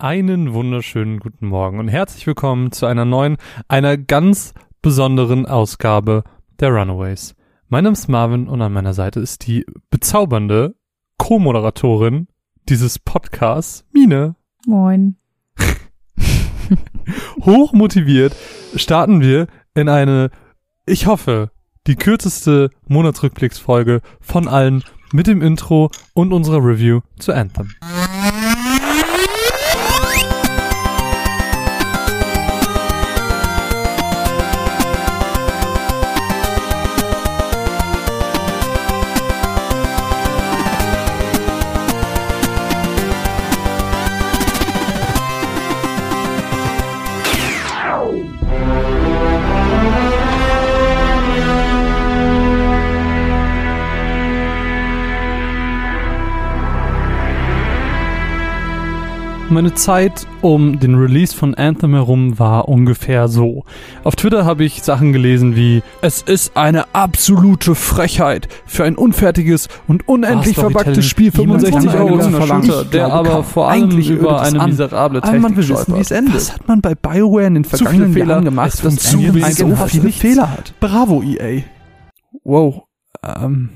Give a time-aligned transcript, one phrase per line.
[0.00, 6.22] Einen wunderschönen guten Morgen und herzlich willkommen zu einer neuen, einer ganz besonderen Ausgabe
[6.60, 7.34] der Runaways.
[7.66, 10.76] Mein Name ist Marvin und an meiner Seite ist die bezaubernde
[11.18, 12.28] Co-Moderatorin
[12.68, 14.36] dieses Podcasts, Mine.
[14.68, 15.16] Moin.
[17.44, 18.36] Hochmotiviert
[18.76, 20.30] starten wir in eine,
[20.86, 21.50] ich hoffe,
[21.88, 27.72] die kürzeste Monatsrückblicksfolge von allen mit dem Intro und unserer Review zu Anthem.
[59.50, 63.64] Meine Zeit um den Release von Anthem herum war ungefähr so.
[64.04, 69.68] Auf Twitter habe ich Sachen gelesen wie Es ist eine absolute Frechheit für ein unfertiges
[69.86, 74.66] und unendlich ah, verpacktes Spiel 65 Euro zu verlangen, der aber vor allem über eine
[74.66, 76.34] miserable Technik man will wissen, wie es endet.
[76.34, 80.50] Was hat man bei BioWare in den vergangenen Jahren gemacht, dass zu so viele Fehler
[80.50, 80.74] hat?
[80.78, 81.62] Bravo EA.
[82.44, 82.82] Wow.
[83.24, 83.70] Ähm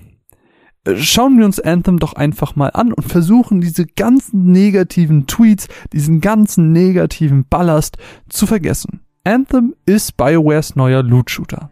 [0.96, 6.20] schauen wir uns Anthem doch einfach mal an und versuchen diese ganzen negativen Tweets, diesen
[6.20, 9.00] ganzen negativen Ballast zu vergessen.
[9.24, 11.70] Anthem ist BioWares neuer Loot-Shooter.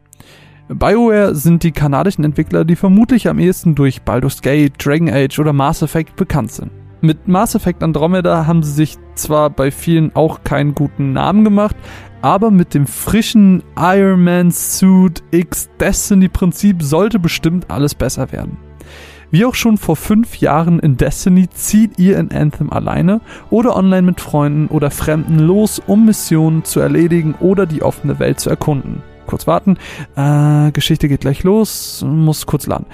[0.68, 5.52] BioWare sind die kanadischen Entwickler, die vermutlich am ehesten durch Baldur's Gate, Dragon Age oder
[5.52, 6.70] Mass Effect bekannt sind.
[7.00, 11.74] Mit Mass Effect Andromeda haben sie sich zwar bei vielen auch keinen guten Namen gemacht,
[12.22, 18.69] aber mit dem frischen Iron Man Suit X Destiny Prinzip sollte bestimmt alles besser werden.
[19.30, 24.02] Wie auch schon vor fünf Jahren in Destiny zieht ihr in Anthem alleine oder online
[24.02, 29.02] mit Freunden oder Fremden los, um Missionen zu erledigen oder die offene Welt zu erkunden.
[29.26, 29.78] Kurz warten,
[30.16, 32.86] äh, Geschichte geht gleich los, muss kurz laden.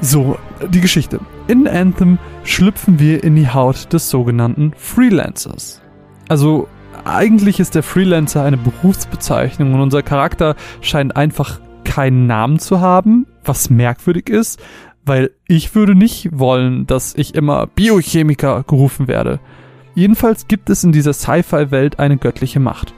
[0.00, 0.38] So,
[0.68, 1.18] die Geschichte.
[1.48, 5.82] In Anthem schlüpfen wir in die Haut des sogenannten Freelancers.
[6.28, 6.68] Also
[7.04, 11.58] eigentlich ist der Freelancer eine Berufsbezeichnung und unser Charakter scheint einfach
[11.88, 14.60] keinen Namen zu haben, was merkwürdig ist,
[15.06, 19.40] weil ich würde nicht wollen, dass ich immer Biochemiker gerufen werde.
[19.94, 22.92] Jedenfalls gibt es in dieser Sci-Fi-Welt eine göttliche Macht,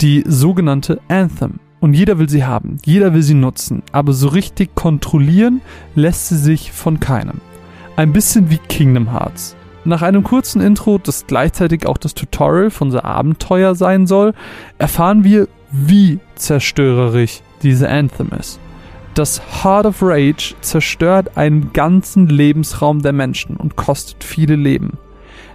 [0.00, 1.60] die sogenannte Anthem.
[1.78, 5.60] Und jeder will sie haben, jeder will sie nutzen, aber so richtig kontrollieren
[5.94, 7.40] lässt sie sich von keinem.
[7.94, 9.54] Ein bisschen wie Kingdom Hearts.
[9.84, 14.34] Nach einem kurzen Intro, das gleichzeitig auch das Tutorial von unser Abenteuer sein soll,
[14.78, 18.60] erfahren wir, wie zerstörerisch diese Anthem ist.
[19.14, 24.98] Das Heart of Rage zerstört einen ganzen Lebensraum der Menschen und kostet viele Leben.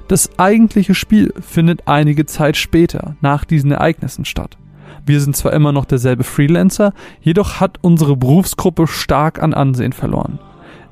[0.08, 4.58] Das eigentliche Spiel findet einige Zeit später, nach diesen Ereignissen statt.
[5.06, 10.40] Wir sind zwar immer noch derselbe Freelancer, jedoch hat unsere Berufsgruppe stark an Ansehen verloren.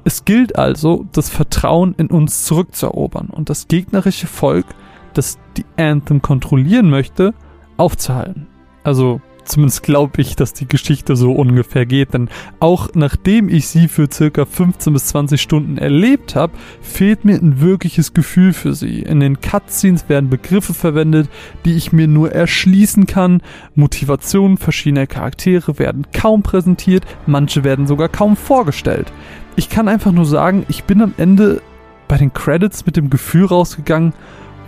[0.03, 4.65] Es gilt also, das Vertrauen in uns zurückzuerobern und das gegnerische Volk,
[5.13, 7.33] das die Anthem kontrollieren möchte,
[7.77, 8.47] aufzuhalten.
[8.83, 12.27] Also Zumindest glaube ich, dass die Geschichte so ungefähr geht, denn
[12.59, 17.61] auch nachdem ich sie für circa 15 bis 20 Stunden erlebt habe, fehlt mir ein
[17.61, 18.99] wirkliches Gefühl für sie.
[19.03, 21.29] In den Cutscenes werden Begriffe verwendet,
[21.63, 23.41] die ich mir nur erschließen kann.
[23.73, 29.13] Motivationen verschiedener Charaktere werden kaum präsentiert, manche werden sogar kaum vorgestellt.
[29.55, 31.61] Ich kann einfach nur sagen, ich bin am Ende
[32.09, 34.13] bei den Credits mit dem Gefühl rausgegangen,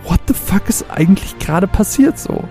[0.04, 2.44] what the fuck ist eigentlich gerade passiert so?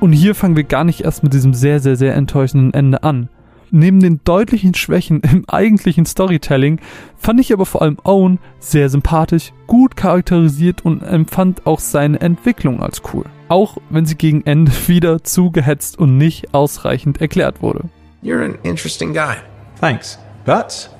[0.00, 3.28] Und hier fangen wir gar nicht erst mit diesem sehr, sehr, sehr enttäuschenden Ende an.
[3.70, 6.80] Neben den deutlichen Schwächen im eigentlichen Storytelling
[7.16, 12.82] fand ich aber vor allem Owen sehr sympathisch, gut charakterisiert und empfand auch seine Entwicklung
[12.82, 13.24] als cool.
[13.48, 17.84] Auch wenn sie gegen Ende wieder zu gehetzt und nicht ausreichend erklärt wurde.
[18.22, 19.36] You're an interesting guy.
[19.80, 20.18] Thanks.
[20.44, 20.90] But,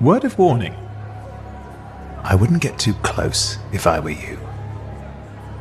[0.00, 0.74] word of warning.
[2.24, 4.38] I wouldn't get too close if I were you.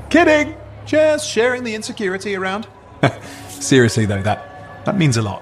[0.09, 0.53] Kidding!
[0.85, 2.67] Just sharing the insecurity around.
[3.59, 4.39] Seriously though, that,
[4.85, 5.41] that means a lot.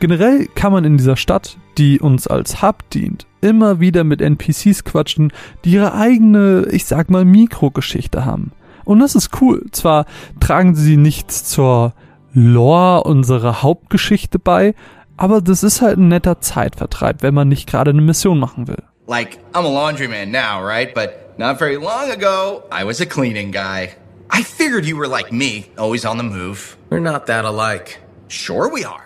[0.00, 4.82] Generell kann man in dieser Stadt, die uns als Hub dient, immer wieder mit NPCs
[4.82, 5.32] quatschen,
[5.64, 8.50] die ihre eigene, ich sag mal, Mikrogeschichte haben.
[8.84, 9.64] Und das ist cool.
[9.70, 10.06] Zwar
[10.40, 11.94] tragen sie nichts zur
[12.32, 14.74] Lore unserer Hauptgeschichte bei,
[15.16, 18.82] aber das ist halt ein netter Zeitvertreib, wenn man nicht gerade eine Mission machen will.
[19.06, 20.92] Like, I'm a laundryman now, right?
[20.92, 23.90] But not very long ago, I was a cleaning guy.
[24.32, 26.76] I figured you were like me, always on the move.
[26.90, 28.00] We're not that alike.
[28.28, 29.02] Sure we are.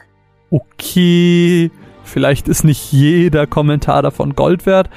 [0.50, 1.70] Okay,
[2.04, 4.88] vielleicht ist nicht jeder Kommentar davon Gold wert,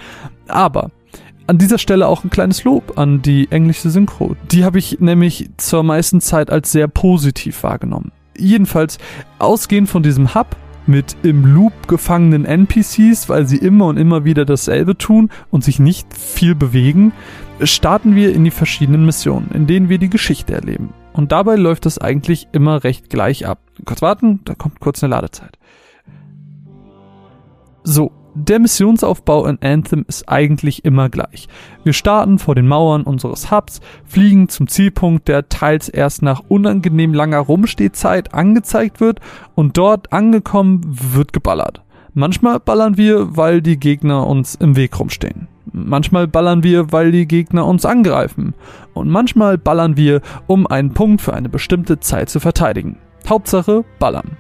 [0.48, 0.92] aber
[1.50, 4.36] An dieser Stelle auch ein kleines Lob an die englische Synchro.
[4.52, 8.12] Die habe ich nämlich zur meisten Zeit als sehr positiv wahrgenommen.
[8.38, 9.00] Jedenfalls,
[9.40, 10.56] ausgehend von diesem Hub
[10.86, 15.80] mit im Loop gefangenen NPCs, weil sie immer und immer wieder dasselbe tun und sich
[15.80, 17.14] nicht viel bewegen,
[17.64, 20.94] starten wir in die verschiedenen Missionen, in denen wir die Geschichte erleben.
[21.14, 23.60] Und dabei läuft es eigentlich immer recht gleich ab.
[23.86, 25.58] Kurz warten, da kommt kurz eine Ladezeit.
[27.84, 31.48] So, der Missionsaufbau in Anthem ist eigentlich immer gleich.
[31.84, 37.14] Wir starten vor den Mauern unseres Hubs, fliegen zum Zielpunkt, der teils erst nach unangenehm
[37.14, 39.20] langer Rumstehzeit angezeigt wird
[39.56, 41.84] und dort angekommen wird geballert.
[42.14, 45.48] Manchmal ballern wir, weil die Gegner uns im Weg rumstehen.
[45.72, 48.54] Manchmal ballern wir, weil die Gegner uns angreifen.
[48.94, 52.98] Und manchmal ballern wir, um einen Punkt für eine bestimmte Zeit zu verteidigen.
[53.28, 54.38] Hauptsache ballern.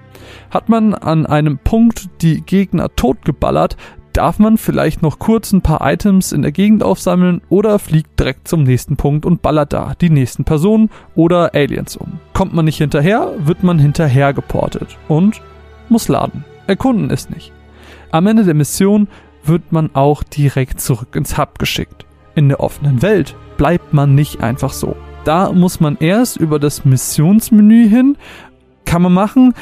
[0.49, 3.77] Hat man an einem Punkt die Gegner totgeballert,
[4.13, 8.47] darf man vielleicht noch kurz ein paar Items in der Gegend aufsammeln oder fliegt direkt
[8.47, 12.19] zum nächsten Punkt und ballert da die nächsten Personen oder Aliens um.
[12.33, 15.41] Kommt man nicht hinterher, wird man hinterher geportet und
[15.89, 16.43] muss laden.
[16.67, 17.51] Erkunden ist nicht.
[18.11, 19.07] Am Ende der Mission
[19.43, 22.05] wird man auch direkt zurück ins Hub geschickt.
[22.35, 24.95] In der offenen Welt bleibt man nicht einfach so.
[25.25, 28.17] Da muss man erst über das Missionsmenü hin,
[28.85, 29.53] kann man machen,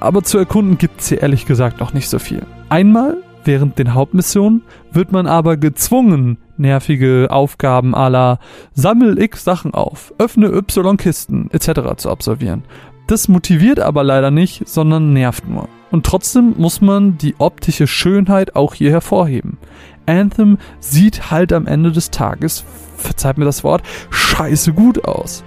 [0.00, 2.42] aber zu erkunden gibt es hier ehrlich gesagt noch nicht so viel.
[2.68, 8.38] Einmal während den Hauptmissionen wird man aber gezwungen, nervige Aufgaben à la
[8.72, 11.96] Sammel X Sachen auf, öffne Y Kisten etc.
[11.96, 12.64] zu absolvieren.
[13.06, 15.68] Das motiviert aber leider nicht, sondern nervt nur.
[15.94, 19.58] Und trotzdem muss man die optische Schönheit auch hier hervorheben.
[20.06, 22.64] Anthem sieht halt am Ende des Tages,
[22.96, 25.44] verzeiht mir das Wort, scheiße gut aus.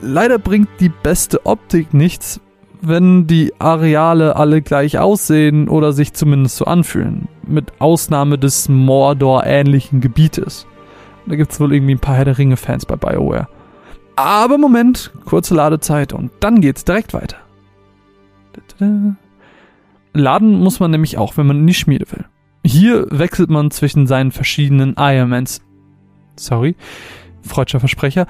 [0.00, 2.40] Leider bringt die beste Optik nichts,
[2.80, 7.26] wenn die Areale alle gleich aussehen oder sich zumindest so anfühlen.
[7.44, 10.68] Mit Ausnahme des Mordor-ähnlichen Gebietes.
[11.26, 13.48] Da gibt es wohl irgendwie ein paar Herr der Ringe-Fans bei BioWare.
[14.14, 17.38] Aber Moment, kurze Ladezeit und dann geht's direkt weiter.
[20.12, 22.24] Laden muss man nämlich auch, wenn man in die Schmiede will.
[22.64, 25.62] Hier wechselt man zwischen seinen verschiedenen Ironmans.
[26.36, 26.76] Sorry,
[27.42, 28.26] freudscher Versprecher.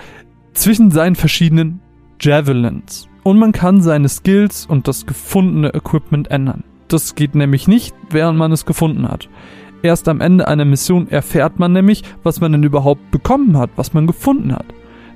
[0.53, 1.81] Zwischen seinen verschiedenen
[2.21, 6.65] Javelins und man kann seine Skills und das gefundene Equipment ändern.
[6.89, 9.29] Das geht nämlich nicht, während man es gefunden hat.
[9.83, 13.95] Erst am Ende einer Mission erfährt man nämlich, was man denn überhaupt bekommen hat, was
[13.95, 14.67] man gefunden hat.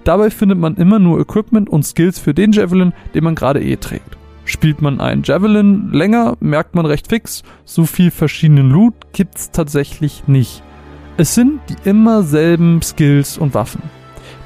[0.04, 3.76] Dabei findet man immer nur Equipment und Skills für den Javelin, den man gerade eh
[3.76, 4.16] trägt.
[4.44, 10.26] Spielt man einen Javelin länger, merkt man recht fix, so viel verschiedenen Loot gibt's tatsächlich
[10.26, 10.62] nicht.
[11.16, 13.82] Es sind die immer selben Skills und Waffen.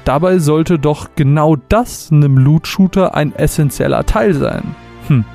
[0.05, 4.75] Dabei sollte doch genau das einem Loot-Shooter ein essentieller Teil sein.
[5.07, 5.25] Hm.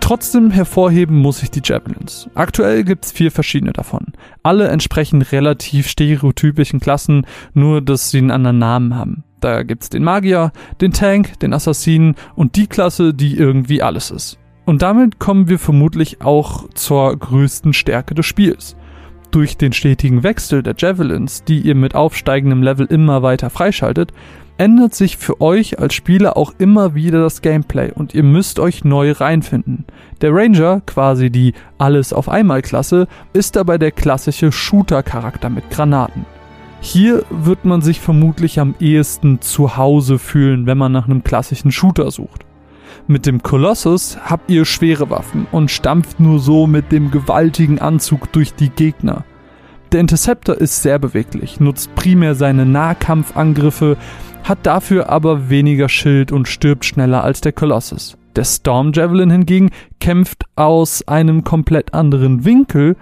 [0.00, 2.28] Trotzdem hervorheben muss ich die Javelins.
[2.34, 4.12] Aktuell gibt es vier verschiedene davon.
[4.42, 9.24] Alle entsprechen relativ stereotypischen Klassen, nur dass sie einen anderen Namen haben.
[9.40, 14.38] Da gibt's den Magier, den Tank, den Assassinen und die Klasse, die irgendwie alles ist.
[14.64, 18.76] Und damit kommen wir vermutlich auch zur größten Stärke des Spiels.
[19.30, 24.12] Durch den stetigen Wechsel der Javelins, die ihr mit aufsteigendem Level immer weiter freischaltet,
[24.58, 28.84] ändert sich für euch als Spieler auch immer wieder das Gameplay und ihr müsst euch
[28.84, 29.84] neu reinfinden.
[30.20, 36.26] Der Ranger, quasi die Alles auf einmal Klasse, ist dabei der klassische Shooter-Charakter mit Granaten.
[36.80, 41.72] Hier wird man sich vermutlich am ehesten zu Hause fühlen, wenn man nach einem klassischen
[41.72, 42.44] Shooter sucht.
[43.06, 48.32] Mit dem Kolossus habt ihr schwere Waffen und stampft nur so mit dem gewaltigen Anzug
[48.32, 49.24] durch die Gegner.
[49.92, 53.96] Der Interceptor ist sehr beweglich, nutzt primär seine Nahkampfangriffe,
[54.44, 58.16] hat dafür aber weniger Schild und stirbt schneller als der Kolossus.
[58.36, 59.70] Der Storm Javelin hingegen
[60.00, 62.96] kämpft aus einem komplett anderen Winkel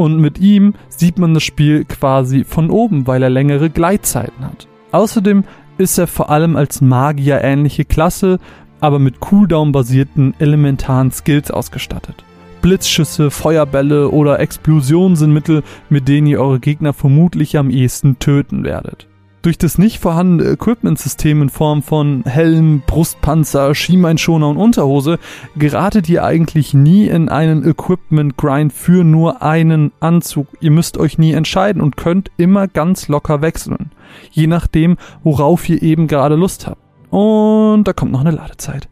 [0.00, 4.66] und mit ihm sieht man das Spiel quasi von oben, weil er längere Gleitzeiten hat.
[4.92, 5.44] Außerdem
[5.76, 8.38] ist er vor allem als Magier ähnliche Klasse
[8.80, 12.24] aber mit Cooldown-basierten elementaren Skills ausgestattet.
[12.62, 18.64] Blitzschüsse, Feuerbälle oder Explosionen sind Mittel, mit denen ihr eure Gegner vermutlich am ehesten töten
[18.64, 19.06] werdet.
[19.42, 25.18] Durch das nicht vorhandene Equipment-System in Form von Helm, Brustpanzer, Schienbeinschoner und Unterhose
[25.56, 30.46] geratet ihr eigentlich nie in einen Equipment-Grind für nur einen Anzug.
[30.60, 33.92] Ihr müsst euch nie entscheiden und könnt immer ganz locker wechseln.
[34.30, 36.82] Je nachdem, worauf ihr eben gerade Lust habt.
[37.08, 38.90] Und da kommt noch eine Ladezeit.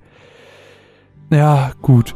[1.30, 2.14] Ja, gut.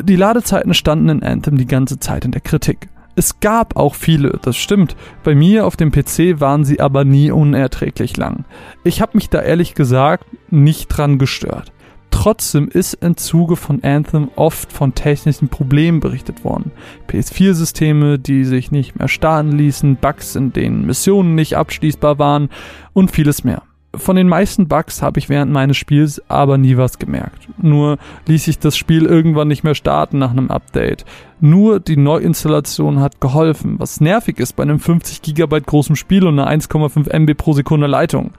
[0.00, 2.88] Die Ladezeiten standen in Anthem die ganze Zeit in der Kritik.
[3.18, 4.94] Es gab auch viele, das stimmt.
[5.24, 8.44] Bei mir auf dem PC waren sie aber nie unerträglich lang.
[8.84, 11.72] Ich habe mich da ehrlich gesagt nicht dran gestört.
[12.10, 16.72] Trotzdem ist im Zuge von Anthem oft von technischen Problemen berichtet worden.
[17.08, 22.50] PS4-Systeme, die sich nicht mehr starten ließen, Bugs, in denen Missionen nicht abschließbar waren
[22.92, 23.62] und vieles mehr.
[23.96, 27.48] Von den meisten Bugs habe ich während meines Spiels aber nie was gemerkt.
[27.58, 31.04] Nur ließ sich das Spiel irgendwann nicht mehr starten nach einem Update.
[31.40, 36.38] Nur die Neuinstallation hat geholfen, was nervig ist bei einem 50 GB großen Spiel und
[36.38, 38.32] einer 1,5 MB pro Sekunde Leitung.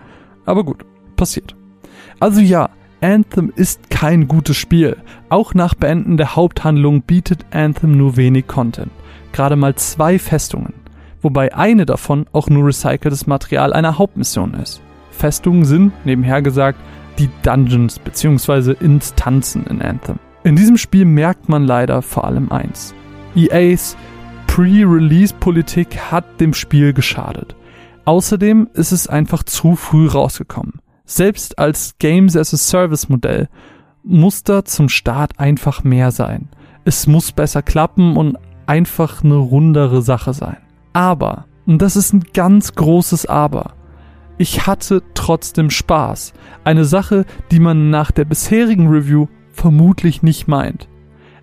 [0.46, 0.86] Aber gut,
[1.16, 1.56] passiert.
[2.20, 2.70] Also ja,
[3.02, 4.98] Anthem ist kein gutes Spiel.
[5.30, 8.92] Auch nach Beenden der Haupthandlung bietet Anthem nur wenig Content.
[9.34, 10.74] Gerade mal zwei Festungen.
[11.22, 14.82] Wobei eine davon auch nur recyceltes Material einer Hauptmission ist.
[15.18, 16.80] Festungen sind, nebenher gesagt,
[17.20, 18.76] die Dungeons bzw.
[18.80, 20.20] Instanzen in Anthem.
[20.44, 22.94] In diesem Spiel merkt man leider vor allem eins.
[23.36, 23.98] EAs
[24.48, 27.56] Pre-Release-Politik hat dem Spiel geschadet.
[28.06, 30.80] Außerdem ist es einfach zu früh rausgekommen.
[31.06, 33.50] Selbst als Games as a Service Modell
[34.04, 36.50] muss da zum Start einfach mehr sein.
[36.86, 40.58] Es muss besser klappen und einfach eine rundere Sache sein.
[40.94, 43.74] Aber, und das ist ein ganz großes Aber,
[44.38, 46.34] ich hatte trotzdem Spaß.
[46.64, 50.88] Eine Sache, die man nach der bisherigen Review vermutlich nicht meint.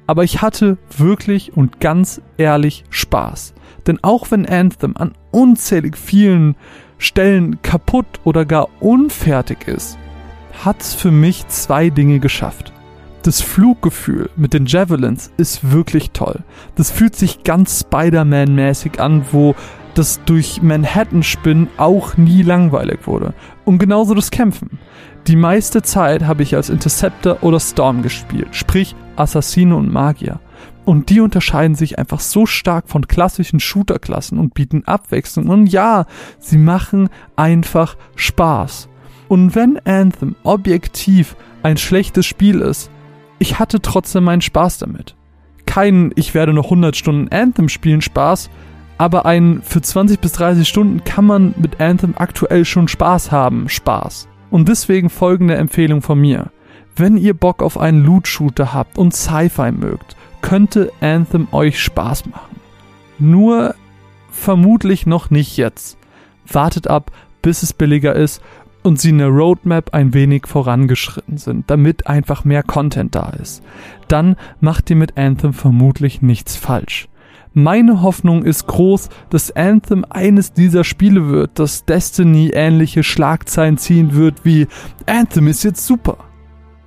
[0.07, 3.55] Aber ich hatte wirklich und ganz ehrlich Spaß.
[3.87, 6.57] Denn auch wenn Anthem an unzählig vielen
[6.99, 9.99] Stellen kaputt oder gar unfertig ist,
[10.65, 12.73] hat's für mich zwei Dinge geschafft.
[13.23, 16.41] Das Fluggefühl mit den Javelins ist wirklich toll.
[16.77, 19.55] Das fühlt sich ganz Spider-Man-mäßig an, wo
[19.95, 23.35] das durch Manhattan spinnen auch nie langweilig wurde.
[23.65, 24.79] Und genauso das Kämpfen.
[25.27, 30.41] Die meiste Zeit habe ich als Interceptor oder Storm gespielt, sprich Assassine und Magier.
[30.85, 35.49] Und die unterscheiden sich einfach so stark von klassischen Shooter-Klassen und bieten Abwechslung.
[35.49, 36.05] Und ja,
[36.39, 38.89] sie machen einfach Spaß.
[39.29, 42.91] Und wenn Anthem objektiv ein schlechtes Spiel ist,
[43.39, 45.17] ich hatte trotzdem meinen Spaß damit.
[45.65, 48.51] Kein ich werde noch 100 Stunden Anthem spielen Spaß,
[48.99, 53.69] aber ein für 20 bis 30 Stunden kann man mit Anthem aktuell schon Spaß haben,
[53.69, 54.29] Spaß.
[54.51, 56.51] Und deswegen folgende Empfehlung von mir.
[56.97, 62.61] Wenn ihr Bock auf einen Loot-Shooter habt und Sci-Fi mögt, könnte Anthem euch Spaß machen.
[63.19, 63.75] Nur
[64.31, 65.99] vermutlich noch nicht jetzt.
[66.47, 67.11] Wartet ab,
[67.43, 68.43] bis es billiger ist
[68.83, 73.63] und sie in der Roadmap ein wenig vorangeschritten sind, damit einfach mehr Content da ist.
[74.07, 77.09] Dann macht ihr mit Anthem vermutlich nichts falsch.
[77.56, 84.14] Meine Hoffnung ist groß, dass Anthem eines dieser Spiele wird, das Destiny ähnliche Schlagzeilen ziehen
[84.14, 84.66] wird wie
[85.06, 86.18] Anthem ist jetzt super.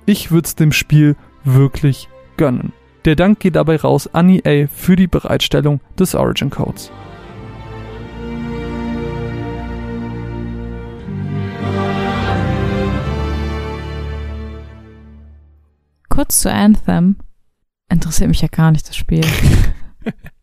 [0.04, 2.74] Ich würde es dem Spiel wirklich gönnen.
[3.06, 6.92] Der Dank geht dabei raus an EA für die Bereitstellung des Origin Codes.
[16.10, 17.16] Kurz zu Anthem.
[17.90, 19.24] Interessiert mich ja gar nicht das Spiel.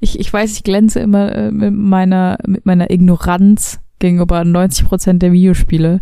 [0.00, 5.32] ich, ich weiß, ich glänze immer äh, mit meiner, mit meiner Ignoranz gegenüber 90% der
[5.32, 6.00] Videospiele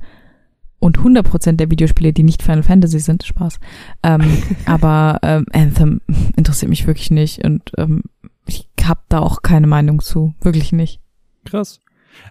[0.79, 3.59] und 100% der Videospiele, die nicht Final Fantasy sind, Spaß.
[4.03, 6.01] Ähm, aber ähm, Anthem
[6.37, 8.03] interessiert mich wirklich nicht und ähm,
[8.47, 11.01] ich habe da auch keine Meinung zu, wirklich nicht.
[11.45, 11.81] Krass.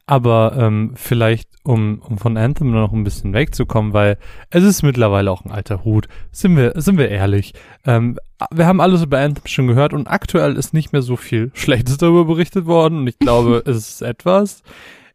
[0.06, 4.18] Aber ähm, vielleicht, um, um von Anthem noch ein bisschen wegzukommen, weil
[4.50, 7.54] es ist mittlerweile auch ein alter Hut, sind wir, sind wir ehrlich.
[7.86, 8.18] Ähm,
[8.52, 11.98] wir haben alles über Anthem schon gehört und aktuell ist nicht mehr so viel Schlechtes
[11.98, 14.64] darüber berichtet worden und ich glaube, es ist etwas.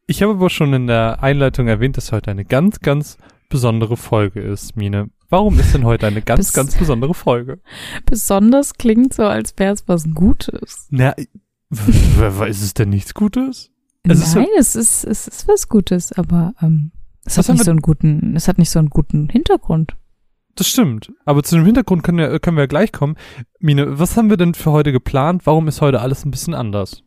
[0.07, 3.19] Ich habe aber schon in der Einleitung erwähnt, dass heute eine ganz, ganz
[3.51, 5.11] besondere Folge ist, Mine.
[5.31, 7.61] Warum ist denn heute eine ganz, Bes ganz besondere Folge?
[8.07, 10.89] Besonders klingt so, als wäre es was Gutes.
[10.91, 11.15] Na,
[11.71, 13.71] ist es denn nichts Gutes?
[14.05, 16.93] Es Nein, ist, es, ist, es ist was Gutes, aber ähm,
[17.25, 19.97] es hat nicht so einen guten, es hat nicht so einen guten Hintergrund.
[20.55, 21.13] Das stimmt.
[21.25, 23.17] Aber zu dem Hintergrund können wir, können wir ja gleich kommen.
[23.61, 25.47] Mine, was haben wir denn für heute geplant?
[25.47, 27.03] Warum ist heute alles ein bisschen anders?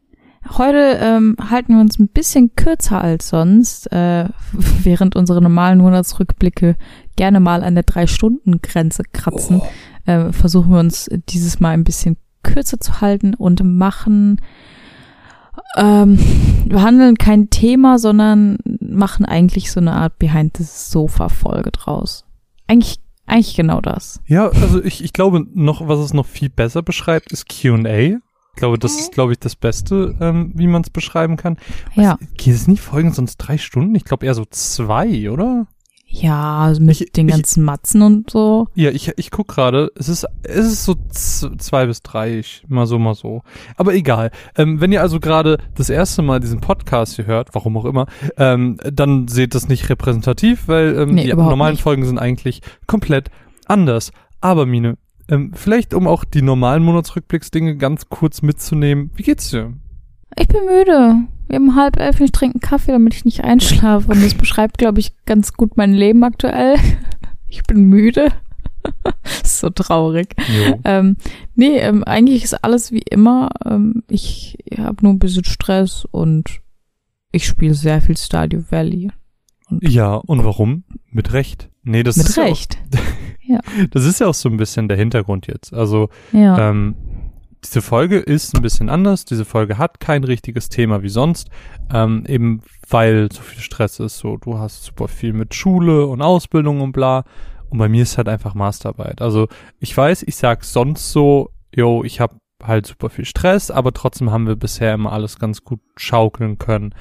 [0.57, 6.77] Heute ähm, halten wir uns ein bisschen kürzer als sonst, äh, während unsere normalen Monatsrückblicke
[7.15, 9.61] gerne mal an der Drei-Stunden-Grenze kratzen.
[9.61, 10.09] Oh.
[10.09, 14.41] Äh, versuchen wir uns dieses Mal ein bisschen kürzer zu halten und machen,
[15.77, 16.19] ähm,
[16.65, 22.25] wir handeln kein Thema, sondern machen eigentlich so eine Art Behind-the-Sofa-Folge draus.
[22.67, 22.99] Eigentlich
[23.31, 24.19] eigentlich genau das.
[24.27, 28.17] Ja, also ich, ich glaube noch, was es noch viel besser beschreibt, ist Q&A.
[28.53, 31.57] Ich glaube, das ist, glaube ich, das Beste, ähm, wie man es beschreiben kann.
[31.95, 32.17] Was, ja.
[32.35, 33.95] Geht es nicht folgen sonst drei Stunden?
[33.95, 35.67] Ich glaube eher so zwei, oder?
[36.13, 38.67] Ja, also mit ich, den ganzen ich, Matzen und so.
[38.75, 42.85] Ja, ich, ich guck gerade, es ist, es ist so zwei bis drei, ich, mal
[42.85, 43.43] so, mal so.
[43.77, 44.31] Aber egal.
[44.57, 48.07] Ähm, wenn ihr also gerade das erste Mal diesen Podcast hier hört, warum auch immer,
[48.35, 51.83] ähm, dann seht das nicht repräsentativ, weil ähm, nee, die normalen nicht.
[51.83, 53.31] Folgen sind eigentlich komplett
[53.65, 54.11] anders.
[54.41, 54.97] Aber Mine,
[55.29, 59.11] ähm, vielleicht um auch die normalen Monatsrückblicksdinge ganz kurz mitzunehmen.
[59.15, 59.73] Wie geht's dir?
[60.37, 61.27] Ich bin müde.
[61.51, 64.09] Wir haben halb elf und ich trinke einen Kaffee, damit ich nicht einschlafe.
[64.09, 66.77] Und das beschreibt, glaube ich, ganz gut mein Leben aktuell.
[67.53, 68.29] Ich bin müde.
[69.43, 70.35] so traurig.
[70.85, 71.17] Ähm,
[71.53, 73.49] nee, ähm, eigentlich ist alles wie immer.
[73.65, 76.61] Ähm, ich habe nur ein bisschen Stress und
[77.33, 79.11] ich spiele sehr viel Stardew Valley.
[79.69, 80.85] Und ja, und warum?
[81.09, 81.69] Mit Recht.
[81.83, 82.77] Nee, das mit ist Recht.
[83.43, 83.87] Ja, auch, ja.
[83.91, 85.73] Das ist ja auch so ein bisschen der Hintergrund jetzt.
[85.73, 86.69] Also, ja.
[86.69, 86.95] ähm,
[87.63, 89.25] diese Folge ist ein bisschen anders.
[89.25, 91.49] Diese Folge hat kein richtiges Thema wie sonst,
[91.93, 94.17] ähm, eben weil so viel Stress ist.
[94.17, 97.23] So, du hast super viel mit Schule und Ausbildung und bla.
[97.69, 99.21] Und bei mir ist halt einfach Masterarbeit.
[99.21, 99.47] Also
[99.79, 104.31] ich weiß, ich sag sonst so, yo, ich habe halt super viel Stress, aber trotzdem
[104.31, 106.93] haben wir bisher immer alles ganz gut schaukeln können.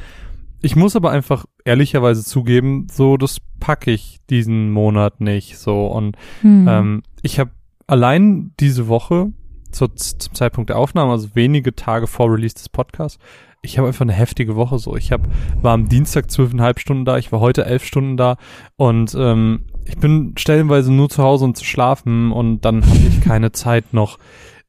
[0.62, 6.16] Ich muss aber einfach ehrlicherweise zugeben, so das packe ich diesen Monat nicht so und
[6.42, 6.66] hm.
[6.68, 7.50] ähm, ich habe
[7.86, 9.32] allein diese Woche
[9.70, 13.18] zu, zum Zeitpunkt der Aufnahme, also wenige Tage vor Release des Podcasts,
[13.62, 14.96] ich habe einfach eine heftige Woche so.
[14.96, 15.20] Ich hab,
[15.60, 18.36] war am Dienstag zwölfeinhalb Stunden da, ich war heute elf Stunden da
[18.76, 23.20] und ähm, ich bin stellenweise nur zu Hause, um zu schlafen und dann habe ich
[23.24, 24.18] keine Zeit noch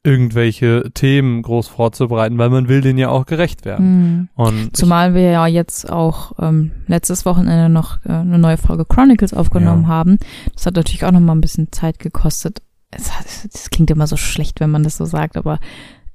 [0.04, 3.86] irgendwelche Themen groß vorzubereiten, weil man will denen ja auch gerecht werden.
[3.86, 4.28] Mhm.
[4.34, 9.32] Und Zumal wir ja jetzt auch ähm, letztes Wochenende noch äh, eine neue Folge Chronicles
[9.32, 9.88] aufgenommen ja.
[9.88, 10.18] haben.
[10.54, 12.62] Das hat natürlich auch noch mal ein bisschen Zeit gekostet.
[12.92, 13.10] Es,
[13.52, 15.58] es klingt immer so schlecht, wenn man das so sagt, aber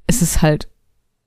[0.06, 0.70] es ist halt,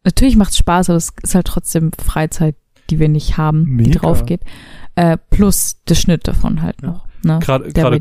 [0.04, 2.56] natürlich macht es Spaß, aber es ist halt trotzdem Freizeit,
[2.88, 3.90] die wir nicht haben, Mega.
[3.90, 4.40] die drauf geht.
[4.94, 7.38] Äh, plus der Schnitt davon halt noch ne?
[7.40, 7.72] Gerade.
[7.72, 7.98] Gerade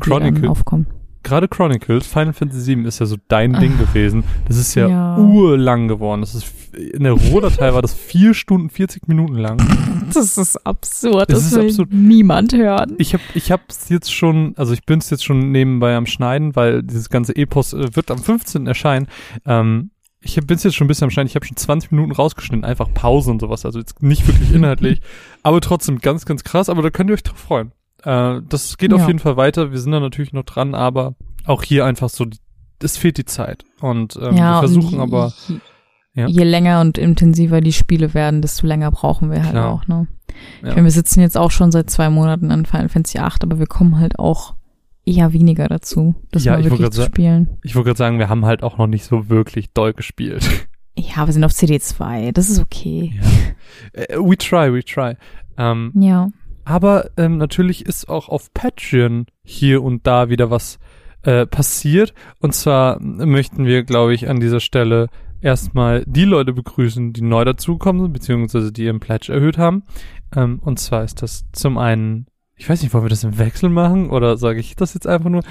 [1.22, 4.24] Chronicles, Final Fantasy VII ist ja so dein Ding gewesen.
[4.48, 6.20] Das ist ja, ja, urlang geworden.
[6.22, 9.58] Das ist in der Rohdatei war das vier Stunden 40 Minuten lang.
[10.12, 11.30] Das ist absurd.
[11.30, 11.92] Das, das will absurd.
[11.92, 12.96] niemand hören.
[12.98, 16.82] Ich habe ich hab's jetzt schon, also ich bin's jetzt schon nebenbei am Schneiden, weil
[16.82, 18.66] dieses ganze Epos äh, wird am 15.
[18.66, 19.06] erscheinen.
[19.46, 21.28] Ähm, ich bin's jetzt schon ein bisschen am Schneiden.
[21.28, 23.64] Ich habe schon 20 Minuten rausgeschnitten, einfach Pause und sowas.
[23.64, 25.00] Also jetzt nicht wirklich inhaltlich,
[25.44, 26.68] aber trotzdem ganz, ganz krass.
[26.68, 27.70] Aber da könnt ihr euch drauf freuen.
[28.04, 28.96] Äh, das geht ja.
[28.96, 29.72] auf jeden Fall weiter.
[29.72, 31.14] Wir sind da natürlich noch dran, aber
[31.44, 32.26] auch hier einfach so,
[32.82, 33.64] es fehlt die Zeit.
[33.80, 35.32] Und ähm, ja, wir versuchen und aber.
[36.14, 36.26] Ja.
[36.26, 39.72] Je länger und intensiver die Spiele werden, desto länger brauchen wir halt Klar.
[39.72, 40.08] auch, ne?
[40.58, 43.60] Ich meine, wir sitzen jetzt auch schon seit zwei Monaten an Final Fantasy 8, aber
[43.60, 44.54] wir kommen halt auch
[45.04, 47.58] eher weniger dazu, das ja, mal wirklich zu spielen.
[47.62, 50.48] Ich wollte gerade sagen, wir haben halt auch noch nicht so wirklich doll gespielt.
[50.98, 53.14] Ja, wir sind auf CD2, das ist okay.
[53.96, 54.18] Ja.
[54.18, 55.14] Uh, we try, we try.
[55.56, 56.28] Ähm, ja.
[56.70, 60.78] Aber ähm, natürlich ist auch auf Patreon hier und da wieder was
[61.22, 62.14] äh, passiert.
[62.38, 65.08] Und zwar möchten wir, glaube ich, an dieser Stelle
[65.40, 69.82] erstmal die Leute begrüßen, die neu dazukommen sind, beziehungsweise die ihren Pledge erhöht haben.
[70.36, 73.68] Ähm, und zwar ist das zum einen, ich weiß nicht, wollen wir das im Wechsel
[73.68, 75.42] machen oder sage ich das jetzt einfach nur?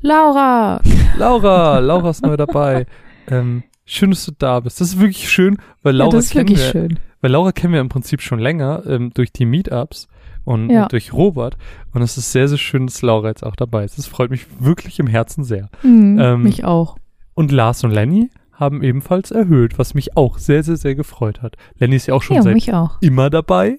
[0.00, 0.80] Laura!
[1.16, 1.78] Laura!
[1.78, 2.86] Laura ist neu dabei.
[3.28, 4.80] Ähm, schön, dass du da bist.
[4.80, 6.98] Das ist wirklich schön, weil Laura ja, das ist kennen wirklich wir, schön.
[7.20, 10.08] weil Laura kennen wir im Prinzip schon länger ähm, durch die Meetups
[10.44, 10.86] und, ja.
[10.86, 11.56] durch Robert.
[11.92, 13.98] Und es ist sehr, sehr schön, dass Laura jetzt auch dabei ist.
[13.98, 15.68] Das freut mich wirklich im Herzen sehr.
[15.82, 16.96] Mhm, ähm, mich auch.
[17.34, 21.56] Und Lars und Lenny haben ebenfalls erhöht, was mich auch sehr, sehr, sehr gefreut hat.
[21.78, 22.68] Lenny ist ja auch schon ja, seit
[23.00, 23.78] immer dabei.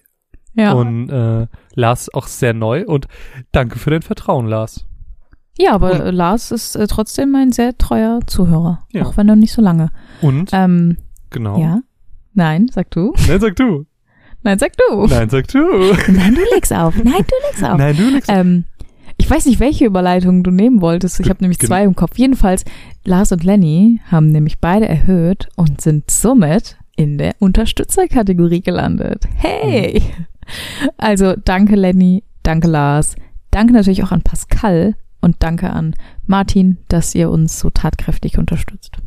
[0.53, 0.73] Ja.
[0.73, 2.85] Und äh, Lars auch sehr neu.
[2.85, 3.07] Und
[3.51, 4.85] danke für dein Vertrauen, Lars.
[5.57, 8.85] Ja, aber und, Lars ist äh, trotzdem ein sehr treuer Zuhörer.
[8.91, 9.05] Ja.
[9.05, 9.89] Auch wenn er nicht so lange.
[10.21, 10.49] Und?
[10.53, 10.97] Ähm,
[11.29, 11.59] genau.
[11.59, 11.81] Ja.
[12.33, 13.13] Nein, sag du.
[13.27, 13.85] Nein, sag du.
[14.45, 15.07] Nein, sag du.
[15.07, 15.59] Nein, sag du.
[16.07, 16.95] Nein, du legst auf.
[17.03, 17.77] Nein, du legst auf.
[17.79, 18.37] Nein, du legst auf.
[18.37, 18.65] Ähm,
[19.17, 21.19] ich weiß nicht, welche Überleitung du nehmen wolltest.
[21.19, 22.15] Ich habe nämlich zwei im Kopf.
[22.17, 22.63] Jedenfalls,
[23.03, 29.23] Lars und Lenny haben nämlich beide erhöht und sind somit in der Unterstützerkategorie gelandet.
[29.35, 30.03] Hey!
[30.97, 33.15] Also danke Lenny, danke Lars,
[33.49, 35.95] danke natürlich auch an Pascal und danke an
[36.27, 38.97] Martin, dass ihr uns so tatkräftig unterstützt.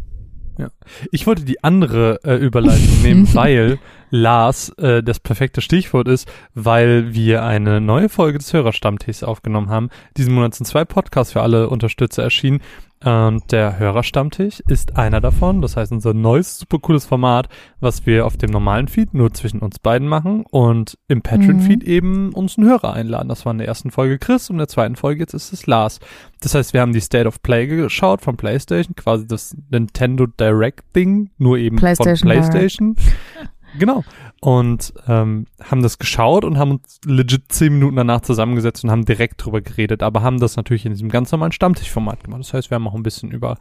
[0.59, 0.71] Ja.
[1.13, 3.79] Ich wollte die andere äh, Überleitung nehmen, weil
[4.11, 9.91] Lars äh, das perfekte Stichwort ist, weil wir eine neue Folge des Hörerstammtischs aufgenommen haben.
[10.17, 12.61] Diesen Monat sind zwei Podcasts für alle Unterstützer erschienen.
[13.05, 15.63] Und der Hörerstammtisch ist einer davon.
[15.63, 19.61] Das heißt, unser neues, super cooles Format, was wir auf dem normalen Feed nur zwischen
[19.61, 21.89] uns beiden machen und im Patreon-Feed mhm.
[21.89, 23.29] eben uns einen Hörer einladen.
[23.29, 25.69] Das war in der ersten Folge Chris und in der zweiten Folge jetzt ist es
[25.69, 26.01] Lars.
[26.41, 30.85] Das heißt, wir haben die State of Play geschaut von PlayStation, quasi das Nintendo Direct
[30.97, 32.97] Ding, nur eben PlayStation von PlayStation.
[33.77, 34.05] Genau.
[34.41, 39.05] Und ähm, haben das geschaut und haben uns legit zehn Minuten danach zusammengesetzt und haben
[39.05, 42.41] direkt drüber geredet, aber haben das natürlich in diesem ganz normalen Stammtischformat gemacht.
[42.41, 43.59] Das heißt, wir haben auch ein bisschen über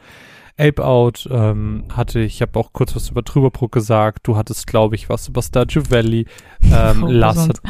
[0.60, 4.28] Ape Out ähm, hatte ich, ich habe auch kurz was über Trüberbrook gesagt.
[4.28, 6.26] Du hattest, glaube ich, was über Stardew Valley.
[6.63, 7.62] Ähm, oh, Lars, hat,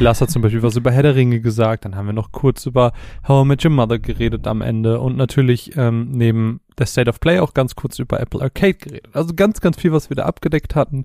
[0.00, 1.84] Lars hat zum Beispiel was über Herr der Ringe gesagt.
[1.84, 2.92] Dann haben wir noch kurz über
[3.28, 7.20] How I Met Your Mother geredet am Ende und natürlich ähm, neben der State of
[7.20, 9.08] Play auch ganz kurz über Apple Arcade geredet.
[9.12, 11.04] Also ganz, ganz viel, was wir da abgedeckt hatten.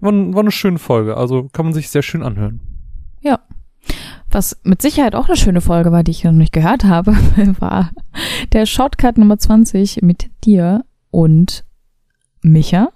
[0.00, 1.18] War, war eine schöne Folge.
[1.18, 2.60] Also kann man sich sehr schön anhören.
[3.20, 3.40] Ja.
[4.32, 7.12] Was mit Sicherheit auch eine schöne Folge war, die ich noch nicht gehört habe,
[7.60, 7.90] war
[8.52, 11.66] der Shortcut Nummer 20 mit dir und
[12.40, 12.88] Micha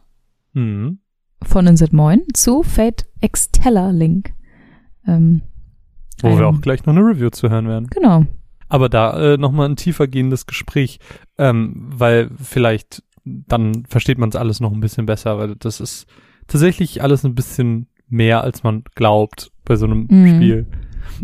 [0.54, 0.98] mhm.
[1.42, 4.32] von Inset Moin zu Fate Exteller Link.
[5.06, 5.42] Ähm,
[6.22, 7.88] Wo ein, wir auch gleich noch eine Review zu hören werden.
[7.90, 8.24] Genau.
[8.68, 11.00] Aber da äh, nochmal ein tiefer gehendes Gespräch,
[11.36, 16.06] ähm, weil vielleicht dann versteht man es alles noch ein bisschen besser, weil das ist
[16.46, 20.36] tatsächlich alles ein bisschen mehr, als man glaubt bei so einem mhm.
[20.36, 20.66] Spiel.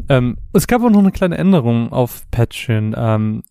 [0.09, 2.95] Ähm, es gab auch noch eine kleine Änderung auf Patreon.
[2.97, 3.43] Ähm,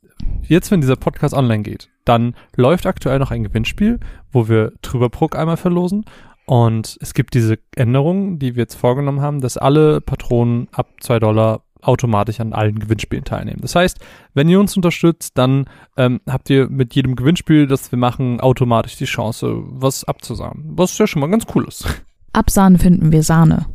[0.44, 4.00] jetzt, wenn dieser Podcast online geht, dann läuft aktuell noch ein Gewinnspiel,
[4.32, 6.06] wo wir Trüberbruck einmal verlosen.
[6.46, 11.20] Und es gibt diese Änderung, die wir jetzt vorgenommen haben, dass alle Patronen ab zwei
[11.20, 13.62] Dollar automatisch an allen Gewinnspielen teilnehmen.
[13.62, 14.00] Das heißt,
[14.34, 15.66] wenn ihr uns unterstützt, dann
[15.98, 20.64] ähm, habt ihr mit jedem Gewinnspiel, das wir machen, automatisch die Chance, was abzusagen.
[20.76, 21.86] Was ja schon mal ganz cool ist.
[22.34, 23.66] Absahnen finden wir Sahne.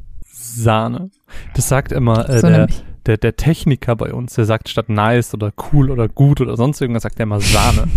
[0.54, 1.10] Sahne.
[1.54, 2.68] Das sagt immer äh, so der,
[3.06, 6.80] der, der Techniker bei uns, der sagt statt nice oder cool oder gut oder sonst
[6.80, 7.88] irgendwas, sagt er immer Sahne.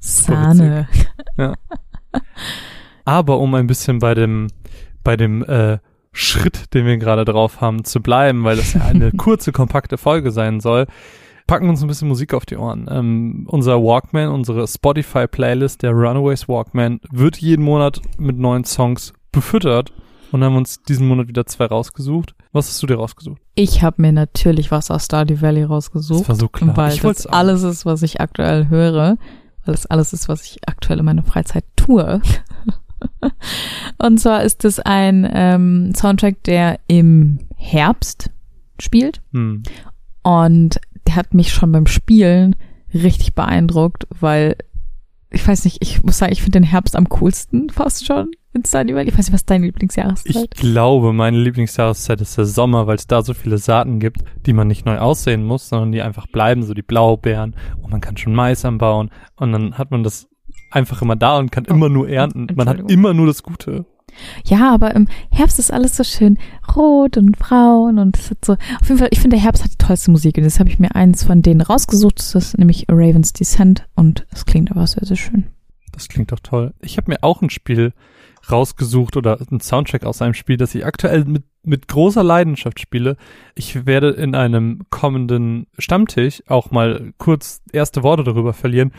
[0.00, 0.88] Sahne.
[1.36, 1.54] Ja.
[3.04, 4.48] Aber um ein bisschen bei dem,
[5.04, 5.78] bei dem äh,
[6.12, 10.30] Schritt, den wir gerade drauf haben, zu bleiben, weil das ja eine kurze, kompakte Folge
[10.30, 10.86] sein soll,
[11.46, 12.88] packen uns ein bisschen Musik auf die Ohren.
[12.90, 19.92] Ähm, unser Walkman, unsere Spotify-Playlist, der Runaways Walkman, wird jeden Monat mit neuen Songs befüttert
[20.32, 22.34] und haben uns diesen Monat wieder zwei rausgesucht.
[22.52, 23.40] Was hast du dir rausgesucht?
[23.54, 26.22] Ich habe mir natürlich was aus Stardew Valley rausgesucht.
[26.22, 26.76] Das war so klar.
[26.76, 29.16] Weil ich das alles ist, was ich aktuell höre.
[29.64, 32.20] Weil das alles ist, was ich aktuell in meiner Freizeit tue.
[33.98, 38.30] und zwar ist es ein ähm, Soundtrack, der im Herbst
[38.78, 39.20] spielt.
[39.32, 39.62] Hm.
[40.22, 42.56] Und der hat mich schon beim Spielen
[42.92, 44.56] richtig beeindruckt, weil
[45.30, 48.64] ich weiß nicht, ich muss sagen, ich finde den Herbst am coolsten fast schon in
[48.64, 49.08] Stardew Valley.
[49.08, 50.34] Ich weiß nicht, was deine Lieblingsjahreszeit?
[50.34, 54.52] Ich glaube, meine Lieblingsjahreszeit ist der Sommer, weil es da so viele Saaten gibt, die
[54.52, 58.16] man nicht neu aussehen muss, sondern die einfach bleiben, so die Blaubeeren und man kann
[58.16, 60.28] schon Mais anbauen und dann hat man das
[60.70, 62.48] einfach immer da und kann oh, immer nur ernten.
[62.54, 63.86] Man hat immer nur das Gute.
[64.44, 66.38] Ja, aber im Herbst ist alles so schön
[66.74, 68.54] rot und braun und es hat so.
[68.54, 70.78] Auf jeden Fall, ich finde, der Herbst hat die tollste Musik und jetzt habe ich
[70.78, 72.18] mir eins von denen rausgesucht.
[72.18, 75.46] Das ist nämlich Raven's Descent und es klingt aber sehr, sehr schön.
[75.92, 76.74] Das klingt doch toll.
[76.80, 77.92] Ich habe mir auch ein Spiel
[78.50, 83.16] rausgesucht oder einen Soundtrack aus einem Spiel, das ich aktuell mit, mit großer Leidenschaft spiele.
[83.54, 88.92] Ich werde in einem kommenden Stammtisch auch mal kurz erste Worte darüber verlieren.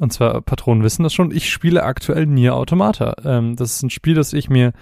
[0.00, 3.14] Und zwar, Patronen wissen das schon, ich spiele aktuell Nier Automata.
[3.24, 4.72] Ähm, das ist ein Spiel, das ich mir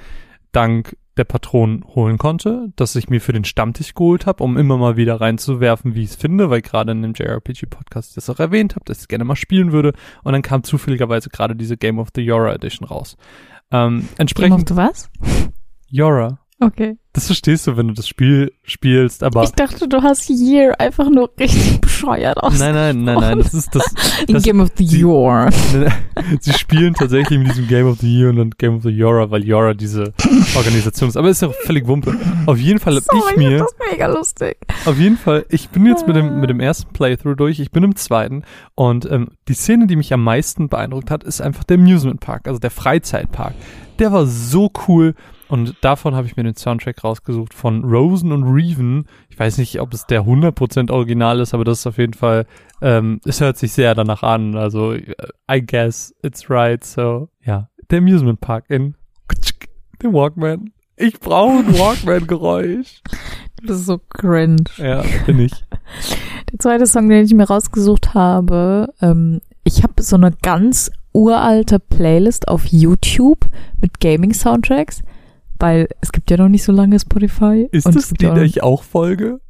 [0.53, 4.79] dank der Patronen holen konnte, das ich mir für den Stammtisch geholt habe, um immer
[4.79, 8.75] mal wieder reinzuwerfen, wie ich es finde, weil gerade in dem JRPG-Podcast das auch erwähnt
[8.75, 9.93] habe, dass ich gerne mal spielen würde.
[10.23, 13.17] Und dann kam zufälligerweise gerade diese Game of the Yora Edition raus.
[13.73, 14.69] Ähm, entsprechend.
[14.69, 15.09] The was?
[15.89, 16.39] Yora.
[16.63, 16.99] Okay.
[17.15, 19.43] Das verstehst du, wenn du das Spiel spielst, aber.
[19.45, 22.59] Ich dachte, du hast Year einfach nur richtig bescheuert aus.
[22.59, 23.83] Nein, nein, nein, nein, das ist das.
[24.29, 25.51] das Game of the Year.
[26.41, 29.31] Sie spielen tatsächlich mit diesem Game of the Year und dann Game of the Yora,
[29.31, 30.13] weil Yora diese
[30.55, 31.17] Organisation ist.
[31.17, 32.15] Aber ist ja auch völlig Wumpe.
[32.45, 33.59] Auf jeden Fall hab Sorry, ich mir.
[33.59, 34.59] Das ist mega lustig.
[34.85, 37.85] Auf jeden Fall, ich bin jetzt mit dem, mit dem ersten Playthrough durch, ich bin
[37.85, 38.45] im zweiten
[38.75, 42.47] und ähm, die Szene, die mich am meisten beeindruckt hat, ist einfach der Amusement Park,
[42.47, 43.55] also der Freizeitpark.
[43.99, 45.15] Der war so cool
[45.51, 49.07] und davon habe ich mir den Soundtrack rausgesucht von Rosen und Reven.
[49.29, 52.47] Ich weiß nicht, ob es der 100% Original ist, aber das ist auf jeden Fall,
[52.81, 54.57] ähm, es hört sich sehr danach an.
[54.57, 56.85] Also, I guess it's right.
[56.85, 57.69] So, ja.
[57.91, 58.95] Der Amusement Park in
[60.01, 60.71] den Walkman.
[60.97, 63.03] Ich brauche ein Walkman-Geräusch.
[63.67, 64.63] Das ist so cringe.
[64.77, 65.53] Ja, bin ich.
[66.53, 71.81] Der zweite Song, den ich mir rausgesucht habe, ähm, ich habe so eine ganz uralte
[71.81, 73.49] Playlist auf YouTube
[73.81, 75.03] mit Gaming-Soundtracks
[75.61, 77.69] weil es gibt ja noch nicht so lange Spotify.
[77.71, 79.41] Ist das die, der ich auch folge?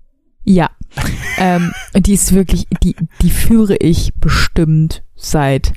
[0.44, 0.70] Ja.
[1.38, 5.73] ähm, die ist wirklich, die, die führe ich bestimmt seit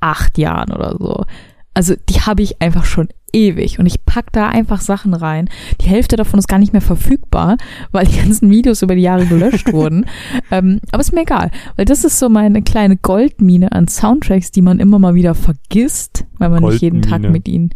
[0.00, 1.24] acht Jahren oder so.
[1.72, 5.48] Also die habe ich einfach schon ewig und ich pack da einfach Sachen rein.
[5.80, 7.58] Die Hälfte davon ist gar nicht mehr verfügbar,
[7.92, 10.06] weil die ganzen Videos über die Jahre gelöscht wurden.
[10.50, 14.62] Ähm, aber ist mir egal, weil das ist so meine kleine Goldmine an Soundtracks, die
[14.62, 17.70] man immer mal wieder vergisst, weil man nicht jeden Tag mit ihnen,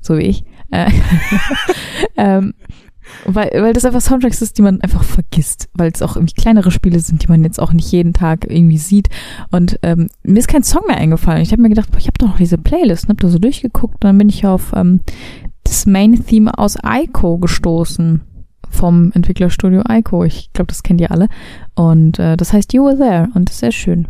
[0.00, 0.90] so wie ich, äh,
[2.16, 2.54] ähm,
[3.24, 6.70] weil, weil das einfach Soundtracks ist, die man einfach vergisst, weil es auch irgendwie kleinere
[6.70, 9.08] Spiele sind, die man jetzt auch nicht jeden Tag irgendwie sieht.
[9.50, 11.42] Und ähm, mir ist kein Song mehr eingefallen.
[11.42, 13.38] Ich habe mir gedacht, boah, ich habe doch noch diese Playlist, und hab da so
[13.38, 15.00] durchgeguckt und dann bin ich auf ähm,
[15.64, 18.22] das Main-Theme aus Ico gestoßen
[18.70, 20.24] vom Entwicklerstudio Ico.
[20.24, 21.28] Ich glaube, das kennt ihr alle.
[21.74, 24.08] Und äh, das heißt You Were There und ist sehr schön.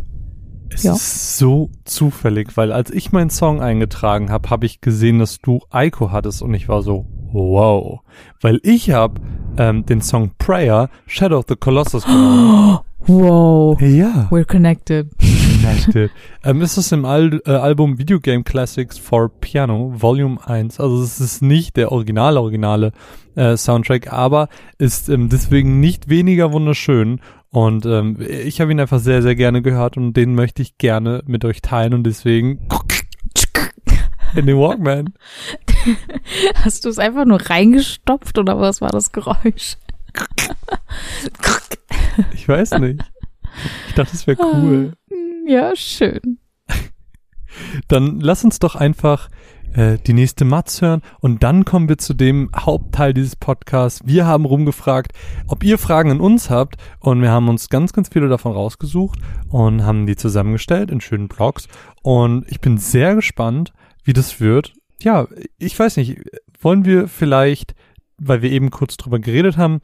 [0.77, 0.93] Es ja.
[0.93, 5.59] ist so zufällig, weil als ich meinen Song eingetragen habe, habe ich gesehen, dass du
[5.73, 8.01] Ico hattest und ich war so, wow.
[8.41, 9.19] Weil ich habe
[9.57, 12.77] ähm, den Song Prayer Shadow of the Colossus genommen.
[13.07, 13.81] Wow.
[13.81, 14.27] Ja.
[14.29, 15.09] We're connected.
[15.17, 16.11] Connected.
[16.43, 20.79] ähm, ist es im Al äh, Album Video Game Classics for Piano, Volume 1.
[20.79, 22.91] Also es ist nicht der originale, originale
[23.35, 27.21] äh, Soundtrack, aber ist ähm, deswegen nicht weniger wunderschön.
[27.49, 31.23] Und ähm, ich habe ihn einfach sehr, sehr gerne gehört und den möchte ich gerne
[31.25, 32.67] mit euch teilen und deswegen
[34.35, 35.13] in den Walkman.
[36.55, 39.77] Hast du es einfach nur reingestopft oder was war das Geräusch?
[42.33, 43.01] ich weiß nicht.
[43.87, 44.93] Ich dachte, es wäre cool.
[45.11, 45.15] Ah,
[45.47, 46.39] ja, schön.
[47.87, 49.29] Dann lass uns doch einfach
[49.73, 54.01] äh, die nächste Matz hören und dann kommen wir zu dem Hauptteil dieses Podcasts.
[54.05, 55.13] Wir haben rumgefragt,
[55.47, 59.19] ob ihr Fragen an uns habt und wir haben uns ganz, ganz viele davon rausgesucht
[59.49, 61.67] und haben die zusammengestellt in schönen Blogs
[62.01, 64.73] und ich bin sehr gespannt, wie das wird.
[65.01, 65.27] Ja,
[65.57, 66.19] ich weiß nicht,
[66.59, 67.75] wollen wir vielleicht,
[68.17, 69.79] weil wir eben kurz drüber geredet haben,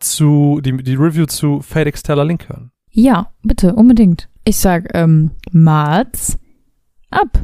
[0.00, 2.70] zu die, die Review zu FedEx Teller Link hören?
[2.90, 4.28] Ja, bitte, unbedingt.
[4.44, 6.38] Ich sag, ähm, Mats
[7.10, 7.38] ab.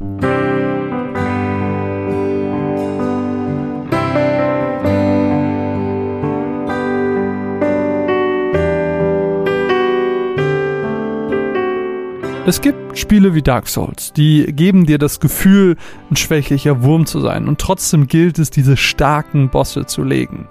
[12.46, 15.76] Es gibt Spiele wie Dark Souls, die geben dir das Gefühl,
[16.10, 20.46] ein schwächlicher Wurm zu sein und trotzdem gilt es, diese starken Bosse zu legen.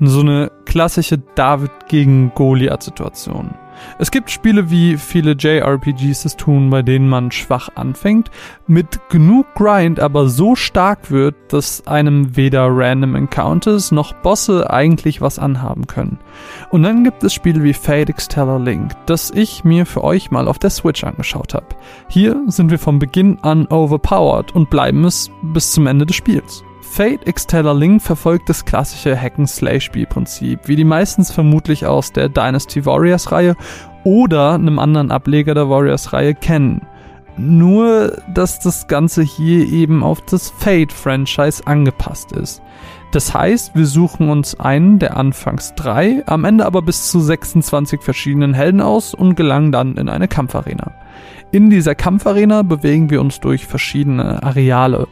[0.00, 3.54] So eine klassische David gegen Goliath Situation.
[3.98, 8.30] Es gibt Spiele wie viele JRPGs es tun, bei denen man schwach anfängt,
[8.66, 15.20] mit genug Grind aber so stark wird, dass einem weder Random Encounters noch Bosse eigentlich
[15.20, 16.18] was anhaben können.
[16.70, 20.48] Und dann gibt es Spiele wie Fate Exteller Link, das ich mir für euch mal
[20.48, 21.66] auf der Switch angeschaut habe.
[22.08, 26.64] Hier sind wir von Beginn an overpowered und bleiben es bis zum Ende des Spiels.
[26.94, 33.56] Fate Exteller Link verfolgt das klassische Hack-and-Slay-Spielprinzip, wie die meistens vermutlich aus der Dynasty Warriors-Reihe
[34.04, 36.86] oder einem anderen Ableger der Warriors-Reihe kennen.
[37.36, 42.62] Nur, dass das Ganze hier eben auf das Fate-Franchise angepasst ist.
[43.10, 48.02] Das heißt, wir suchen uns einen der anfangs drei, am Ende aber bis zu 26
[48.02, 50.92] verschiedenen Helden aus und gelangen dann in eine Kampfarena.
[51.50, 55.08] In dieser Kampfarena bewegen wir uns durch verschiedene Areale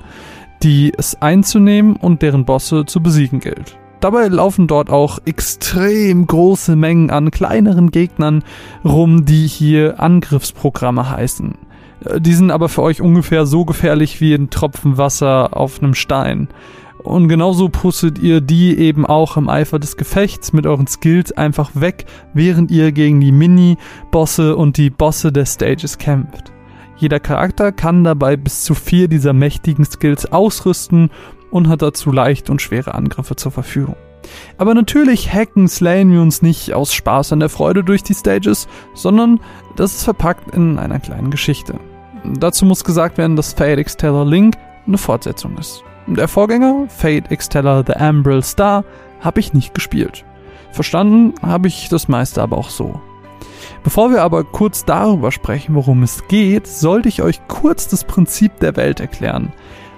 [0.63, 3.79] die es einzunehmen und deren Bosse zu besiegen gilt.
[4.01, 8.43] Dabei laufen dort auch extrem große Mengen an kleineren Gegnern
[8.85, 11.55] rum, die hier Angriffsprogramme heißen.
[12.05, 15.95] Äh, die sind aber für euch ungefähr so gefährlich wie ein Tropfen Wasser auf einem
[15.95, 16.49] Stein.
[17.05, 21.71] Und genauso pustet ihr die eben auch im Eifer des Gefechts mit euren Skills einfach
[21.75, 26.53] weg, während ihr gegen die Mini-Bosse und die Bosse der Stages kämpft.
[27.03, 31.11] Jeder Charakter kann dabei bis zu vier dieser mächtigen Skills ausrüsten
[31.51, 33.97] und hat dazu leichte und schwere Angriffe zur Verfügung.
[34.57, 38.69] Aber natürlich hacken, slayen wir uns nicht aus Spaß an der Freude durch die Stages,
[38.95, 39.41] sondern
[39.75, 41.75] das ist verpackt in einer kleinen Geschichte.
[42.23, 44.55] Dazu muss gesagt werden, dass Fate Exteller Link
[44.87, 45.83] eine Fortsetzung ist.
[46.07, 48.85] Der Vorgänger, Fate Exteller The Ambril Star,
[49.19, 50.25] habe ich nicht gespielt.
[50.71, 53.01] Verstanden habe ich das meiste aber auch so.
[53.85, 58.59] Bevor wir aber kurz darüber sprechen, worum es geht, sollte ich euch kurz das Prinzip
[58.61, 59.53] der Welt erklären,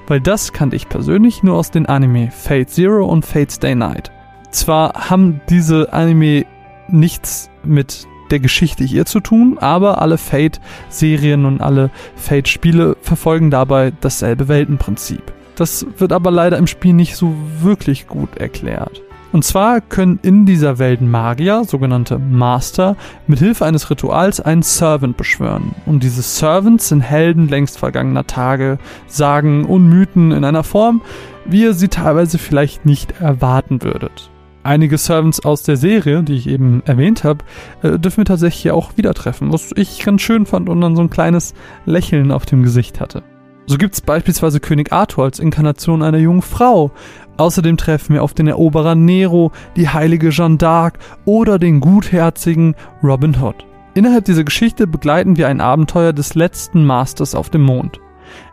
[0.07, 4.11] weil das kannte ich persönlich nur aus den Anime Fate Zero und Fate Stay Night.
[4.51, 6.47] Zwar haben diese Anime
[6.89, 13.93] nichts mit der Geschichte hier zu tun, aber alle Fate-Serien und alle Fate-Spiele verfolgen dabei
[14.01, 15.23] dasselbe Weltenprinzip.
[15.57, 19.03] Das wird aber leider im Spiel nicht so wirklich gut erklärt.
[19.35, 25.17] Und zwar können in dieser Welt Magier, sogenannte Master, mit Hilfe eines Rituals einen Servant
[25.17, 25.75] beschwören.
[25.87, 31.03] Und diese Servants sind Helden längst vergangener Tage, Sagen und Mythen in einer Form,
[31.47, 34.31] wie ihr sie teilweise vielleicht nicht erwarten würdet.
[34.63, 37.45] Einige Servants aus der Serie, die ich eben erwähnt habe,
[37.83, 41.03] äh, dürfen wir tatsächlich auch wieder treffen, was ich ganz schön fand und dann so
[41.03, 41.55] ein kleines
[41.87, 43.25] Lächeln auf dem Gesicht hatte.
[43.67, 46.91] So gibt es beispielsweise König Arthur als Inkarnation einer jungen Frau.
[47.39, 53.37] Außerdem treffen wir auf den Eroberer Nero, die heilige Jeanne d'Arc oder den gutherzigen Robin
[53.41, 53.65] Hood.
[53.95, 58.01] Innerhalb dieser Geschichte begleiten wir ein Abenteuer des letzten Masters auf dem Mond.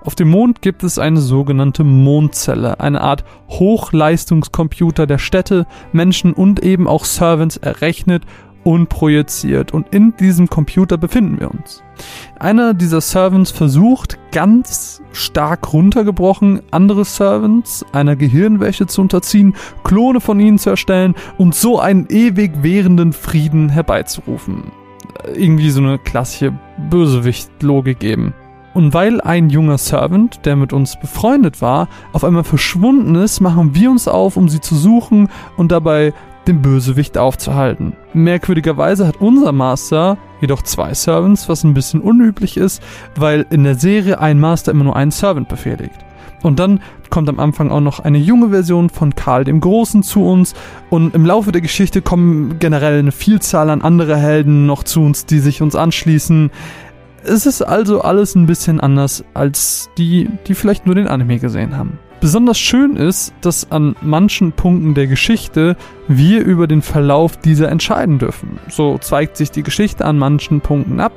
[0.04, 6.62] Auf dem Mond gibt es eine sogenannte Mondzelle, eine Art Hochleistungscomputer, der Städte, Menschen und
[6.62, 8.24] eben auch Servants errechnet
[8.64, 9.74] und projiziert.
[9.74, 11.84] Und in diesem Computer befinden wir uns.
[12.40, 20.40] Einer dieser Servants versucht, ganz stark runtergebrochen, andere Servants einer Gehirnwäsche zu unterziehen, Klone von
[20.40, 24.72] ihnen zu erstellen und so einen ewig währenden Frieden herbeizurufen.
[25.36, 26.54] Irgendwie so eine klassische
[26.90, 28.34] Bösewicht-Logik eben.
[28.74, 33.76] Und weil ein junger Servant, der mit uns befreundet war, auf einmal verschwunden ist, machen
[33.76, 36.14] wir uns auf, um sie zu suchen und dabei
[36.48, 37.94] den Bösewicht aufzuhalten.
[38.14, 42.82] Merkwürdigerweise hat unser Master jedoch zwei Servants, was ein bisschen unüblich ist,
[43.16, 46.00] weil in der Serie ein Master immer nur einen Servant befehligt.
[46.42, 50.26] Und dann kommt am Anfang auch noch eine junge Version von Karl dem Großen zu
[50.26, 50.56] uns
[50.90, 55.26] und im Laufe der Geschichte kommen generell eine Vielzahl an andere Helden noch zu uns,
[55.26, 56.50] die sich uns anschließen.
[57.24, 61.78] Es ist also alles ein bisschen anders als die, die vielleicht nur den Anime gesehen
[61.78, 62.00] haben.
[62.20, 65.76] Besonders schön ist, dass an manchen Punkten der Geschichte
[66.08, 68.60] wir über den Verlauf dieser entscheiden dürfen.
[68.70, 71.14] So zeigt sich die Geschichte an manchen Punkten ab.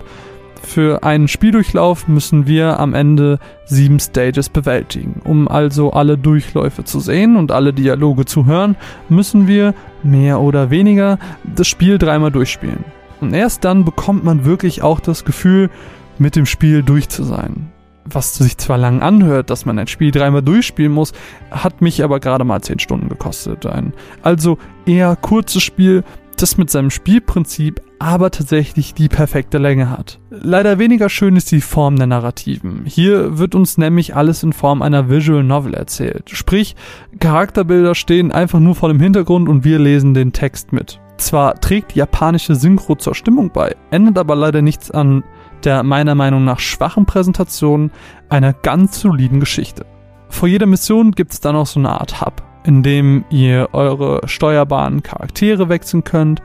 [0.62, 5.20] Für einen Spieldurchlauf müssen wir am Ende sieben Stages bewältigen.
[5.24, 8.76] Um also alle Durchläufe zu sehen und alle Dialoge zu hören,
[9.10, 11.18] müssen wir mehr oder weniger
[11.54, 12.84] das Spiel dreimal durchspielen.
[13.20, 15.70] Und erst dann bekommt man wirklich auch das Gefühl,
[16.18, 17.72] mit dem Spiel durch zu sein
[18.04, 21.12] was sich zwar lang anhört, dass man ein Spiel dreimal durchspielen muss,
[21.50, 23.66] hat mich aber gerade mal 10 Stunden gekostet.
[23.66, 26.04] Ein also eher kurzes Spiel,
[26.36, 30.18] das mit seinem Spielprinzip aber tatsächlich die perfekte Länge hat.
[30.28, 32.82] Leider weniger schön ist die Form der Narrativen.
[32.84, 36.28] Hier wird uns nämlich alles in Form einer Visual Novel erzählt.
[36.30, 36.76] Sprich,
[37.20, 41.00] Charakterbilder stehen einfach nur vor dem Hintergrund und wir lesen den Text mit.
[41.16, 45.22] Zwar trägt die japanische Synchro zur Stimmung bei, ändert aber leider nichts an
[45.64, 47.90] der meiner Meinung nach schwachen Präsentation
[48.28, 49.86] einer ganz soliden Geschichte.
[50.28, 54.26] Vor jeder Mission gibt es dann auch so eine Art Hub, in dem ihr eure
[54.26, 56.42] steuerbaren Charaktere wechseln könnt,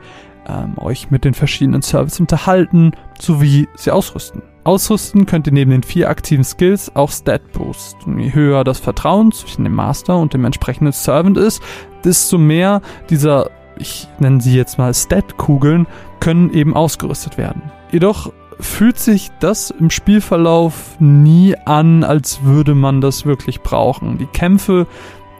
[0.48, 4.42] ähm, euch mit den verschiedenen Services unterhalten, sowie sie ausrüsten.
[4.64, 7.96] Ausrüsten könnt ihr neben den vier aktiven Skills auch Stat Boost.
[8.06, 11.62] Und je höher das Vertrauen zwischen dem Master und dem entsprechenden Servant ist,
[12.04, 15.86] desto mehr dieser, ich nenne sie jetzt mal Stat-Kugeln,
[16.20, 17.62] können eben ausgerüstet werden.
[17.90, 24.18] Jedoch fühlt sich das im Spielverlauf nie an, als würde man das wirklich brauchen.
[24.18, 24.86] Die Kämpfe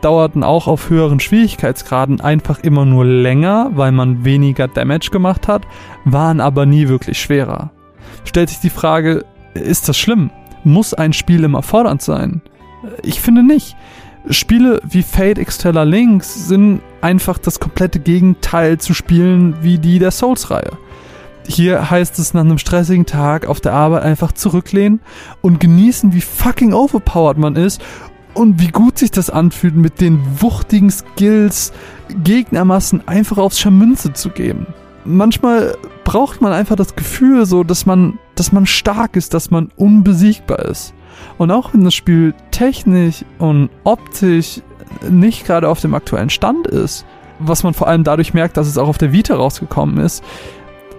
[0.00, 5.66] dauerten auch auf höheren Schwierigkeitsgraden einfach immer nur länger, weil man weniger Damage gemacht hat,
[6.04, 7.70] waren aber nie wirklich schwerer.
[8.24, 9.24] Stellt sich die Frage,
[9.54, 10.30] ist das schlimm?
[10.64, 12.40] Muss ein Spiel immer fordernd sein?
[13.02, 13.76] Ich finde nicht.
[14.28, 20.10] Spiele wie Fate Extella Links sind einfach das komplette Gegenteil zu Spielen wie die der
[20.10, 20.72] Souls-Reihe.
[21.46, 25.00] Hier heißt es nach einem stressigen Tag auf der Arbeit einfach zurücklehnen
[25.40, 27.80] und genießen, wie fucking overpowered man ist
[28.34, 31.72] und wie gut sich das anfühlt, mit den wuchtigen Skills
[32.22, 34.66] Gegnermassen einfach aufs Scharmünze zu geben.
[35.04, 39.70] Manchmal braucht man einfach das Gefühl so, dass man, dass man stark ist, dass man
[39.76, 40.94] unbesiegbar ist.
[41.38, 44.60] Und auch wenn das Spiel technisch und optisch
[45.08, 47.04] nicht gerade auf dem aktuellen Stand ist,
[47.38, 50.22] was man vor allem dadurch merkt, dass es auch auf der Vita rausgekommen ist,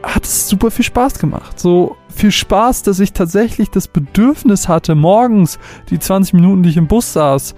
[0.03, 1.59] hat es super viel Spaß gemacht.
[1.59, 6.77] So viel Spaß, dass ich tatsächlich das Bedürfnis hatte, morgens die 20 Minuten, die ich
[6.77, 7.55] im Bus saß,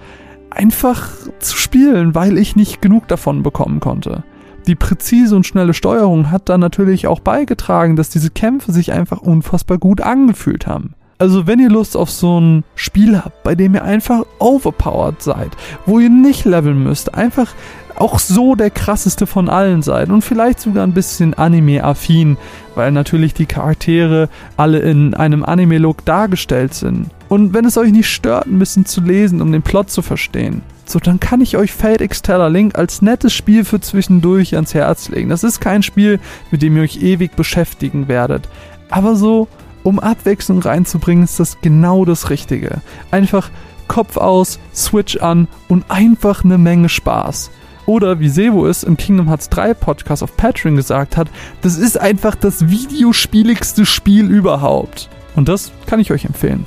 [0.50, 4.24] einfach zu spielen, weil ich nicht genug davon bekommen konnte.
[4.66, 9.20] Die präzise und schnelle Steuerung hat dann natürlich auch beigetragen, dass diese Kämpfe sich einfach
[9.20, 10.94] unfassbar gut angefühlt haben.
[11.18, 15.50] Also wenn ihr Lust auf so ein Spiel habt, bei dem ihr einfach overpowered seid,
[15.86, 17.54] wo ihr nicht leveln müsst, einfach
[17.96, 22.36] auch so der krasseste von allen seid und vielleicht sogar ein bisschen Anime-affin,
[22.74, 27.10] weil natürlich die Charaktere alle in einem Anime-Look dargestellt sind.
[27.28, 30.62] Und wenn es euch nicht stört, ein bisschen zu lesen, um den Plot zu verstehen,
[30.86, 35.08] so dann kann ich euch Fate Exteller Link als nettes Spiel für zwischendurch ans Herz
[35.08, 35.30] legen.
[35.30, 38.48] Das ist kein Spiel, mit dem ihr euch ewig beschäftigen werdet.
[38.90, 39.48] Aber so,
[39.84, 42.80] um Abwechslung reinzubringen, ist das genau das Richtige.
[43.12, 43.50] Einfach
[43.86, 47.50] Kopf aus, Switch an und einfach eine Menge Spaß.
[47.86, 51.28] Oder wie Sevo es im Kingdom Hearts 3 Podcast auf Patreon gesagt hat,
[51.60, 55.10] das ist einfach das videospieligste Spiel überhaupt.
[55.36, 56.64] Und das kann ich euch empfehlen.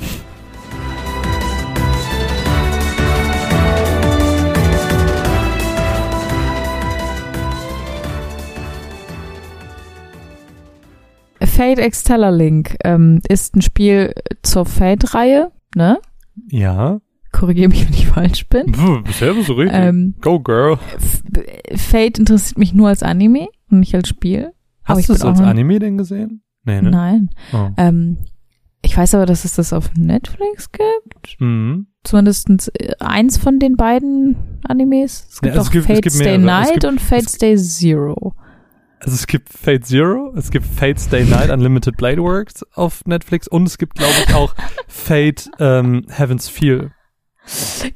[11.45, 15.99] Fate Exteller Link ähm, ist ein Spiel zur Fate-Reihe, ne?
[16.49, 16.99] Ja
[17.31, 18.73] korrigiere mich, wenn ich falsch bin.
[19.03, 19.77] Bisher so richtig.
[19.79, 20.77] Ähm, Go Girl.
[21.75, 24.53] Fate interessiert mich nur als Anime und nicht als Spiel.
[24.83, 26.41] Hast du es als Anime denn gesehen?
[26.63, 26.89] Nee, ne?
[26.91, 27.29] Nein.
[27.53, 27.69] Oh.
[27.77, 28.17] Ähm,
[28.81, 31.39] ich weiß aber, dass es das auf Netflix gibt.
[31.39, 31.87] Mhm.
[32.03, 32.49] Zumindest
[32.79, 35.27] äh, eins von den beiden Animes.
[35.29, 36.35] Es gibt Ja, also auch es gibt- Fate Stay.
[36.35, 38.33] Es Night gibt- und Fate Stay Zero.
[38.99, 43.47] Also es gibt Fate Zero, es gibt Fate Stay Night Unlimited Blade Works auf Netflix
[43.47, 44.55] und es gibt, glaube ich, auch
[44.87, 46.91] Fate ähm, Heaven's Feel.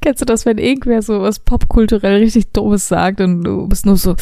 [0.00, 3.96] Kennst du das, wenn irgendwer so was popkulturell richtig Dummes sagt und du bist nur
[3.96, 4.12] so,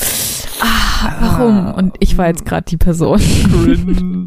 [0.61, 1.72] ah, warum?
[1.74, 3.18] Und ich war jetzt gerade die Person.
[3.18, 4.24] Cringe.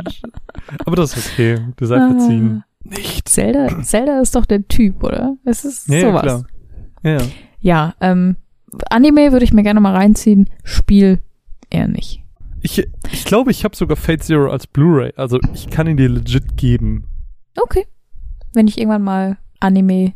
[0.86, 2.64] Aber das ist okay, du sei verziehen.
[2.84, 3.28] Nicht.
[3.28, 5.36] Zelda, Zelda ist doch der Typ, oder?
[5.44, 6.22] Es ist Ja, ja, sowas.
[6.22, 6.44] klar.
[7.04, 7.22] Ja, ja.
[7.60, 8.36] Ja, ähm,
[8.90, 10.50] Anime würde ich mir gerne mal reinziehen.
[10.64, 11.20] Spiel
[11.70, 12.23] eher nicht.
[12.64, 15.12] Ich, ich glaube, ich habe sogar Fate Zero als Blu-ray.
[15.18, 17.10] Also ich kann ihn dir legit geben.
[17.62, 17.86] Okay.
[18.54, 20.14] Wenn ich irgendwann mal Anime,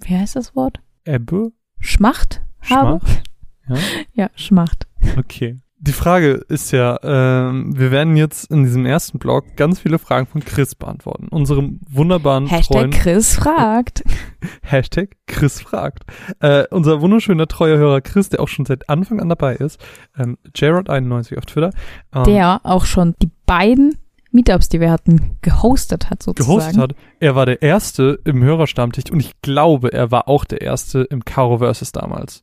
[0.00, 0.80] wie heißt das Wort?
[1.04, 1.52] Ebbe?
[1.80, 3.00] Schmacht habe?
[3.00, 3.22] Schmacht?
[3.68, 3.76] Ja.
[4.12, 4.86] Ja, Schmacht.
[5.16, 5.58] Okay.
[5.86, 10.26] Die Frage ist ja, ähm, wir werden jetzt in diesem ersten Blog ganz viele Fragen
[10.26, 11.28] von Chris beantworten.
[11.28, 14.02] Unserem wunderbaren Hashtag treuen Chris fragt.
[14.62, 16.04] Hashtag Chris fragt.
[16.40, 19.78] Äh, unser wunderschöner treuer Hörer Chris, der auch schon seit Anfang an dabei ist,
[20.16, 21.70] ähm, Jarrod91 auf Twitter,
[22.14, 23.98] ähm, Der auch schon die beiden
[24.30, 26.60] Meetups, die wir hatten, gehostet hat sozusagen.
[26.60, 26.94] gehostet hat.
[27.20, 31.26] Er war der Erste im Hörerstammtisch und ich glaube, er war auch der Erste im
[31.26, 32.42] Caro Versus damals.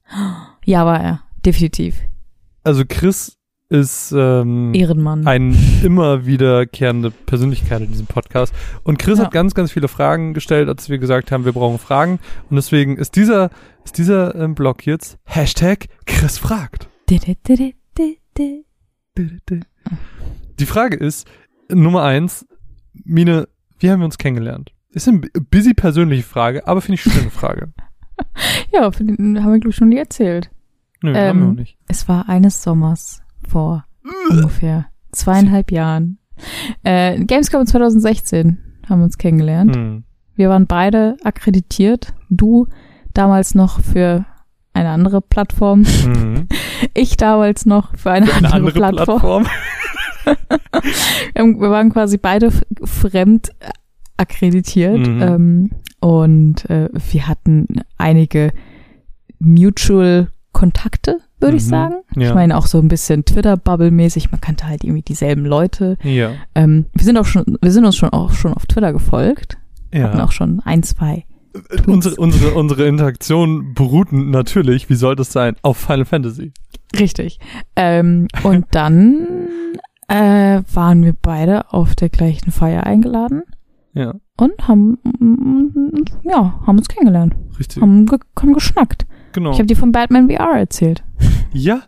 [0.63, 1.21] Ja, war er.
[1.43, 1.95] Definitiv.
[2.63, 3.37] Also Chris
[3.69, 5.25] ist ähm, Ehrenmann.
[5.25, 8.53] ein immer wiederkehrende Persönlichkeit in diesem Podcast.
[8.83, 9.25] Und Chris Ja.
[9.25, 12.19] hat ganz, ganz viele Fragen gestellt, als wir gesagt haben, wir brauchen Fragen.
[12.49, 13.49] Und deswegen ist dieser,
[13.85, 16.89] ist dieser ähm, Blog jetzt Hashtag Chris fragt.
[17.09, 18.65] Di- di- di- di- di-
[19.17, 19.59] di.
[20.59, 21.27] Die Frage ist,
[21.69, 22.45] Nummer eins,
[23.05, 23.47] Mine,
[23.79, 24.73] wie haben wir uns kennengelernt?
[24.89, 27.71] Ist eine busy persönliche Frage, aber finde ich eine schöne Frage.
[28.71, 30.51] Ja, für den haben wir, glaube ich, schon nie erzählt.
[31.01, 31.77] Nö, Ähm, haben wir auch nicht.
[31.87, 33.85] Es war eines Sommers vor
[34.29, 36.17] ungefähr zweieinhalb Jahren.
[36.83, 38.57] Äh, Gamescom 2016
[38.89, 39.75] haben wir uns kennengelernt.
[39.75, 40.03] Hm.
[40.35, 42.13] Wir waren beide akkreditiert.
[42.29, 42.67] Du
[43.13, 44.25] damals noch für
[44.73, 45.81] eine andere Plattform.
[46.05, 46.47] Mhm.
[46.95, 49.43] Ich damals noch für eine, Eine andere, andere Plattform.
[49.43, 49.45] Plattform.
[51.59, 52.51] Wir waren quasi beide
[52.83, 53.51] fremd
[54.17, 54.97] akkreditiert.
[54.97, 55.21] Mhm.
[55.21, 57.67] Ähm, und äh, wir hatten
[57.99, 58.51] einige
[59.39, 60.29] Mutual
[60.61, 61.69] Kontakte, würde ich Mhm.
[61.69, 61.95] sagen.
[62.15, 62.29] Ja.
[62.29, 64.29] Ich meine auch so ein bisschen Twitter-Bubble-mäßig.
[64.31, 65.97] Man kannte halt irgendwie dieselben Leute.
[66.03, 66.33] Ja.
[66.53, 69.57] Ähm, wir sind auch schon, wir sind uns schon auch schon auf Twitter gefolgt.
[69.93, 70.23] Hatten Ja.
[70.23, 71.25] auch schon ein, zwei.
[71.87, 76.53] Unsere, unsere, unsere Interaktion beruhten natürlich, wie soll das sein, auf Final Fantasy.
[76.97, 77.39] Richtig.
[77.75, 79.27] Ähm, und dann
[80.07, 83.41] äh, waren wir beide auf der gleichen Feier eingeladen
[83.93, 87.81] Ja, und haben mm, ja haben uns kennengelernt, richtig.
[87.81, 89.05] haben, ge haben geschnackt.
[89.33, 89.51] Genau.
[89.51, 91.03] Ich habe dir von Batman VR erzählt.
[91.53, 91.83] Ja.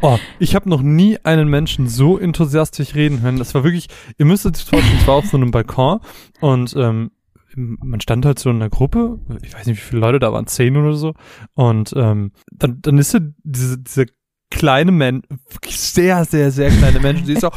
[0.00, 3.36] Oh, ich habe noch nie einen Menschen so enthusiastisch reden hören.
[3.36, 6.00] Das war wirklich, ihr müsstet sich vorstellen, ich war auf so einem Balkon
[6.40, 7.10] und ähm,
[7.56, 10.46] man stand halt so in einer Gruppe, ich weiß nicht, wie viele Leute da waren,
[10.46, 11.14] zehn oder so.
[11.54, 14.06] Und ähm, dann, dann ist so diese, diese
[14.50, 17.50] kleine Mensch, wirklich sehr, sehr, sehr kleine Mensch, die ist so,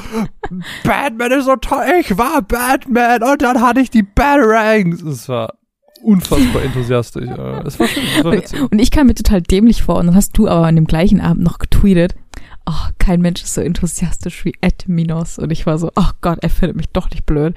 [0.84, 5.02] Batman ist so toll, ich war Batman und dann hatte ich die Batarangs.
[5.04, 5.54] Es war
[6.04, 7.30] unfassbar enthusiastisch.
[7.66, 8.62] Es war schön, es war witzig.
[8.72, 11.22] Und ich kam mir total dämlich vor und dann hast du aber an dem gleichen
[11.22, 12.16] Abend noch getweetet.
[12.68, 15.39] Oh, kein Mensch ist so enthusiastisch wie Ed Minos.
[15.39, 17.56] Und ich war so, oh Gott, er findet mich doch nicht blöd.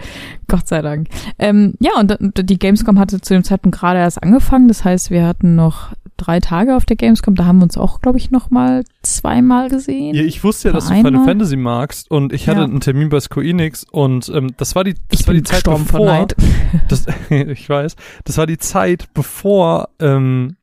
[0.48, 1.08] Gott sei Dank.
[1.38, 4.66] Ähm, ja, und die Gamescom hatte zu dem Zeitpunkt gerade erst angefangen.
[4.66, 7.34] Das heißt, wir hatten noch drei Tage auf der Gamescom.
[7.34, 10.14] Da haben wir uns auch, glaube ich, noch mal zweimal gesehen.
[10.14, 10.94] Ja, ich wusste ja, dass du.
[10.94, 12.64] Final Fantasy magst und ich hatte Ja.
[12.64, 15.64] einen Termin bei Square Enix und ähm, das war die, das ich war die Zeit
[15.64, 16.28] bevor,
[16.88, 20.56] das, ich weiß, das war die Zeit bevor, ähm,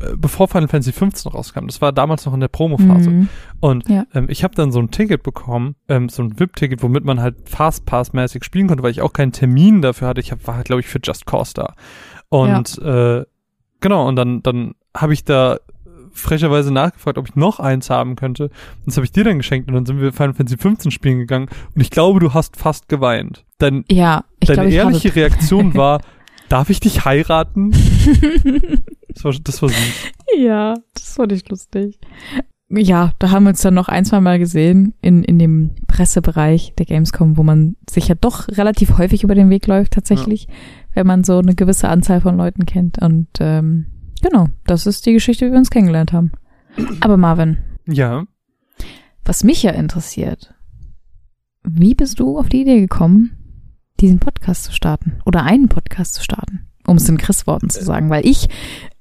[0.00, 1.66] äh, bevor Final Fantasy 15 rauskam.
[1.66, 3.10] Das war damals noch in der Promophase.
[3.10, 3.28] Mhm.
[3.60, 4.04] Und Ja.
[4.14, 7.36] ähm, ich habe dann so ein Ticket bekommen, ähm, so ein VIP-Ticket, womit man halt
[7.48, 10.20] Fastpass-mäßig spielen konnte, weil ich auch keinen Termin dafür hatte.
[10.20, 11.74] Ich hab, war halt, glaube ich, für Just Cause da.
[12.28, 13.24] Und äh,
[13.82, 15.58] genau, und dann, dann habe ich da
[16.12, 18.44] frecherweise nachgefragt, ob ich noch eins haben könnte.
[18.44, 21.18] Und das habe ich dir dann geschenkt und dann sind wir Final Fantasy 15 spielen
[21.18, 23.44] gegangen und ich glaube, du hast fast geweint.
[23.58, 26.00] Dein, Ja, deine glaube, ich ehrliche Reaktion war,
[26.48, 27.72] darf ich dich heiraten?
[29.14, 30.12] Das war, das war süß.
[30.38, 31.98] Ja, das fand ich lustig.
[32.74, 36.72] Ja, da haben wir uns dann noch ein, zwei Mal gesehen in, in dem Pressebereich
[36.78, 40.48] der Gamescom, wo man sich ja doch relativ häufig über den Weg läuft tatsächlich,
[40.94, 42.98] wenn man so eine gewisse Anzahl von Leuten kennt.
[43.02, 43.86] Und ähm,
[44.22, 46.32] genau, das ist die Geschichte, wie wir uns kennengelernt haben.
[47.00, 48.24] Aber Marvin, Ja.
[49.24, 50.54] was mich ja interessiert,
[51.64, 53.36] wie bist du auf die Idee gekommen,
[54.00, 56.66] diesen Podcast zu starten oder einen Podcast zu starten?
[56.86, 58.48] Um es in Chris Worten zu sagen, weil ich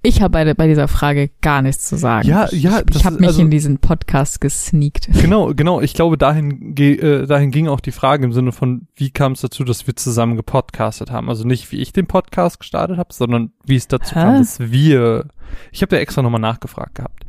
[0.03, 2.27] Ich habe bei, bei dieser Frage gar nichts zu sagen.
[2.27, 2.79] Ja, ja.
[2.79, 5.07] Ich, ich habe mich also, in diesen Podcast gesneakt.
[5.21, 5.79] Genau, genau.
[5.79, 9.41] Ich glaube, dahin, äh, dahin ging auch die Frage im Sinne von, wie kam es
[9.41, 11.29] dazu, dass wir zusammen gepodcastet haben.
[11.29, 14.21] Also nicht, wie ich den Podcast gestartet habe, sondern wie es dazu Hä?
[14.21, 15.27] kam, dass wir.
[15.71, 17.23] Ich habe da extra nochmal nachgefragt gehabt.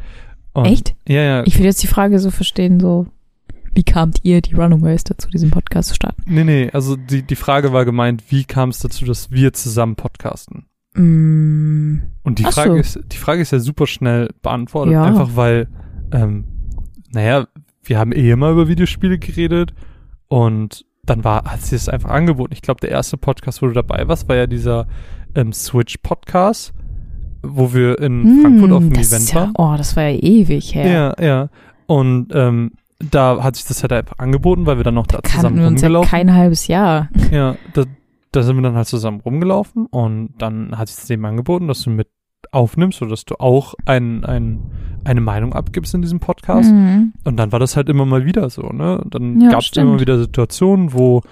[0.54, 0.94] Und, Echt?
[1.06, 1.42] Ja, ja.
[1.44, 3.06] Ich will jetzt die Frage so verstehen, so
[3.74, 6.22] wie kamt ihr, die Runaways, dazu, diesen Podcast zu starten?
[6.26, 9.96] Nee, nee, also die, die Frage war gemeint, wie kam es dazu, dass wir zusammen
[9.96, 10.66] podcasten?
[10.94, 12.02] Mm.
[12.22, 12.76] Und die Frage, so.
[12.76, 15.04] ist, die Frage ist ja super schnell beantwortet, ja.
[15.04, 15.68] einfach weil,
[16.12, 16.44] ähm,
[17.12, 17.46] naja,
[17.82, 19.74] wir haben eh immer über Videospiele geredet
[20.28, 22.52] und dann war, hat sie es einfach angeboten.
[22.52, 24.86] Ich glaube, der erste Podcast, wo du dabei warst, war ja dieser
[25.34, 26.72] ähm, Switch-Podcast,
[27.42, 29.52] wo wir in mm, Frankfurt auf dem Event ja, waren.
[29.58, 31.14] Oh, das war ja ewig her.
[31.18, 31.48] Ja, ja.
[31.86, 32.72] Und ähm,
[33.10, 35.66] da hat sich das halt einfach angeboten, weil wir dann noch da, da zusammen wir
[35.66, 36.06] uns rumgelaufen.
[36.06, 37.08] Ja kein halbes Jahr.
[37.32, 37.84] Ja, da,
[38.32, 41.82] da sind wir dann halt zusammen rumgelaufen und dann hat sich das eben angeboten, dass
[41.82, 42.08] du mit
[42.50, 44.60] aufnimmst oder dass du auch ein, ein,
[45.04, 46.72] eine Meinung abgibst in diesem Podcast.
[46.72, 47.12] Mhm.
[47.24, 48.98] Und dann war das halt immer mal wieder so, ne?
[48.98, 51.22] Und dann ja, gab es immer wieder Situationen, wo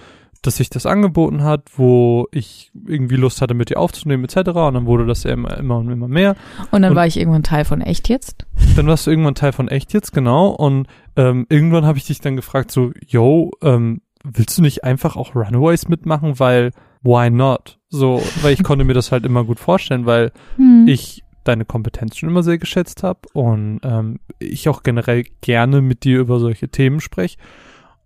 [0.43, 4.49] dass sich das angeboten hat, wo ich irgendwie Lust hatte, mit dir aufzunehmen, etc.
[4.49, 6.35] Und dann wurde das ja immer, immer und immer mehr.
[6.71, 8.47] Und dann und war ich irgendwann Teil von Echt jetzt?
[8.75, 10.49] Dann warst du irgendwann Teil von Echt jetzt, genau.
[10.49, 10.87] Und
[11.17, 15.35] ähm, irgendwann habe ich dich dann gefragt, so, yo, ähm, willst du nicht einfach auch
[15.35, 16.71] Runaways mitmachen, weil
[17.03, 17.79] why not?
[17.89, 20.87] So, weil ich konnte mir das halt immer gut vorstellen, weil hm.
[20.87, 26.05] ich deine Kompetenz schon immer sehr geschätzt habe und ähm, ich auch generell gerne mit
[26.05, 27.39] dir über solche Themen spreche.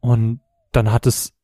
[0.01, 0.41] Und
[0.73, 1.35] dann hat es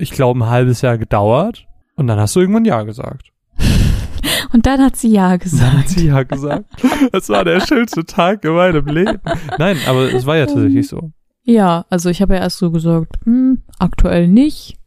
[0.00, 3.30] ich glaube, ein halbes Jahr gedauert und dann hast du irgendwann Ja gesagt.
[4.52, 5.62] Und dann hat sie Ja gesagt.
[5.62, 6.64] Dann hat sie Ja gesagt.
[7.12, 9.20] Das war der schönste Tag in meinem Leben.
[9.58, 11.12] Nein, aber es war ja tatsächlich so.
[11.44, 14.79] Ja, also ich habe ja erst so gesagt, hm, aktuell nicht.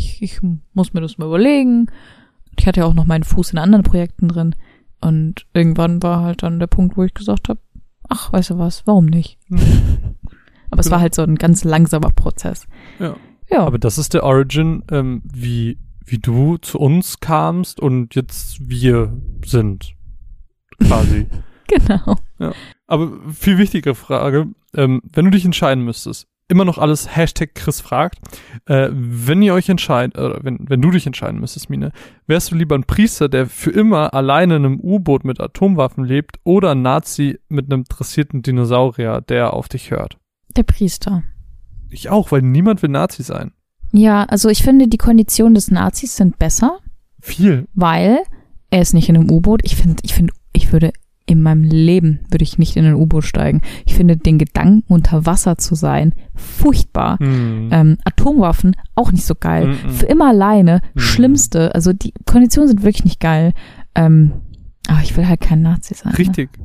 [0.00, 0.40] Ich, ich
[0.72, 1.90] muss mir das mal überlegen.
[2.58, 4.54] Ich hatte ja auch noch meinen Fuß in anderen Projekten drin.
[5.00, 7.60] Und irgendwann war halt dann der Punkt, wo ich gesagt habe,
[8.08, 9.38] ach, weißt du was, warum nicht?
[9.48, 9.58] Hm.
[10.70, 11.02] Aber es war genau.
[11.02, 12.66] halt so ein ganz langsamer Prozess.
[12.98, 13.16] Ja.
[13.50, 13.66] Ja.
[13.66, 19.12] Aber das ist der Origin, ähm, wie, wie du zu uns kamst und jetzt wir
[19.44, 19.94] sind.
[20.78, 21.26] Quasi.
[21.66, 22.16] genau.
[22.38, 22.52] Ja.
[22.86, 27.80] Aber viel wichtigere Frage, ähm, wenn du dich entscheiden müsstest, immer noch alles Hashtag Chris
[27.80, 28.18] fragt,
[28.66, 31.92] äh, wenn ihr euch entscheidet, oder wenn, wenn du dich entscheiden müsstest, Mine,
[32.26, 36.38] wärst du lieber ein Priester, der für immer alleine in einem U-Boot mit Atomwaffen lebt
[36.44, 40.18] oder ein Nazi mit einem dressierten Dinosaurier, der auf dich hört?
[40.56, 41.22] Der Priester.
[41.88, 43.52] Ich auch, weil niemand will Nazi sein.
[43.92, 46.78] Ja, also ich finde, die Konditionen des Nazis sind besser.
[47.20, 47.66] Viel.
[47.74, 48.20] Weil
[48.70, 49.60] er ist nicht in einem U-Boot.
[49.64, 50.92] Ich finde, ich finde, ich würde
[51.30, 53.60] in meinem Leben würde ich nicht in ein U-Boot steigen.
[53.86, 57.22] Ich finde den Gedanken, unter Wasser zu sein, furchtbar.
[57.22, 57.68] Mm.
[57.70, 59.68] Ähm, Atomwaffen auch nicht so geil.
[59.68, 59.90] Mm -mm.
[59.90, 60.98] Für immer alleine, mm.
[60.98, 61.72] schlimmste.
[61.74, 63.52] Also die Konditionen sind wirklich nicht geil.
[63.94, 64.32] Ähm,
[64.88, 66.12] aber ich will halt kein Nazi sein.
[66.12, 66.18] Ne?
[66.18, 66.58] Richtig.
[66.58, 66.64] Ne?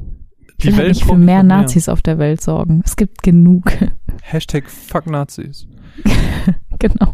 [0.57, 1.93] Ich will halt nicht für mehr Nazis mehr.
[1.93, 2.81] auf der Welt sorgen.
[2.83, 3.71] Es gibt genug.
[4.23, 5.67] Hashtag fuck Nazis.
[6.79, 7.13] genau.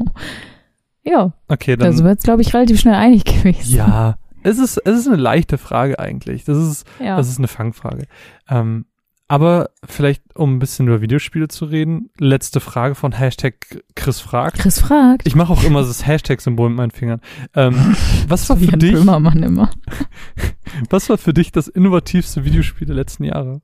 [1.03, 1.33] Ja.
[1.49, 1.89] Okay, dann.
[1.89, 3.75] Da sind wir jetzt, glaube ich, relativ schnell einig gewesen.
[3.75, 4.17] Ja.
[4.43, 6.43] Es ist, es ist eine leichte Frage eigentlich.
[6.45, 7.17] Das ist, ja.
[7.17, 8.07] das ist eine Fangfrage.
[8.49, 8.85] Ähm,
[9.31, 14.59] aber vielleicht, um ein bisschen über Videospiele zu reden, letzte Frage von Hashtag Chris fragt.
[14.59, 15.25] Chris fragt.
[15.25, 17.21] Ich mache auch immer das Hashtag-Symbol mit meinen Fingern.
[17.55, 17.95] Ähm,
[18.27, 18.91] was war für dich?
[18.91, 19.69] Böhmermann immer.
[20.89, 23.61] was war für dich das innovativste Videospiel der letzten Jahre?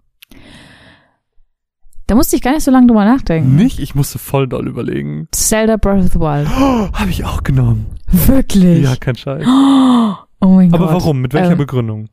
[2.05, 3.57] Da musste ich gar nicht so lange drüber nachdenken.
[3.57, 3.79] Nicht?
[3.79, 5.27] Ich musste voll doll überlegen.
[5.33, 6.47] Zelda Breath of the Wild.
[6.57, 7.87] Oh, Habe ich auch genommen.
[8.09, 8.83] Wirklich?
[8.83, 9.45] Ja, kein Scheiß.
[10.19, 10.95] Oh mein Aber Gott.
[10.95, 11.21] Warum?
[11.21, 12.09] Mit welcher ähm, Begründung?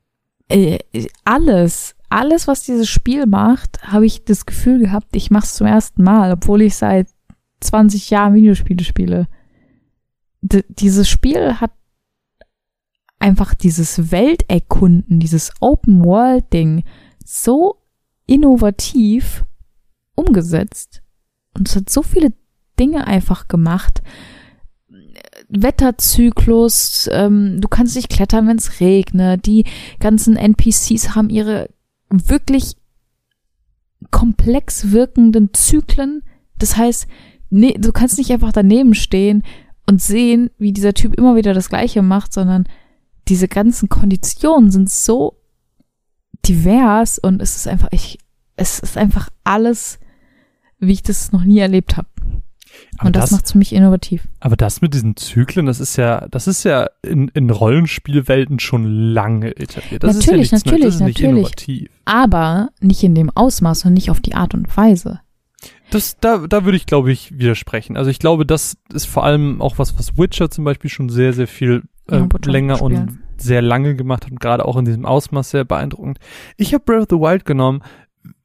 [0.48, 0.78] Äh,
[1.24, 1.94] alles.
[2.08, 6.02] Alles, was dieses Spiel macht, habe ich das Gefühl gehabt, ich mache es zum ersten
[6.04, 7.08] Mal, obwohl ich seit
[7.60, 9.26] 20 Jahren Videospiele spiele.
[10.42, 11.72] D dieses Spiel hat
[13.18, 16.84] einfach dieses Welterkunden, dieses Open-World-Ding
[17.24, 17.80] so
[18.26, 19.44] innovativ
[20.14, 21.02] umgesetzt.
[21.54, 22.32] Und es hat so viele
[22.78, 24.02] Dinge einfach gemacht.
[25.48, 29.46] Wetterzyklus, ähm, du kannst nicht klettern, wenn es regnet.
[29.46, 29.64] Die
[30.00, 31.70] ganzen NPCs haben ihre
[32.10, 32.76] wirklich
[34.10, 36.22] komplex wirkenden Zyklen.
[36.58, 37.06] Das heißt,
[37.50, 39.42] nee, du kannst nicht einfach daneben stehen
[39.86, 42.64] und sehen, wie dieser Typ immer wieder das Gleiche macht, sondern
[43.28, 45.40] diese ganzen Konditionen sind so
[46.46, 48.18] divers und es ist einfach, ich,
[48.56, 49.98] es ist einfach alles
[50.86, 52.08] wie ich das noch nie erlebt habe.
[53.02, 54.26] Und das, das macht es für mich innovativ.
[54.40, 58.84] Aber das mit diesen Zyklen, das ist ja, das ist ja in, in Rollenspielwelten schon
[58.84, 60.04] lange etabliert.
[60.04, 61.30] Das natürlich, ist ja natürlich, das ist natürlich.
[61.30, 61.90] innovativ.
[62.04, 65.20] Aber nicht in dem Ausmaß und nicht auf die Art und Weise.
[65.90, 67.96] Das, da, da würde ich, glaube ich, widersprechen.
[67.96, 71.32] Also ich glaube, das ist vor allem auch was, was Witcher zum Beispiel schon sehr,
[71.32, 75.04] sehr viel äh, ja, länger und sehr lange gemacht hat und gerade auch in diesem
[75.04, 76.18] Ausmaß sehr beeindruckend.
[76.56, 77.82] Ich habe Breath of the Wild genommen,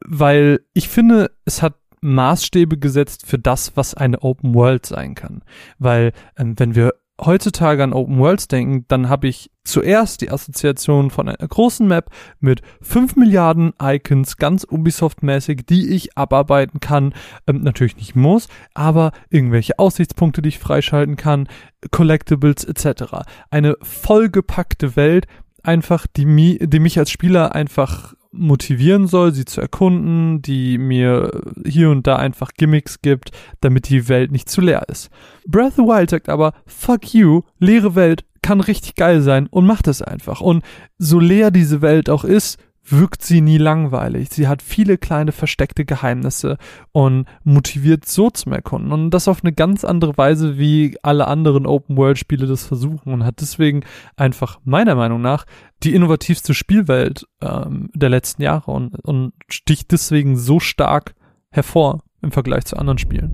[0.05, 5.41] weil ich finde, es hat Maßstäbe gesetzt für das, was eine Open World sein kann.
[5.77, 6.93] Weil ähm, wenn wir
[7.25, 12.09] heutzutage an Open Worlds denken, dann habe ich zuerst die Assoziation von einer großen Map
[12.39, 17.13] mit 5 Milliarden Icons, ganz Ubisoft-mäßig, die ich abarbeiten kann.
[17.47, 21.47] Ähm, natürlich nicht muss, aber irgendwelche Aussichtspunkte, die ich freischalten kann,
[21.91, 23.25] Collectibles etc.
[23.51, 25.27] Eine vollgepackte Welt,
[25.63, 31.41] einfach, die, mi die mich als Spieler einfach motivieren soll, sie zu erkunden, die mir
[31.65, 35.09] hier und da einfach Gimmicks gibt, damit die Welt nicht zu leer ist.
[35.47, 39.65] Breath of the Wild sagt aber, fuck you, leere Welt kann richtig geil sein und
[39.65, 40.41] macht es einfach.
[40.41, 40.63] Und
[40.97, 42.57] so leer diese Welt auch ist,
[42.91, 44.29] wirkt sie nie langweilig.
[44.31, 46.57] Sie hat viele kleine versteckte Geheimnisse
[46.91, 48.91] und motiviert so zum Erkunden.
[48.91, 53.41] Und das auf eine ganz andere Weise, wie alle anderen Open-World-Spiele das versuchen und hat
[53.41, 53.81] deswegen
[54.15, 55.45] einfach meiner Meinung nach
[55.83, 61.15] die innovativste Spielwelt ähm, der letzten Jahre und, und sticht deswegen so stark
[61.49, 63.33] hervor im Vergleich zu anderen Spielen.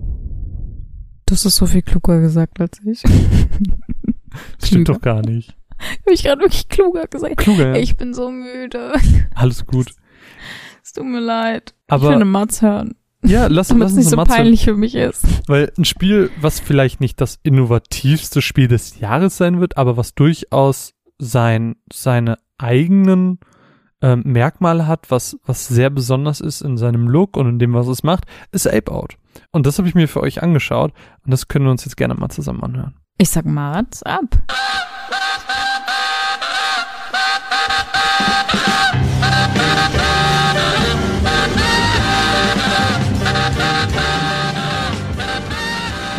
[1.26, 3.02] Das ist so viel kluger gesagt als ich.
[4.64, 5.56] Stimmt doch gar nicht.
[5.78, 7.36] Habe ich gerade wirklich kluger gesagt.
[7.36, 7.76] Kluger, ja.
[7.76, 8.94] Ich bin so müde.
[9.34, 9.88] Alles gut.
[10.82, 11.74] Es tut mir leid.
[11.88, 12.94] Aber ich will eine Mats hören.
[13.24, 14.34] Ja, lass, lass es uns nicht so Matze.
[14.34, 15.24] peinlich für mich ist.
[15.48, 20.14] Weil ein Spiel, was vielleicht nicht das innovativste Spiel des Jahres sein wird, aber was
[20.14, 23.38] durchaus sein, seine eigenen
[24.02, 27.88] ähm, Merkmale hat, was, was sehr besonders ist in seinem Look und in dem, was
[27.88, 29.16] es macht, ist Ape Out.
[29.50, 30.92] Und das habe ich mir für euch angeschaut
[31.24, 32.94] und das können wir uns jetzt gerne mal zusammen anhören.
[33.18, 34.24] Ich sag Mats ab.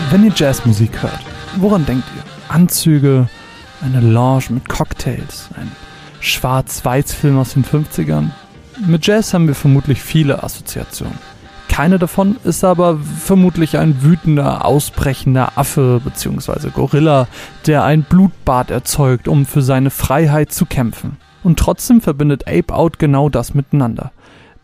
[0.09, 1.19] Wenn ihr Jazzmusik hört,
[1.57, 2.23] woran denkt ihr?
[2.47, 3.27] Anzüge,
[3.81, 5.71] eine Lounge mit Cocktails, ein
[6.19, 8.31] Schwarz-Weiß-Film aus den 50ern?
[8.85, 11.17] Mit Jazz haben wir vermutlich viele Assoziationen.
[11.67, 16.69] Keine davon ist aber vermutlich ein wütender, ausbrechender Affe bzw.
[16.69, 17.27] Gorilla,
[17.67, 21.17] der ein Blutbad erzeugt, um für seine Freiheit zu kämpfen.
[21.43, 24.11] Und trotzdem verbindet Ape Out genau das miteinander.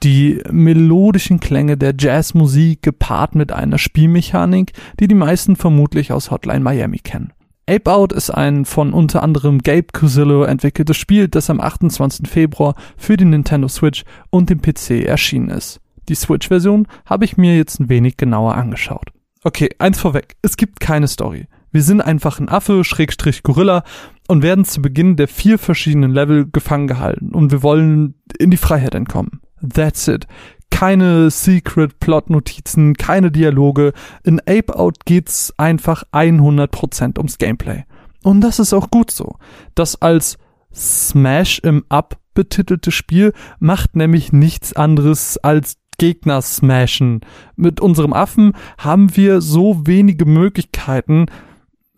[0.01, 6.61] Die melodischen Klänge der Jazzmusik gepaart mit einer Spielmechanik, die die meisten vermutlich aus Hotline
[6.61, 7.31] Miami kennen.
[7.69, 12.27] Ape Out ist ein von unter anderem Gabe Cusillo entwickeltes Spiel, das am 28.
[12.27, 15.79] Februar für die Nintendo Switch und den PC erschienen ist.
[16.09, 19.11] Die Switch-Version habe ich mir jetzt ein wenig genauer angeschaut.
[19.45, 21.47] Okay, eins vorweg, es gibt keine Story.
[21.71, 23.83] Wir sind einfach ein Affe, Schrägstrich Gorilla
[24.27, 28.57] und werden zu Beginn der vier verschiedenen Level gefangen gehalten und wir wollen in die
[28.57, 29.41] Freiheit entkommen.
[29.61, 30.27] That's it.
[30.73, 33.93] Keine Secret Plot Notizen, keine Dialoge.
[34.23, 37.83] In Ape Out geht's einfach 100% ums Gameplay.
[38.23, 39.35] Und das ist auch gut so.
[39.75, 40.37] Das als
[40.73, 47.21] Smash im Up betitelte Spiel macht nämlich nichts anderes als Gegner smashen.
[47.55, 51.27] Mit unserem Affen haben wir so wenige Möglichkeiten,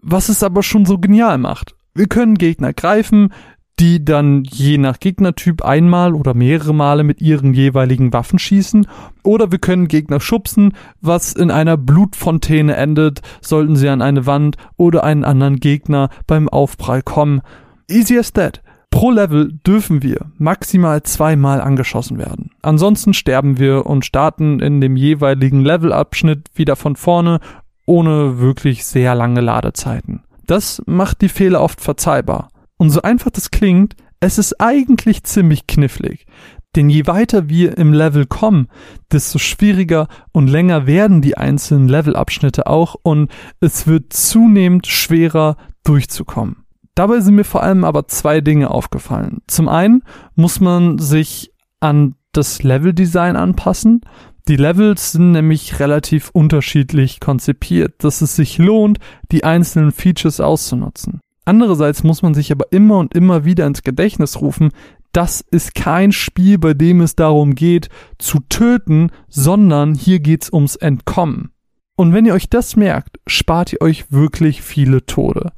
[0.01, 1.75] was es aber schon so genial macht.
[1.93, 3.31] Wir können Gegner greifen,
[3.79, 8.87] die dann je nach Gegnertyp einmal oder mehrere Male mit ihren jeweiligen Waffen schießen,
[9.23, 14.55] oder wir können Gegner schubsen, was in einer Blutfontäne endet, sollten sie an eine Wand
[14.77, 17.41] oder einen anderen Gegner beim Aufprall kommen.
[17.89, 18.61] Easy as that.
[18.91, 22.51] Pro Level dürfen wir maximal zweimal angeschossen werden.
[22.61, 27.41] Ansonsten sterben wir und starten in dem jeweiligen Levelabschnitt wieder von vorne,
[27.85, 30.23] ohne wirklich sehr lange Ladezeiten.
[30.47, 32.47] Das macht die Fehler oft verzeihbar.
[32.77, 36.25] Und so einfach das klingt, es ist eigentlich ziemlich knifflig.
[36.75, 38.67] Denn je weiter wir im Level kommen,
[39.11, 45.55] desto schwieriger und länger werden die einzelnen Levelabschnitte auch und es wird zunehmend schwerer
[45.85, 46.65] durchzukommen.
[46.95, 49.41] Dabei sind mir vor allem aber zwei Dinge aufgefallen.
[49.47, 50.03] Zum einen
[50.35, 54.01] muss man sich an das Leveldesign anpassen.
[54.47, 58.99] Die Levels sind nämlich relativ unterschiedlich konzipiert, dass es sich lohnt,
[59.31, 61.21] die einzelnen Features auszunutzen.
[61.45, 64.71] Andererseits muss man sich aber immer und immer wieder ins Gedächtnis rufen,
[65.11, 70.75] das ist kein Spiel, bei dem es darum geht, zu töten, sondern hier geht's ums
[70.75, 71.51] Entkommen.
[71.95, 75.53] Und wenn ihr euch das merkt, spart ihr euch wirklich viele Tode.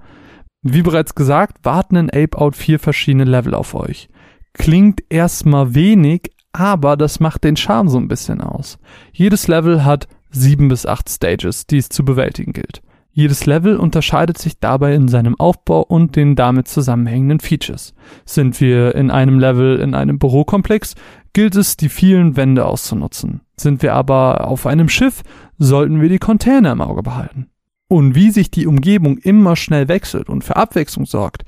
[0.61, 4.09] Wie bereits gesagt, warten in Ape Out vier verschiedene Level auf euch.
[4.53, 8.77] Klingt erstmal wenig, aber das macht den Charme so ein bisschen aus.
[9.11, 12.81] Jedes Level hat sieben bis acht Stages, die es zu bewältigen gilt.
[13.17, 17.95] Jedes Level unterscheidet sich dabei in seinem Aufbau und den damit zusammenhängenden Features.
[18.25, 20.93] Sind wir in einem Level in einem Bürokomplex,
[21.33, 23.41] gilt es, die vielen Wände auszunutzen.
[23.55, 25.23] Sind wir aber auf einem Schiff,
[25.57, 27.47] sollten wir die Container im Auge behalten.
[27.87, 31.41] Und wie sich die Umgebung immer schnell wechselt und für Abwechslung sorgt,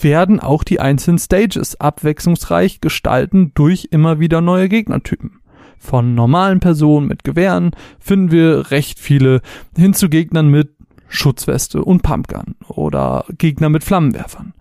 [0.00, 5.40] werden auch die einzelnen Stages abwechslungsreich gestalten durch immer wieder neue Gegnertypen.
[5.78, 9.40] Von normalen Personen mit Gewehren finden wir recht viele
[9.76, 10.75] hin zu Gegnern mit
[11.08, 14.54] Schutzweste und Pumpgun oder Gegner mit Flammenwerfern.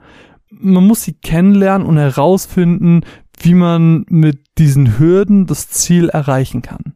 [0.50, 3.02] Man muss sie kennenlernen und herausfinden,
[3.40, 6.96] wie man mit diesen Hürden das Ziel erreichen kann.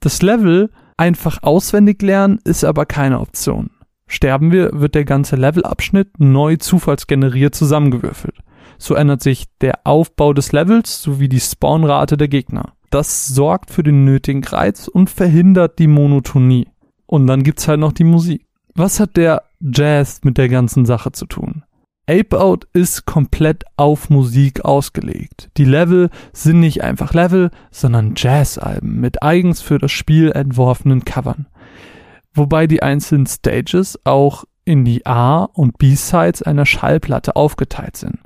[0.00, 3.70] Das Level einfach auswendig lernen ist aber keine Option.
[4.06, 8.36] Sterben wir, wird der ganze Levelabschnitt neu zufallsgeneriert zusammengewürfelt.
[8.78, 12.74] So ändert sich der Aufbau des Levels sowie die Spawnrate der Gegner.
[12.90, 16.68] Das sorgt für den nötigen Reiz und verhindert die Monotonie.
[17.06, 18.46] Und dann gibt's halt noch die Musik.
[18.74, 21.62] Was hat der Jazz mit der ganzen Sache zu tun?
[22.08, 25.50] Ape Out ist komplett auf Musik ausgelegt.
[25.58, 31.46] Die Level sind nicht einfach Level, sondern Jazzalben mit eigens für das Spiel entworfenen Covern.
[32.32, 38.20] Wobei die einzelnen Stages auch in die A- und B-Sides einer Schallplatte aufgeteilt sind.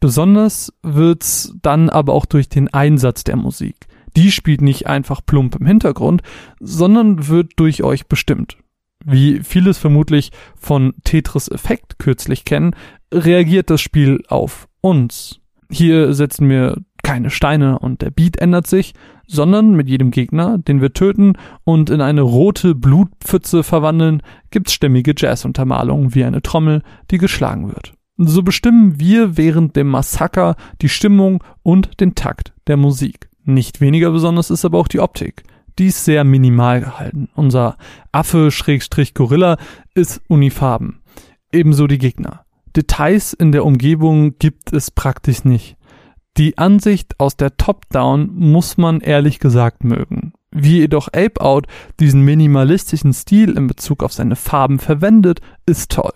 [0.00, 3.86] Besonders wird's dann aber auch durch den Einsatz der Musik.
[4.16, 6.22] Die spielt nicht einfach plump im Hintergrund,
[6.58, 8.56] sondern wird durch euch bestimmt.
[9.04, 12.74] Wie vieles vermutlich von Tetris Effekt kürzlich kennen,
[13.12, 15.40] reagiert das Spiel auf uns.
[15.70, 18.94] Hier setzen wir keine Steine und der Beat ändert sich,
[19.26, 21.34] sondern mit jedem Gegner, den wir töten
[21.64, 27.94] und in eine rote Blutpfütze verwandeln, gibt's stämmige Jazzuntermalungen wie eine Trommel, die geschlagen wird.
[28.16, 33.28] So bestimmen wir während dem Massaker die Stimmung und den Takt der Musik.
[33.44, 35.42] Nicht weniger besonders ist aber auch die Optik.
[35.78, 37.28] Die ist sehr minimal gehalten.
[37.34, 37.76] Unser
[38.12, 39.56] Affe-Gorilla
[39.94, 41.02] ist unifarben.
[41.52, 42.44] Ebenso die Gegner.
[42.76, 45.76] Details in der Umgebung gibt es praktisch nicht.
[46.36, 50.32] Die Ansicht aus der Top-Down muss man ehrlich gesagt mögen.
[50.50, 51.66] Wie jedoch Ape Out
[52.00, 56.12] diesen minimalistischen Stil in Bezug auf seine Farben verwendet, ist toll.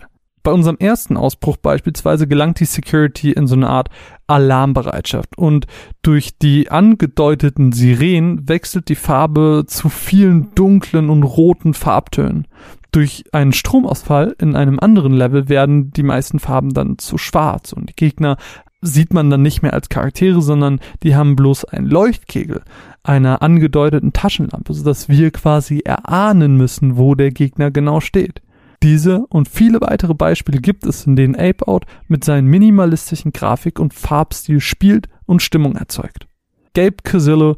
[0.49, 3.91] Bei unserem ersten Ausbruch beispielsweise gelangt die Security in so eine Art
[4.29, 5.67] Alarmbereitschaft und
[6.01, 12.47] durch die angedeuteten Sirenen wechselt die Farbe zu vielen dunklen und roten Farbtönen.
[12.93, 17.91] Durch einen Stromausfall in einem anderen Level werden die meisten Farben dann zu schwarz und
[17.91, 18.39] die Gegner
[18.81, 22.63] sieht man dann nicht mehr als Charaktere, sondern die haben bloß einen Leuchtkegel
[23.03, 28.41] einer angedeuteten Taschenlampe, sodass wir quasi erahnen müssen, wo der Gegner genau steht.
[28.83, 33.81] Diese und viele weitere Beispiele gibt es, in denen Ape Out mit seinen minimalistischen Grafik
[33.81, 36.27] und Farbstil spielt und Stimmung erzeugt.
[36.75, 37.57] Gabe Casillo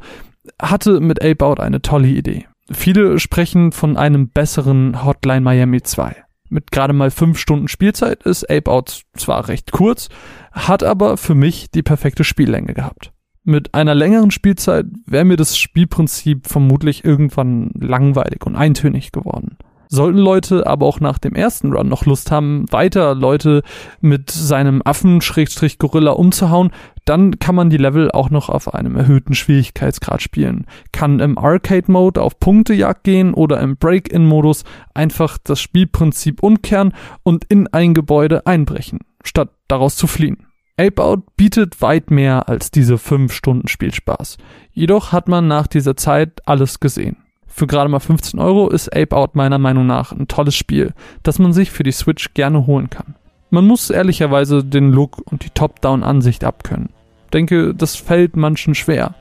[0.59, 2.47] hatte mit Ape Out eine tolle Idee.
[2.71, 6.15] Viele sprechen von einem besseren Hotline Miami 2.
[6.49, 10.09] Mit gerade mal fünf Stunden Spielzeit ist Ape Out zwar recht kurz,
[10.51, 13.13] hat aber für mich die perfekte Spiellänge gehabt.
[13.43, 19.57] Mit einer längeren Spielzeit wäre mir das Spielprinzip vermutlich irgendwann langweilig und eintönig geworden.
[19.93, 23.61] Sollten Leute aber auch nach dem ersten Run noch Lust haben, weiter Leute
[23.99, 26.71] mit seinem Affen-Gorilla umzuhauen,
[27.03, 30.65] dann kann man die Level auch noch auf einem erhöhten Schwierigkeitsgrad spielen.
[30.93, 34.63] Kann im Arcade-Mode auf Punktejagd gehen oder im Break-In-Modus
[34.93, 40.47] einfach das Spielprinzip umkehren und in ein Gebäude einbrechen, statt daraus zu fliehen.
[40.77, 44.37] Ape Out bietet weit mehr als diese 5 Stunden Spielspaß.
[44.71, 47.17] Jedoch hat man nach dieser Zeit alles gesehen.
[47.53, 51.37] Für gerade mal 15 Euro ist Ape Out meiner Meinung nach ein tolles Spiel, das
[51.37, 53.15] man sich für die Switch gerne holen kann.
[53.49, 56.89] Man muss ehrlicherweise den Look und die Top-Down-Ansicht abkönnen.
[57.33, 59.15] Denke, das fällt manchen schwer.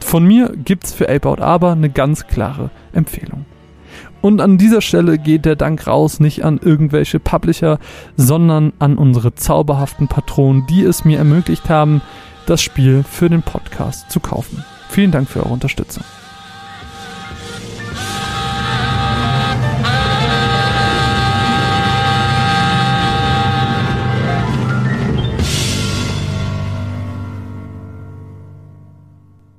[0.00, 3.44] Von mir gibt's für Ape Out aber eine ganz klare Empfehlung.
[4.20, 7.78] Und an dieser Stelle geht der Dank raus nicht an irgendwelche Publisher,
[8.16, 12.00] sondern an unsere zauberhaften Patronen, die es mir ermöglicht haben,
[12.46, 14.64] das Spiel für den Podcast zu kaufen.
[14.88, 16.04] Vielen Dank für eure Unterstützung.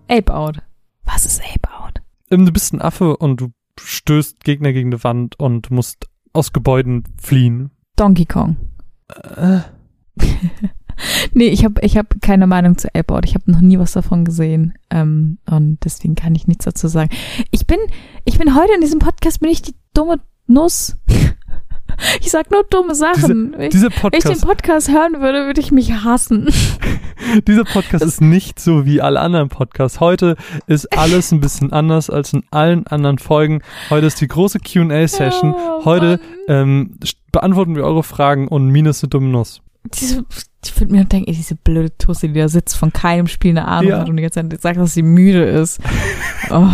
[0.07, 0.59] Ape Out.
[1.03, 2.01] Was ist Ape Out?
[2.31, 6.53] Ähm, du bist ein Affe und du stößt Gegner gegen die Wand und musst aus
[6.53, 7.71] Gebäuden fliehen.
[7.95, 8.57] Donkey Kong.
[9.35, 9.59] Äh.
[11.33, 13.25] nee, ich habe ich hab keine Meinung zu Ape Out.
[13.25, 14.73] Ich habe noch nie was davon gesehen.
[14.89, 17.09] Ähm, und deswegen kann ich nichts dazu sagen.
[17.51, 17.79] Ich bin,
[18.25, 20.97] ich bin heute in diesem Podcast, bin ich die dumme Nuss.
[22.21, 23.55] Ich sag nur dumme Sachen.
[23.71, 26.47] Diese, Podcast, Wenn ich den Podcast hören würde, würde ich mich hassen.
[27.47, 29.99] dieser Podcast das ist nicht so wie alle anderen Podcasts.
[29.99, 30.35] Heute
[30.67, 33.61] ist alles ein bisschen anders als in allen anderen Folgen.
[33.89, 35.53] Heute ist die große Q&A-Session.
[35.55, 36.97] Oh, Heute ähm,
[37.31, 39.61] beantworten wir eure Fragen und Minus eine dumme Nuss.
[39.93, 40.25] Diese,
[40.65, 43.67] ich würde mir denken, ey, diese blöde Tussi, die da sitzt, von keinem Spiel eine
[43.67, 43.99] Ahnung Ja.
[43.99, 45.79] hat und die ganze Zeit sagt, dass sie müde ist.
[46.51, 46.67] Oh.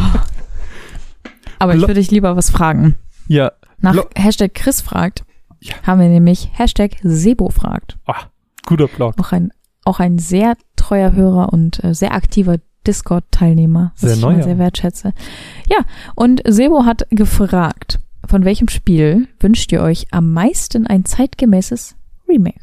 [1.60, 2.96] Aber ich Blo- würde dich lieber was fragen.
[3.28, 3.52] Ja,
[3.82, 5.24] Nach Blo- Hashtag Chris fragt,
[5.60, 5.74] Ja.
[5.86, 7.98] haben wir nämlich Hashtag Sebo fragt.
[8.06, 8.26] Ah.
[8.66, 9.16] Guter Blog.
[9.20, 9.52] Auch ein,
[9.86, 12.58] auch ein sehr treuer Hörer und äh, sehr aktiver
[12.88, 15.14] Discord-Teilnehmer, was Sehr ich immer sehr wertschätze.
[15.68, 15.78] Ja,
[16.16, 21.96] und Sebo hat gefragt, von welchem Spiel wünscht ihr euch am meisten ein zeitgemäßes
[22.28, 22.62] Remake?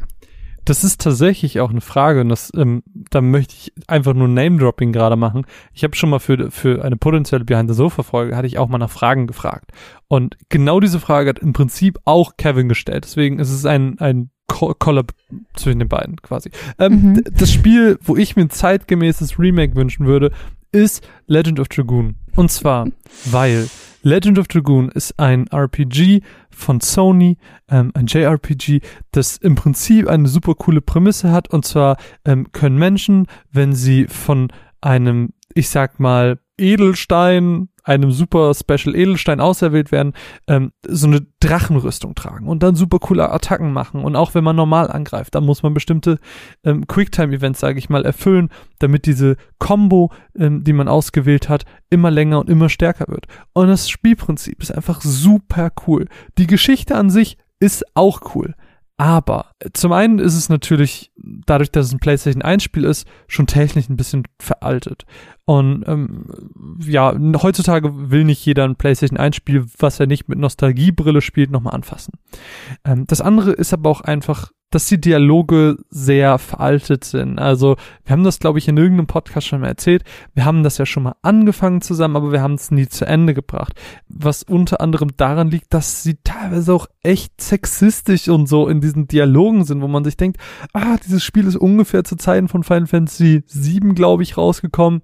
[0.68, 4.92] Das ist tatsächlich auch eine Frage und das, ähm, da möchte ich einfach nur Name-Dropping
[4.92, 5.46] gerade machen.
[5.72, 9.26] Ich habe schon mal für, für eine potenzielle Behind-the-Sofa-Folge, hatte ich auch mal nach Fragen
[9.26, 9.70] gefragt.
[10.08, 13.04] Und genau diese Frage hat im Prinzip auch Kevin gestellt.
[13.04, 15.12] Deswegen ist es ein, ein Collab
[15.54, 16.50] zwischen den beiden quasi.
[16.78, 17.22] Ähm, Mhm.
[17.36, 20.32] Das Spiel, wo ich mir ein zeitgemäßes Remake wünschen würde,
[20.72, 22.16] ist Legend of Dragoon.
[22.34, 22.88] Und zwar,
[23.26, 23.68] weil
[24.02, 27.36] Legend of Dragoon ist ein RPG von Sony,
[27.70, 28.80] ähm, ein JRPG,
[29.12, 31.48] das im Prinzip eine super coole Prämisse hat.
[31.50, 34.48] Und zwar ähm, können Menschen, wenn sie von
[34.80, 40.12] einem, ich sag mal, Edelstein, einem super Special Edelstein auserwählt werden,
[40.46, 44.04] ähm, so eine Drachenrüstung tragen und dann super coole Attacken machen.
[44.04, 46.18] Und auch wenn man normal angreift, dann muss man bestimmte
[46.64, 52.10] ähm, Quicktime-Events, sage ich mal, erfüllen, damit diese Combo, ähm, die man ausgewählt hat, immer
[52.10, 53.26] länger und immer stärker wird.
[53.54, 56.06] Und das Spielprinzip ist einfach super cool.
[56.36, 58.54] Die Geschichte an sich ist auch cool.
[58.98, 63.06] Aber äh, zum einen ist es natürlich, dadurch, dass es ein PlayStation 1 Spiel ist,
[63.28, 65.06] schon technisch ein bisschen veraltet.
[65.44, 66.26] Und ähm,
[66.84, 71.50] ja, heutzutage will nicht jeder ein PlayStation 1 Spiel, was er nicht mit Nostalgiebrille spielt,
[71.50, 72.14] nochmal anfassen.
[72.84, 77.38] Ähm, das andere ist aber auch einfach, dass die Dialoge sehr veraltet sind.
[77.38, 80.04] Also wir haben das, glaube ich, in irgendeinem Podcast schon mal erzählt.
[80.34, 83.32] Wir haben das ja schon mal angefangen zusammen, aber wir haben es nie zu Ende
[83.32, 83.72] gebracht.
[84.08, 89.08] Was unter anderem daran liegt, dass sie teilweise auch echt sexistisch und so in diesen
[89.08, 90.38] Dialogen sind, wo man sich denkt,
[90.74, 95.02] ah, dieses Spiel ist ungefähr zu Zeiten von Final Fantasy VII, glaube ich, rausgekommen.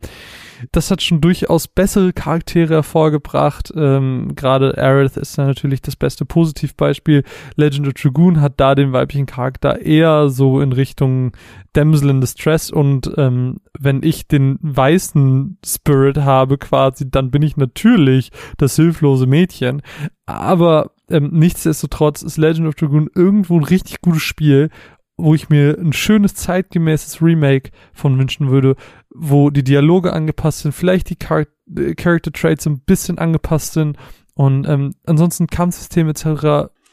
[0.72, 3.72] Das hat schon durchaus bessere Charaktere hervorgebracht.
[3.76, 7.24] Ähm, Gerade Aerith ist da natürlich das beste Positivbeispiel.
[7.56, 11.32] Legend of Dragoon hat da den weiblichen Charakter eher so in Richtung
[11.74, 17.56] Damsel in Distress und ähm, wenn ich den weißen Spirit habe quasi, dann bin ich
[17.56, 19.82] natürlich das hilflose Mädchen.
[20.26, 24.70] Aber ähm, nichtsdestotrotz ist Legend of Dragoon irgendwo ein richtig gutes Spiel,
[25.16, 28.76] wo ich mir ein schönes zeitgemäßes Remake von wünschen würde,
[29.10, 31.46] wo die Dialoge angepasst sind, vielleicht die Char
[31.76, 33.96] äh, Character Traits ein bisschen angepasst sind
[34.34, 36.24] und ähm, ansonsten Kampfsystem etc.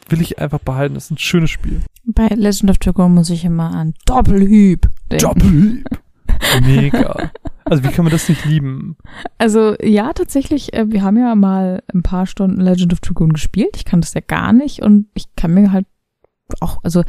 [0.10, 0.94] will ich einfach behalten.
[0.94, 1.82] Das ist ein schönes Spiel.
[2.06, 5.26] Bei Legend of Dragoon muss ich immer an Doppelhüb denken.
[5.26, 5.86] Doppelhieb.
[6.62, 7.32] Mega.
[7.66, 8.98] Also wie kann man das nicht lieben?
[9.38, 13.76] Also ja, tatsächlich, äh, wir haben ja mal ein paar Stunden Legend of Dragoon gespielt.
[13.76, 15.86] Ich kann das ja gar nicht und ich kann mir halt
[16.60, 17.04] auch, also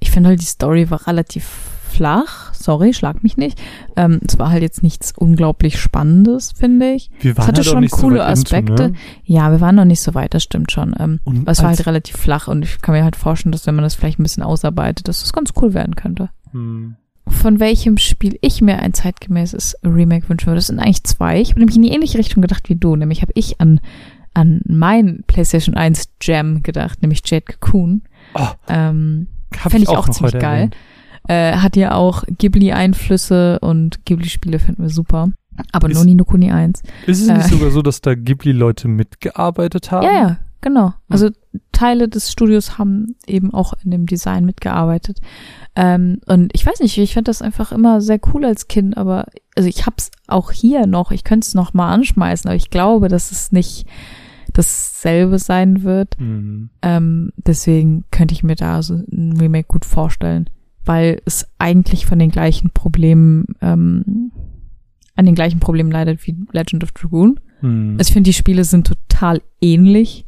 [0.00, 1.44] ich finde halt die Story war relativ
[1.88, 2.52] flach.
[2.54, 3.58] Sorry, schlag mich nicht.
[3.96, 7.10] Ähm, es war halt jetzt nichts unglaublich Spannendes, finde ich.
[7.20, 8.90] Wir Es hatte halt schon nicht so coole weit into, Aspekte.
[8.90, 8.92] ne?
[9.24, 10.94] Ja, wir waren noch nicht so weit, das stimmt schon.
[10.98, 13.74] Ähm, aber es war halt relativ flach und ich kann mir halt vorstellen, dass wenn
[13.74, 16.30] man das vielleicht ein bisschen ausarbeitet, dass das ganz cool werden könnte.
[16.52, 16.96] Hm.
[17.26, 21.40] Von welchem Spiel ich mir ein zeitgemäßes Remake wünschen würde, das sind eigentlich zwei.
[21.40, 23.80] Ich habe nämlich in die ähnliche Richtung gedacht wie du, nämlich habe ich an
[24.34, 28.02] an mein PlayStation 1 Gem gedacht, nämlich Jade Cocoon.
[28.34, 29.26] Oh, Ähm,
[29.56, 30.70] Fände ich auch noch ziemlich geil.
[31.28, 35.30] äh, hat ja auch Ghibli-Einflüsse und Ghibli-Spiele finden wir super.
[35.72, 36.82] Aber Ist- nur Nino Kuni 1.
[37.06, 37.48] Ist es nicht Äh.
[37.48, 40.04] sogar so, dass da Ghibli-Leute mitgearbeitet haben?
[40.06, 40.94] Ja, ja, genau.
[41.08, 41.30] Also
[41.72, 45.18] Teile des Studios haben eben auch in dem Design mitgearbeitet.
[45.74, 49.26] Ähm, und ich weiß nicht, ich fand das einfach immer sehr cool als Kind, aber
[49.56, 53.08] also ich hab's auch hier noch, ich könnte es noch mal anschmeißen, aber ich glaube,
[53.08, 53.86] dass es nicht
[54.58, 56.16] dasselbe sein wird.
[56.18, 56.70] Hm.
[56.82, 60.50] Ähm, deswegen könnte ich mir da so ein Remake gut vorstellen,
[60.84, 64.32] weil es eigentlich von den gleichen Problemen, ähm,
[65.14, 67.38] an den gleichen Problemen leidet wie Legend of Dragoon.
[67.60, 67.96] Hm.
[67.98, 70.26] Also ich finde, die Spiele sind total ähnlich.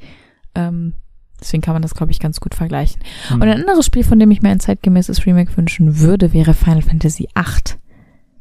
[0.54, 0.94] Ähm,
[1.40, 3.02] deswegen kann man das, glaube ich, ganz gut vergleichen.
[3.28, 3.36] Hm.
[3.36, 6.82] Und ein anderes Spiel, von dem ich mir ein zeitgemäßes Remake wünschen würde, wäre Final
[6.82, 7.78] Fantasy VIII.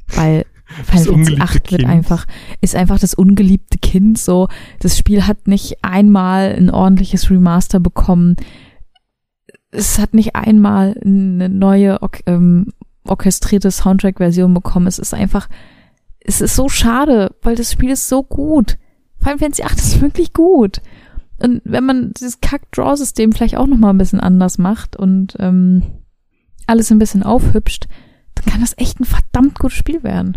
[0.06, 1.90] Weil Final Fantasy ungeliebte VIII wird Kind.
[1.90, 2.26] einfach,
[2.60, 4.48] ist einfach das ungeliebte Kind so.
[4.78, 8.36] Das Spiel hat nicht einmal ein ordentliches Remaster bekommen.
[9.70, 12.72] Es hat nicht einmal eine neue or ähm,
[13.04, 14.86] orchestrierte Soundtrack-Version bekommen.
[14.86, 15.48] Es ist einfach,
[16.20, 18.78] es ist so schade, weil das Spiel ist so gut.
[19.18, 20.80] Final Fantasy VIII ist wirklich gut.
[21.42, 25.82] Und wenn man dieses Kack-Draw-System vielleicht auch nochmal ein bisschen anders macht und ähm,
[26.66, 27.88] alles ein bisschen aufhübscht,
[28.34, 30.36] dann kann das echt ein verdammt gutes Spiel werden.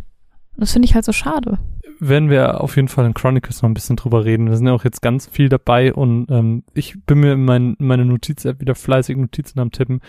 [0.58, 1.58] Das finde ich halt so schade.
[2.00, 4.50] werden wir auf jeden Fall in Chronicles noch ein bisschen drüber reden.
[4.50, 7.76] Wir sind ja auch jetzt ganz viel dabei und ähm, ich bin mir in, mein,
[7.80, 10.02] in meine Notiz-App wieder fleißig Notizen am Tippen.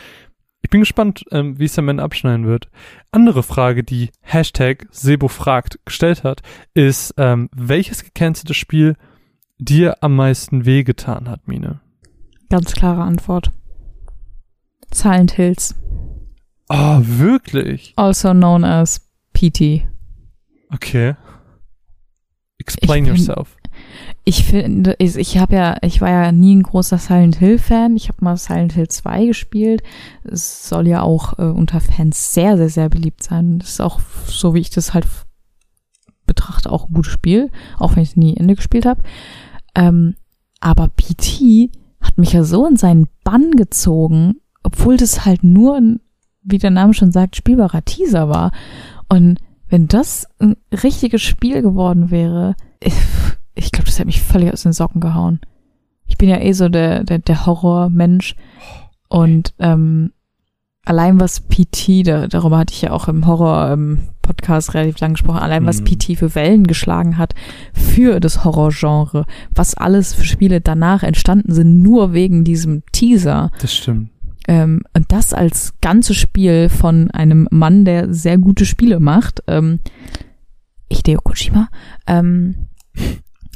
[0.62, 2.68] Ich bin gespannt, ähm, wie es am Ende abschneiden wird.
[3.11, 6.40] Andere Frage, die Hashtag Sebo fragt gestellt hat,
[6.72, 8.97] ist, ähm, welches gecancelte Spiel
[9.59, 11.80] dir am meisten wehgetan hat, Mine?
[12.49, 13.53] Ganz klare Antwort.
[14.90, 15.74] Silent Hills.
[16.68, 17.92] Oh, wirklich?
[17.97, 19.86] Also known as PT.
[20.71, 21.15] Okay.
[22.59, 23.57] Explain Ich bin- yourself.
[24.25, 27.97] Ich finde, ich, ich habe ja, ich war ja nie ein großer Silent Hill Fan.
[27.97, 29.83] Ich habe mal Silent Hill 2 gespielt.
[30.23, 33.59] Es soll ja auch äh, unter Fans sehr, sehr, sehr beliebt sein.
[33.59, 35.07] Das ist auch, so wie ich das halt
[36.27, 39.03] betrachte, auch ein gutes Spiel, auch wenn ich es nie Ende gespielt habe.
[39.75, 40.15] Ähm,
[40.61, 46.01] aber PT hat mich ja so in seinen Bann gezogen, obwohl das halt nur ein,
[46.43, 48.53] wie der Name schon sagt, spielbarer Teaser war.
[49.09, 49.39] Und
[49.69, 52.55] wenn das ein richtiges Spiel geworden wäre,
[53.55, 55.41] ich, glaube, das hätte mich völlig aus den Socken gehauen.
[56.07, 58.37] Ich bin ja eh so der, der, der Horrormensch.
[59.09, 60.12] Und ähm,
[60.85, 65.67] allein was PT, da, darüber hatte ich ja auch im Horror-Podcast relativ lang gesprochen, allein
[65.67, 65.85] was Mhm.
[65.85, 67.35] PT für Wellen geschlagen hat
[67.73, 73.51] für das Horrorgenre, was alles für Spiele danach entstanden sind, nur wegen diesem Teaser.
[73.61, 74.11] Das stimmt.
[74.47, 79.80] Ähm, und das als ganzes Spiel von einem Mann, der sehr gute Spiele macht, ähm,
[80.90, 81.68] Hideo Kojima,
[82.07, 82.68] ähm,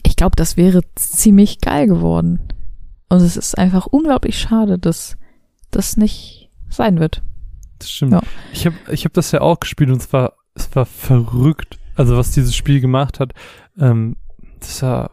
[0.03, 2.41] ich glaube, das wäre ziemlich geil geworden.
[3.09, 5.17] Und es ist einfach unglaublich schade, dass
[5.71, 7.23] das nicht sein wird.
[7.79, 8.13] Das stimmt.
[8.13, 8.23] Ja.
[8.53, 11.79] Ich habe ich hab das ja auch gespielt und es war, es war verrückt.
[11.95, 13.33] Also was dieses Spiel gemacht hat,
[13.79, 14.17] ähm,
[14.61, 15.11] das war,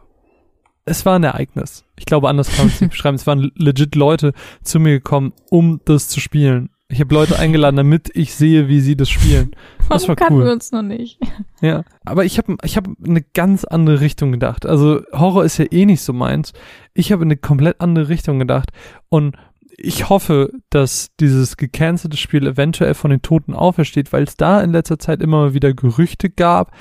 [0.86, 1.84] es war ein Ereignis.
[1.98, 3.16] Ich glaube, anders kann man es nicht beschreiben.
[3.16, 4.32] Es waren legit Leute
[4.62, 6.70] zu mir gekommen, um das zu spielen.
[6.88, 9.50] Ich habe Leute eingeladen, damit ich sehe, wie sie das spielen.
[9.88, 10.46] Das war kannten cool.
[10.46, 11.20] wir uns noch nicht?
[11.60, 14.66] Ja, aber ich habe ich hab eine ganz andere Richtung gedacht.
[14.66, 16.52] Also Horror ist ja eh nicht so meins.
[16.92, 18.70] Ich habe in eine komplett andere Richtung gedacht
[19.10, 19.36] und
[19.78, 24.72] ich hoffe, dass dieses gecancelte Spiel eventuell von den Toten aufersteht, weil es da in
[24.72, 26.72] letzter Zeit immer mal wieder Gerüchte gab.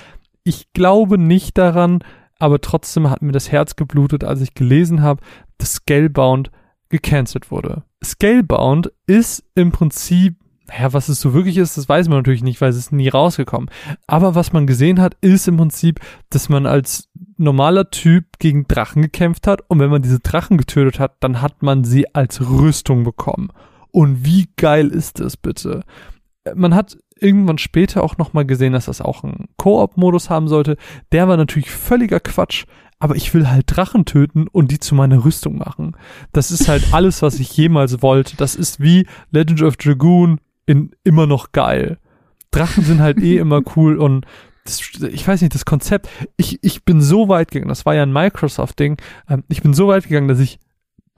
[0.43, 1.99] Ich glaube nicht daran,
[2.45, 5.19] aber trotzdem hat mir das Herz geblutet, als ich gelesen habe,
[5.57, 6.51] dass Scalebound
[6.89, 7.81] gecancelt wurde.
[8.03, 10.35] Scalebound ist im Prinzip,
[10.77, 13.09] ja, was es so wirklich ist, das weiß man natürlich nicht, weil es ist nie
[13.09, 13.71] rausgekommen.
[14.05, 19.01] Aber was man gesehen hat, ist im Prinzip, dass man als normaler Typ gegen Drachen
[19.01, 23.03] gekämpft hat und wenn man diese Drachen getötet hat, dann hat man sie als Rüstung
[23.03, 23.49] bekommen.
[23.89, 25.81] Und wie geil ist das bitte?
[26.53, 30.77] Man hat irgendwann später auch nochmal gesehen, dass das auch einen Koop-Modus haben sollte.
[31.11, 32.65] Der war natürlich völliger Quatsch,
[32.99, 35.95] aber ich will halt Drachen töten und die zu meiner Rüstung machen.
[36.33, 38.35] Das ist halt alles, was ich jemals wollte.
[38.37, 41.99] Das ist wie Legend of Dragoon in immer noch geil.
[42.51, 44.25] Drachen sind halt eh immer cool und
[44.65, 48.01] das, ich weiß nicht, das Konzept, ich, ich bin so weit gegangen, das war ja
[48.01, 48.97] ein Microsoft-Ding,
[49.29, 50.59] ähm, ich bin so weit gegangen, dass ich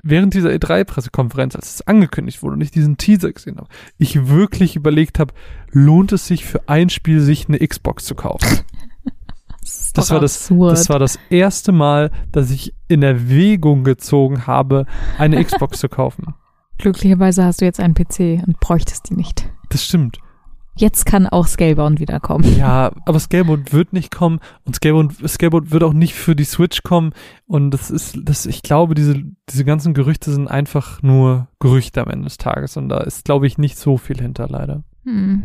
[0.04, 3.68] während dieser E3-Pressekonferenz, als es angekündigt wurde und ich diesen Teaser gesehen habe,
[3.98, 5.34] ich wirklich überlegt habe,
[5.72, 8.60] lohnt es sich für ein Spiel, sich eine Xbox zu kaufen?
[9.94, 14.86] Das war das, das war das erste Mal, dass ich in Erwägung gezogen habe,
[15.18, 16.36] eine Xbox zu kaufen.
[16.78, 19.50] Glücklicherweise hast du jetzt einen PC und bräuchtest die nicht.
[19.70, 20.20] Das stimmt.
[20.78, 22.58] Jetzt kann auch Scalebound wiederkommen.
[22.58, 26.84] Ja, aber Scalebound wird nicht kommen und Scalebound, Scalebound wird auch nicht für die Switch
[26.84, 27.12] kommen
[27.46, 29.16] und das ist, das, ich glaube, diese,
[29.50, 33.48] diese ganzen Gerüchte sind einfach nur Gerüchte am Ende des Tages und da ist, glaube
[33.48, 34.84] ich, nicht so viel hinter, leider.
[35.04, 35.44] Hm.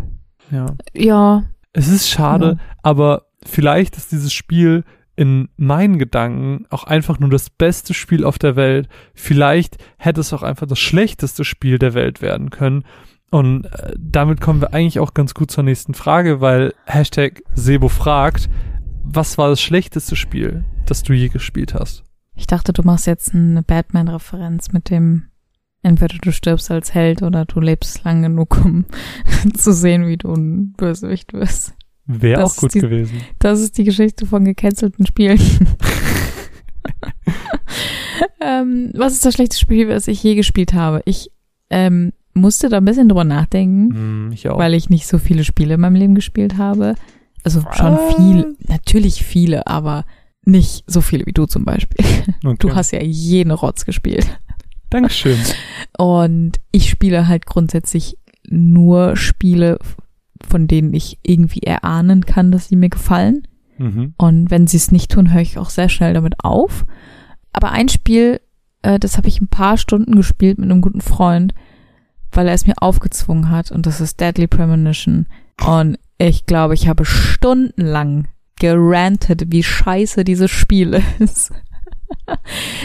[0.50, 0.66] Ja.
[0.94, 2.74] Ja, Es ist schade, Ja.
[2.82, 8.38] aber vielleicht ist dieses Spiel in meinen Gedanken auch einfach nur das beste Spiel auf
[8.38, 8.88] der Welt.
[9.14, 12.84] Vielleicht hätte es auch einfach das schlechteste Spiel der Welt werden können.
[13.32, 17.88] Und äh, damit kommen wir eigentlich auch ganz gut zur nächsten Frage, weil Hashtag Sebo
[17.88, 18.48] fragt,
[19.02, 22.04] was war das schlechteste Spiel, das du je gespielt hast?
[22.34, 25.28] ich dachte, du machst jetzt eine Batman-Referenz mit dem
[25.82, 28.84] entweder du stirbst als Held oder du lebst lang genug, um
[29.56, 31.74] zu sehen, wie du ein Bösewicht wirst.
[32.06, 33.20] Wäre auch gut die- gewesen.
[33.38, 35.38] Das ist die Geschichte von gecancelten Spielen.
[38.40, 41.02] ähm, was ist das schlechteste Spiel, was ich je gespielt habe?
[41.04, 41.30] Ich
[41.70, 45.74] ähm, musste da ein bisschen drüber nachdenken, Hm, ich weil ich nicht so viele Spiele
[45.74, 46.94] in meinem Leben gespielt habe.
[47.44, 50.04] Also schon viel, natürlich viele, aber
[50.44, 52.04] nicht so viele wie du zum Beispiel.
[52.44, 52.56] okay.
[52.58, 54.26] Du hast ja jeden Rotz gespielt.
[54.90, 55.38] Dankeschön.
[55.98, 58.18] Und ich spiele halt grundsätzlich
[58.48, 59.78] nur Spiele,
[60.46, 63.46] von denen ich irgendwie erahnen kann, dass sie mir gefallen.
[63.78, 64.14] Mhm.
[64.18, 66.84] Und wenn sie es nicht tun, höre ich auch sehr schnell damit auf.
[67.52, 68.40] Aber ein Spiel,
[68.82, 71.54] äh, das habe ich ein paar Stunden gespielt mit einem guten Freund,
[72.32, 73.70] weil er es mir aufgezwungen hat.
[73.70, 75.26] Und das ist Deadly Premonition.
[75.66, 78.28] Und ich glaube, ich habe stundenlang
[78.58, 81.52] gerantet, wie scheiße dieses Spiel ist.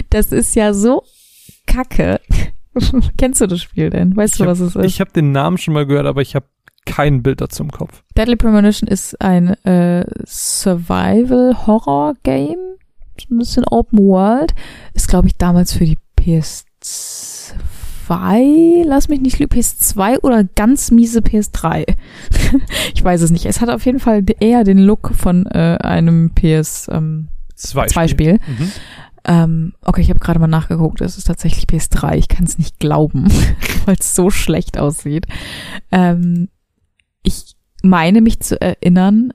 [0.10, 1.04] Das ist ja so
[1.66, 2.22] kacke.
[3.18, 4.16] Kennst du das Spiel denn?
[4.16, 4.86] Weißt Ich du, hab- was es ist?
[4.86, 6.46] Ich habe den Namen schon mal gehört, aber ich habe
[6.86, 8.04] kein Bild dazu im Kopf.
[8.16, 12.78] Deadly Premonition ist ein äh, Survival-Horror-Game.
[13.30, 14.56] Ein bisschen Open World.
[14.94, 17.37] Ist, glaube ich, damals für die PS2
[18.08, 21.96] PS2, lass mich nicht lügen, PS2 oder ganz miese PS3.
[22.94, 23.46] ich weiß es nicht.
[23.46, 28.08] Es hat auf jeden Fall eher den Look von äh, einem PS ähm, Zwei, zwei
[28.08, 28.34] Spiel.
[28.34, 28.72] Mhm.
[29.26, 31.02] Ähm, okay, ich habe gerade mal nachgeguckt.
[31.02, 32.16] Es ist tatsächlich PS3.
[32.16, 33.28] Ich kann es nicht glauben,
[33.86, 35.26] weil es so schlecht aussieht.
[35.92, 36.50] Ähm,
[37.24, 39.34] ich meine mich zu erinnern,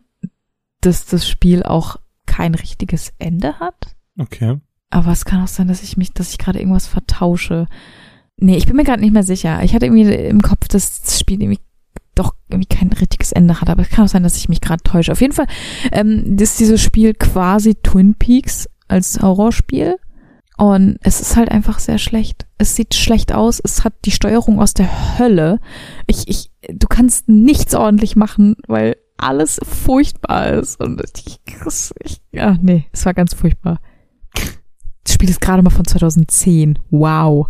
[0.80, 1.96] dass das Spiel auch
[2.26, 3.96] kein richtiges Ende hat.
[4.18, 4.60] Okay.
[4.90, 7.66] Aber es kann auch sein, dass ich mich, dass ich gerade irgendwas vertausche.
[8.42, 9.62] Nee, ich bin mir gerade nicht mehr sicher.
[9.62, 11.60] Ich hatte irgendwie im Kopf, dass das Spiel irgendwie
[12.16, 13.70] doch irgendwie kein richtiges Ende hat.
[13.70, 15.12] Aber es kann auch sein, dass ich mich gerade täusche.
[15.12, 15.46] Auf jeden Fall
[15.92, 19.96] ähm, ist dieses Spiel quasi Twin Peaks als Horrorspiel.
[20.58, 22.46] Und es ist halt einfach sehr schlecht.
[22.58, 23.60] Es sieht schlecht aus.
[23.62, 25.60] Es hat die Steuerung aus der Hölle.
[26.08, 30.80] Ich, ich, du kannst nichts ordentlich machen, weil alles furchtbar ist.
[30.80, 31.40] Und ich,
[32.00, 33.78] ich ja, nee, es war ganz furchtbar.
[35.04, 36.80] Das Spiel ist gerade mal von 2010.
[36.90, 37.46] Wow.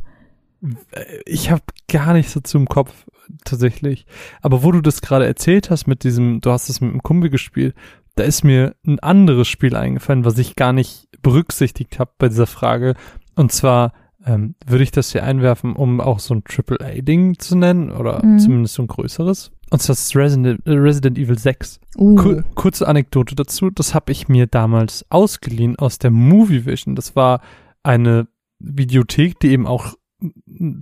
[1.27, 3.07] Ich habe gar nicht so zum Kopf
[3.45, 4.07] tatsächlich.
[4.41, 7.31] Aber wo du das gerade erzählt hast mit diesem, du hast es mit dem Kumpel
[7.31, 7.75] gespielt,
[8.15, 12.47] da ist mir ein anderes Spiel eingefallen, was ich gar nicht berücksichtigt habe bei dieser
[12.47, 12.95] Frage.
[13.35, 13.93] Und zwar
[14.25, 18.39] ähm, würde ich das hier einwerfen, um auch so ein AAA-Ding zu nennen oder mhm.
[18.39, 19.51] zumindest so ein größeres.
[19.71, 21.81] Und zwar ist Resident, Resident Evil 6.
[21.97, 22.17] Uh.
[22.17, 26.95] Kur kurze Anekdote dazu, das habe ich mir damals ausgeliehen aus der Movie Vision.
[26.95, 27.41] Das war
[27.83, 29.95] eine Videothek, die eben auch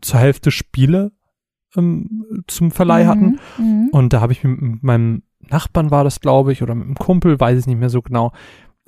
[0.00, 1.12] zur Hälfte Spiele
[1.76, 3.08] ähm, zum Verleih mhm.
[3.08, 3.38] hatten.
[3.58, 3.88] Mhm.
[3.92, 7.40] Und da habe ich mit meinem Nachbarn war das, glaube ich, oder mit einem Kumpel,
[7.40, 8.32] weiß ich nicht mehr so genau.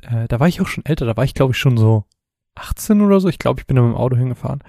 [0.02, 2.04] Äh, da war ich auch schon älter, da war ich, glaube ich, schon so
[2.54, 3.28] 18 oder so.
[3.28, 4.62] Ich glaube, ich bin da mit dem Auto hingefahren.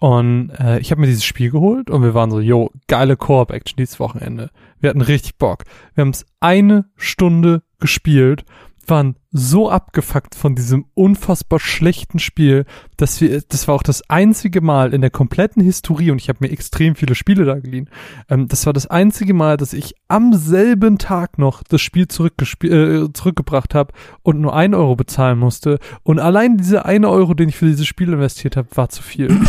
[0.00, 3.76] Und äh, ich habe mir dieses Spiel geholt und wir waren so, yo, geile Koop-Action
[3.78, 4.50] dieses Wochenende.
[4.78, 5.64] Wir hatten richtig Bock.
[5.94, 8.44] Wir haben es eine Stunde gespielt
[8.88, 12.66] waren so abgefuckt von diesem unfassbar schlechten Spiel,
[12.96, 16.38] dass wir, das war auch das einzige Mal in der kompletten Historie, und ich habe
[16.40, 17.90] mir extrem viele Spiele da geliehen,
[18.28, 23.12] ähm, das war das einzige Mal, dass ich am selben Tag noch das Spiel äh,
[23.12, 25.78] zurückgebracht habe und nur ein Euro bezahlen musste.
[26.02, 29.36] Und allein diese eine Euro, den ich für dieses Spiel investiert habe, war zu viel.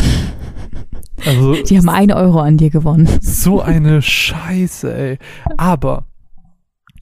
[1.26, 3.08] Also, Die haben eine Euro an dir gewonnen.
[3.22, 5.18] So eine Scheiße, ey.
[5.58, 6.06] Aber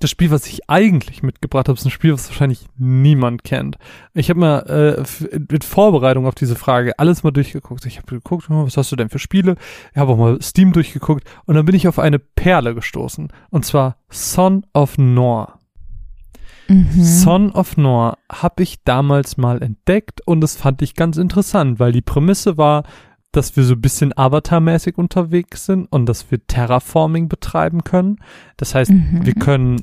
[0.03, 3.77] das Spiel, was ich eigentlich mitgebracht habe, ist ein Spiel, was wahrscheinlich niemand kennt.
[4.13, 7.85] Ich habe mal äh, mit Vorbereitung auf diese Frage alles mal durchgeguckt.
[7.85, 9.55] Ich habe geguckt, oh, was hast du denn für Spiele?
[9.93, 13.29] Ich habe auch mal Steam durchgeguckt und dann bin ich auf eine Perle gestoßen.
[13.49, 15.59] Und zwar Son of Nor.
[16.67, 17.03] Mhm.
[17.03, 21.93] Son of Nor habe ich damals mal entdeckt und das fand ich ganz interessant, weil
[21.93, 22.83] die Prämisse war,
[23.31, 28.17] dass wir so ein bisschen Avatar-mäßig unterwegs sind und dass wir Terraforming betreiben können.
[28.57, 29.25] Das heißt, mhm.
[29.25, 29.81] wir können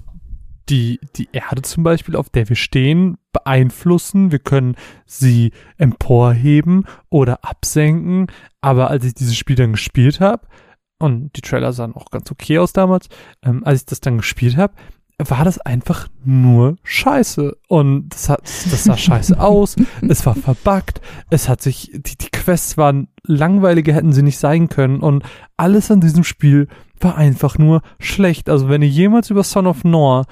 [0.71, 4.33] die, die Erde zum Beispiel, auf der wir stehen, beeinflussen.
[4.33, 8.29] Wir können sie emporheben oder absenken.
[8.61, 10.47] Aber als ich dieses Spiel dann gespielt habe,
[10.99, 13.09] und die Trailer sahen auch ganz okay aus damals,
[13.43, 14.75] ähm, als ich das dann gespielt habe,
[15.19, 17.57] war das einfach nur scheiße.
[17.69, 21.01] Und das, hat, das sah scheiße aus, es war verbuggt,
[21.31, 25.01] es hat sich, die, die Quests waren langweiliger, hätten sie nicht sein können.
[25.01, 25.25] Und
[25.57, 26.69] alles an diesem Spiel
[27.01, 28.49] war einfach nur schlecht.
[28.49, 30.27] Also wenn ihr jemals über Son of Nor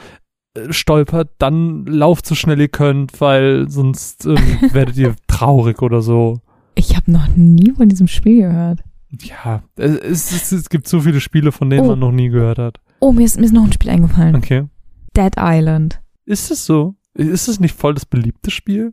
[0.70, 4.36] stolpert, dann lauft so schnell ihr könnt, weil sonst äh,
[4.72, 6.40] werdet ihr traurig oder so.
[6.74, 8.80] Ich habe noch nie von diesem Spiel gehört.
[9.22, 11.88] Ja, es, es, es gibt so viele Spiele, von denen oh.
[11.90, 12.80] man noch nie gehört hat.
[13.00, 14.36] Oh, mir ist, mir ist noch ein Spiel eingefallen.
[14.36, 14.64] Okay.
[15.16, 16.00] Dead Island.
[16.26, 16.94] Ist es so?
[17.14, 18.92] Ist es nicht voll das beliebte Spiel?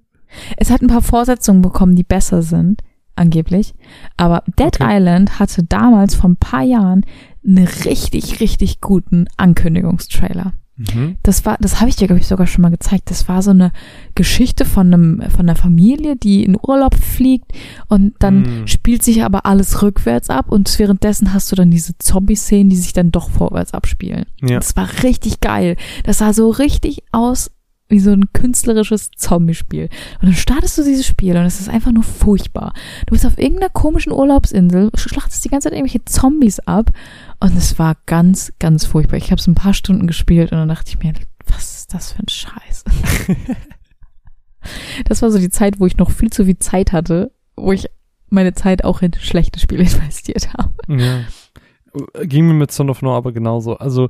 [0.58, 2.82] Es hat ein paar Fortsetzungen bekommen, die besser sind,
[3.16, 3.74] angeblich.
[4.18, 4.98] Aber Dead okay.
[4.98, 7.06] Island hatte damals vor ein paar Jahren
[7.46, 10.54] einen richtig, richtig guten Ankündigungstrailer.
[10.78, 11.16] Mhm.
[11.24, 13.10] Das war, das habe ich dir, glaube ich, sogar schon mal gezeigt.
[13.10, 13.72] Das war so eine
[14.14, 17.52] Geschichte von einem, von einer Familie, die in Urlaub fliegt
[17.88, 18.68] und dann mhm.
[18.68, 22.94] spielt sich aber alles rückwärts ab und währenddessen hast du dann diese Zombie-Szenen, die sich
[22.94, 24.26] dann doch vorwärts abspielen.
[24.42, 24.58] Ja.
[24.60, 25.78] Das war richtig geil.
[26.04, 27.52] Das sah so richtig aus
[27.88, 29.90] wie so ein künstlerisches Zombie-Spiel.
[30.22, 32.74] Und dann startest du dieses Spiel und es ist einfach nur furchtbar.
[33.06, 36.92] Du bist auf irgendeiner komischen Urlaubsinsel, schlachtest die ganze Zeit irgendwelche Zombies ab
[37.40, 39.18] und es war ganz, ganz furchtbar.
[39.18, 41.14] Ich habe es ein paar Stunden gespielt und dann dachte ich mir,
[41.46, 42.86] was ist das für ein Scheiß?
[45.08, 47.88] das war so die Zeit, wo ich noch viel zu viel Zeit hatte, wo ich
[48.30, 50.74] meine Zeit auch in schlechte Spiele investiert habe.
[50.88, 51.22] Ja.
[52.24, 53.78] Ging mir mit Son of Nor aber genauso.
[53.78, 54.10] Also,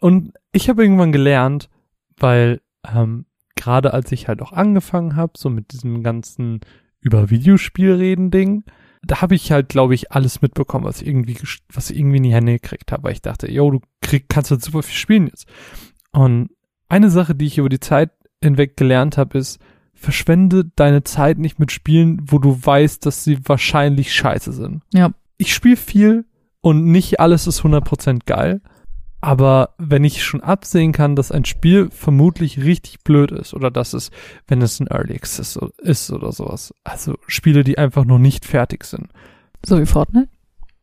[0.00, 1.68] und ich habe irgendwann gelernt,
[2.16, 2.60] weil
[2.92, 6.60] ähm, gerade als ich halt auch angefangen habe, so mit diesem ganzen
[7.00, 8.64] über Videospiel reden Ding,
[9.02, 11.36] da habe ich halt, glaube ich, alles mitbekommen, was ich irgendwie,
[11.72, 14.50] was ich irgendwie in die Hände gekriegt habe, weil ich dachte, yo, du krieg, kannst
[14.50, 15.46] halt super viel spielen jetzt.
[16.12, 16.50] Und
[16.88, 18.10] eine Sache, die ich über die Zeit
[18.42, 19.60] hinweg gelernt habe, ist,
[19.94, 24.82] verschwende deine Zeit nicht mit Spielen, wo du weißt, dass sie wahrscheinlich scheiße sind.
[24.92, 25.12] Ja.
[25.36, 26.26] ich spiele viel
[26.60, 28.60] und nicht alles ist 100% geil.
[29.24, 33.94] Aber wenn ich schon absehen kann, dass ein Spiel vermutlich richtig blöd ist oder dass
[33.94, 34.10] es,
[34.48, 38.84] wenn es ein Early Access ist oder sowas, also Spiele, die einfach noch nicht fertig
[38.84, 39.08] sind.
[39.64, 40.28] So wie Fortnite?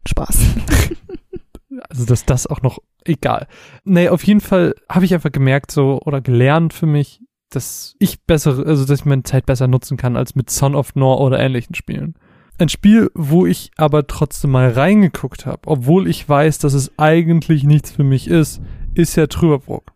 [0.07, 0.39] Spaß.
[1.89, 3.45] also dass das auch noch egal.
[3.83, 8.23] Nee, auf jeden Fall habe ich einfach gemerkt so oder gelernt für mich, dass ich
[8.23, 11.39] bessere, also dass ich meine Zeit besser nutzen kann als mit Son of Nor oder
[11.39, 12.15] ähnlichen Spielen.
[12.61, 17.63] Ein Spiel, wo ich aber trotzdem mal reingeguckt habe, obwohl ich weiß, dass es eigentlich
[17.63, 18.61] nichts für mich ist,
[18.93, 19.91] ist ja Trüberbrook.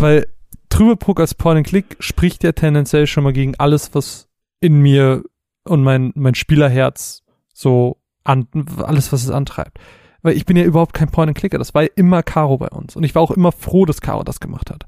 [0.00, 0.26] Weil
[0.68, 4.28] Trüberbrook als Point and Click spricht ja tendenziell schon mal gegen alles, was
[4.60, 5.22] in mir
[5.64, 7.22] und mein, mein Spielerherz
[7.54, 8.48] so an,
[8.78, 9.78] alles, was es antreibt.
[10.22, 11.58] Weil ich bin ja überhaupt kein Point and Clicker.
[11.58, 12.96] Das war ja immer Caro bei uns.
[12.96, 14.86] Und ich war auch immer froh, dass Caro das gemacht hat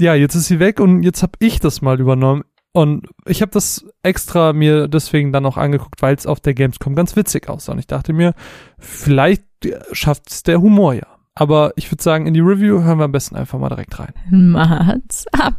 [0.00, 2.44] ja, jetzt ist sie weg und jetzt habe ich das mal übernommen.
[2.72, 6.94] Und ich habe das extra mir deswegen dann auch angeguckt, weil es auf der Gamescom
[6.94, 7.72] ganz witzig aussah.
[7.72, 8.34] Und ich dachte mir,
[8.78, 9.44] vielleicht
[9.92, 11.06] schafft es der Humor ja.
[11.34, 14.12] Aber ich würde sagen, in die Review hören wir am besten einfach mal direkt rein.
[14.30, 15.54] Macht's ab.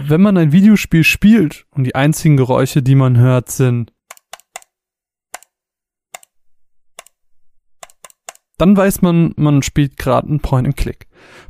[0.00, 3.92] Wenn man ein Videospiel spielt und die einzigen Geräusche, die man hört, sind
[8.58, 11.06] dann weiß man, man spielt gerade ein Point-and-Click.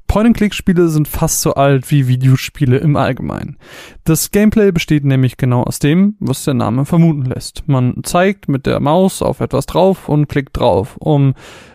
[0.07, 3.59] Point-and-Click-Spiele sind fast so alt wie Videospiele im Allgemeinen.
[4.05, 7.65] Das Gameplay besteht nämlich genau aus dem, was der Name vermuten lässt.
[7.67, 11.35] Man zeigt mit der Maus auf etwas drauf und klickt drauf, um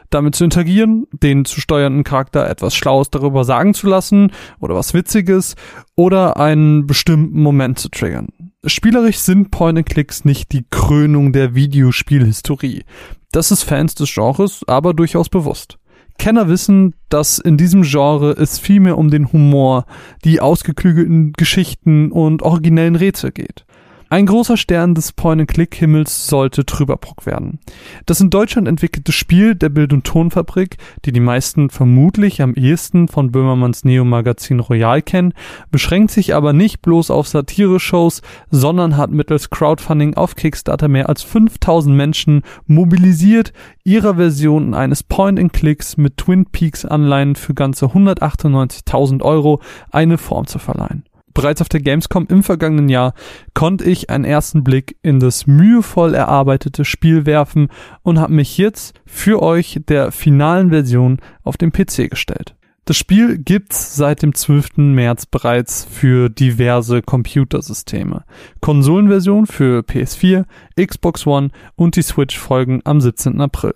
[0.09, 4.93] damit zu interagieren, den zu steuernden Charakter etwas Schlaues darüber sagen zu lassen oder was
[4.93, 5.55] Witziges
[5.95, 8.29] oder einen bestimmten Moment zu triggern.
[8.65, 12.83] Spielerisch sind Point-and-Clicks nicht die Krönung der Videospielhistorie.
[13.31, 15.77] Das ist Fans des Genres aber durchaus bewusst.
[16.17, 19.85] Kenner wissen, dass in diesem Genre es vielmehr um den Humor,
[20.25, 23.65] die ausgeklügelten Geschichten und originellen Rätsel geht.
[24.11, 27.59] Ein großer Stern des Point-and-Click-Himmels sollte Trüberbrook werden.
[28.07, 33.07] Das in Deutschland entwickelte Spiel der Bild- und Tonfabrik, die die meisten vermutlich am ehesten
[33.07, 35.35] von Böhmermanns Neo-Magazin Royal kennen,
[35.69, 41.21] beschränkt sich aber nicht bloß auf Satire-Shows, sondern hat mittels Crowdfunding auf Kickstarter mehr als
[41.21, 43.53] 5000 Menschen mobilisiert,
[43.83, 49.61] ihrer Version eines Point-and-Clicks mit Twin Peaks Anleihen für ganze 198.000 Euro
[49.91, 51.03] eine Form zu verleihen.
[51.33, 53.13] Bereits auf der Gamescom im vergangenen Jahr
[53.53, 57.69] konnte ich einen ersten Blick in das mühevoll erarbeitete Spiel werfen
[58.01, 62.55] und habe mich jetzt für euch der finalen Version auf dem PC gestellt.
[62.89, 64.77] Das Spiel gibt's seit dem 12.
[64.77, 68.23] März bereits für diverse Computersysteme.
[68.61, 70.45] Konsolenversion für PS4,
[70.75, 73.41] Xbox One und die Switch folgen am 17.
[73.41, 73.75] April.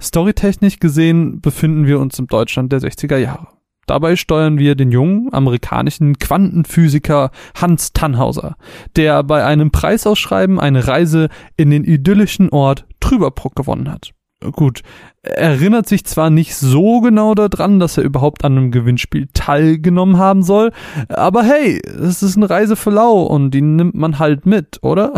[0.00, 3.48] Storytechnisch gesehen befinden wir uns im Deutschland der 60er Jahre.
[3.86, 7.30] Dabei steuern wir den jungen amerikanischen Quantenphysiker
[7.60, 8.56] Hans Tannhauser,
[8.96, 14.12] der bei einem Preisausschreiben eine Reise in den idyllischen Ort Trüberbruck gewonnen hat.
[14.52, 14.82] Gut,
[15.22, 20.18] er erinnert sich zwar nicht so genau daran, dass er überhaupt an einem Gewinnspiel teilgenommen
[20.18, 20.72] haben soll,
[21.08, 25.12] aber hey, es ist eine Reise für lau und die nimmt man halt mit, oder?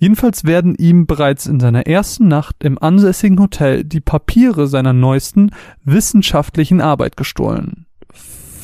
[0.00, 5.50] Jedenfalls werden ihm bereits in seiner ersten Nacht im ansässigen Hotel die Papiere seiner neuesten
[5.84, 7.87] wissenschaftlichen Arbeit gestohlen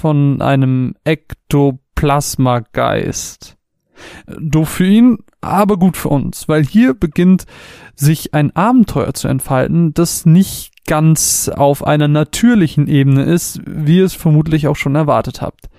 [0.05, 3.57] von einem Ektoplasmageist.
[4.39, 7.47] Doof für ihn, aber gut für uns, weil hier beginnt
[7.95, 14.05] sich ein Abenteuer zu entfalten, das nicht ganz auf einer natürlichen Ebene ist, wie ihr
[14.05, 15.71] es vermutlich auch schon erwartet habt.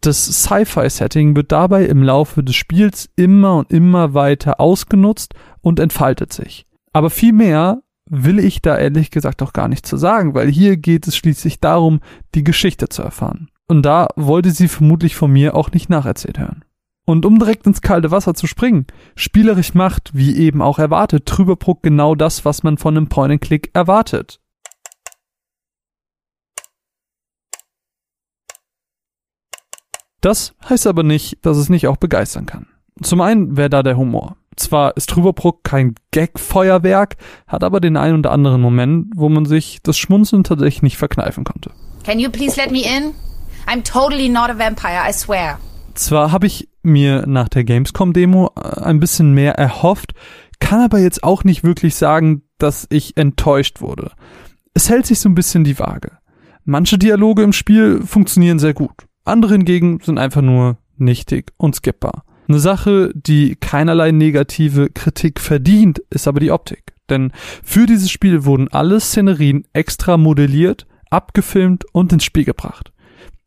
[0.00, 6.32] Das Sci-Fi-Setting wird dabei im Laufe des Spiels immer und immer weiter ausgenutzt und entfaltet
[6.32, 6.64] sich.
[6.94, 10.78] Aber viel mehr will ich da ehrlich gesagt auch gar nicht zu sagen, weil hier
[10.78, 12.00] geht es schließlich darum,
[12.34, 13.50] die Geschichte zu erfahren.
[13.68, 16.64] Und da wollte sie vermutlich von mir auch nicht nacherzählt hören.
[17.04, 21.82] Und um direkt ins kalte Wasser zu springen, spielerisch macht, wie eben auch erwartet, Trüberbruck
[21.82, 24.40] genau das, was man von einem Point-and-Click erwartet.
[30.20, 32.66] Das heißt aber nicht, dass es nicht auch begeistern kann.
[33.00, 34.36] Zum einen wäre da der Humor.
[34.56, 37.16] Zwar ist Trüberbruck kein Gag-Feuerwerk,
[37.46, 41.44] hat aber den einen oder anderen Moment, wo man sich das Schmunzeln tatsächlich nicht verkneifen
[41.44, 41.70] konnte.
[42.04, 43.14] Can you please let me in?
[43.66, 45.58] I'm totally not a vampire, I swear.
[45.94, 50.12] Zwar habe ich mir nach der Gamescom-Demo äh, ein bisschen mehr erhofft,
[50.60, 54.12] kann aber jetzt auch nicht wirklich sagen, dass ich enttäuscht wurde.
[54.74, 56.12] Es hält sich so ein bisschen die Waage.
[56.64, 62.24] Manche Dialoge im Spiel funktionieren sehr gut, andere hingegen sind einfach nur nichtig und skippbar.
[62.48, 66.94] Eine Sache, die keinerlei negative Kritik verdient, ist aber die Optik.
[67.10, 67.32] Denn
[67.62, 72.92] für dieses Spiel wurden alle Szenerien extra modelliert, abgefilmt und ins Spiel gebracht.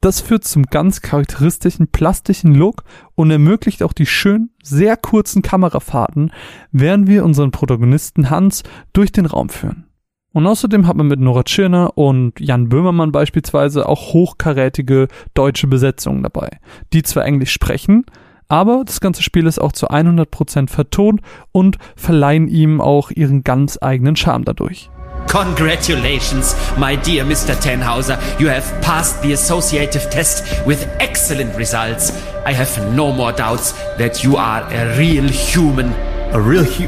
[0.02, 2.84] Das führt zum ganz charakteristischen plastischen Look
[3.16, 6.32] und ermöglicht auch die schönen, sehr kurzen Kamerafahrten,
[6.72, 8.64] während wir unseren Protagonisten Hans
[8.94, 9.88] durch den Raum führen.
[10.32, 16.24] Und außerdem hat man mit Nora Tschirner und Jan Böhmermann beispielsweise auch hochkarätige deutsche Besetzungen
[16.24, 16.60] dabei,
[16.94, 18.06] die zwar Englisch sprechen,
[18.48, 21.22] aber das ganze Spiel ist auch zu 100% vertont
[21.52, 24.90] und verleihen ihm auch ihren ganz eigenen Charme dadurch.
[25.28, 27.56] Congratulations, my dear Mr.
[27.56, 28.18] Tenhauser.
[28.40, 32.12] You have passed the associative test with excellent results.
[32.46, 35.94] I have no more doubts that you are a real human.
[36.34, 36.88] A real hu.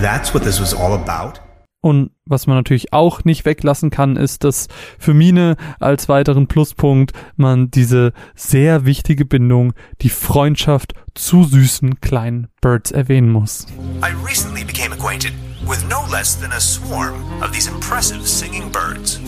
[0.00, 1.40] That's what this was all about?
[1.82, 4.66] Und was man natürlich auch nicht weglassen kann, ist, dass
[4.98, 12.48] für Mine als weiteren Pluspunkt man diese sehr wichtige Bindung, die Freundschaft zu süßen kleinen
[12.60, 13.66] Birds erwähnen muss.
[14.02, 15.32] I recently became acquainted
[15.64, 19.20] with no less than a swarm of these impressive singing birds.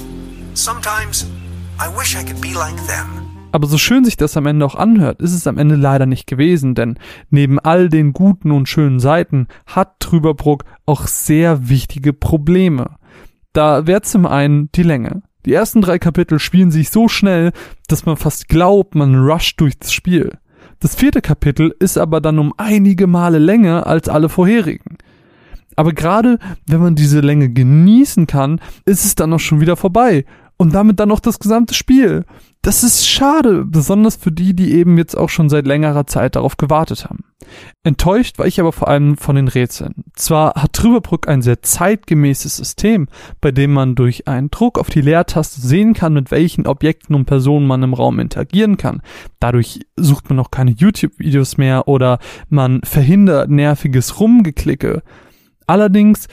[0.55, 1.27] Sometimes
[1.79, 3.24] I wish I could be like them.
[3.55, 6.27] Aber so schön sich das am Ende auch anhört, ist es am Ende leider nicht
[6.27, 6.99] gewesen, denn
[7.31, 12.97] neben all den guten und schönen Seiten hat Trüberbruck auch sehr wichtige Probleme.
[13.53, 15.23] Da wäre zum einen die Länge.
[15.47, 17.53] Die ersten drei Kapitel spielen sich so schnell,
[17.87, 20.33] dass man fast glaubt, man rusht durchs Spiel.
[20.81, 24.99] Das vierte Kapitel ist aber dann um einige Male länger als alle vorherigen.
[25.77, 30.25] Aber gerade wenn man diese Länge genießen kann, ist es dann auch schon wieder vorbei.
[30.57, 32.25] Und damit dann noch das gesamte Spiel.
[32.63, 36.57] Das ist schade, besonders für die, die eben jetzt auch schon seit längerer Zeit darauf
[36.57, 37.25] gewartet haben.
[37.83, 40.05] Enttäuscht war ich aber vor allem von den Rätseln.
[40.15, 43.09] Zwar hat Trüberbrück ein sehr zeitgemäßes System,
[43.41, 47.27] bei dem man durch einen Druck auf die Leertaste sehen kann, mit welchen Objekten und
[47.27, 49.03] Personen man im Raum interagieren kann.
[49.41, 52.19] Dadurch sucht man auch keine YouTube-Videos mehr oder
[52.49, 55.03] man verhindert nerviges Rumgeklicke.
[55.67, 56.29] Allerdings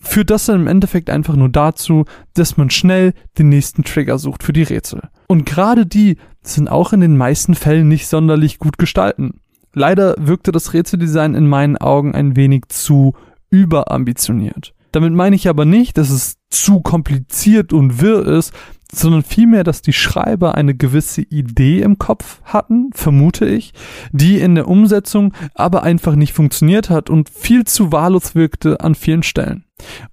[0.00, 2.04] führt das dann im Endeffekt einfach nur dazu,
[2.34, 5.02] dass man schnell den nächsten Trigger sucht für die Rätsel.
[5.28, 9.40] Und gerade die sind auch in den meisten Fällen nicht sonderlich gut gestalten.
[9.72, 13.14] Leider wirkte das Rätseldesign in meinen Augen ein wenig zu
[13.50, 14.74] überambitioniert.
[14.92, 18.52] Damit meine ich aber nicht, dass es zu kompliziert und wirr ist,
[18.92, 23.72] sondern vielmehr, dass die Schreiber eine gewisse Idee im Kopf hatten, vermute ich,
[24.10, 28.94] die in der Umsetzung aber einfach nicht funktioniert hat und viel zu wahllos wirkte an
[28.94, 29.64] vielen Stellen.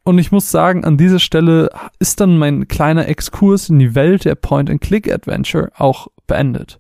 [0.04, 4.26] Und ich muss sagen, an dieser Stelle ist dann mein kleiner Exkurs in die Welt
[4.26, 6.80] der Point-and-Click-Adventure auch beendet.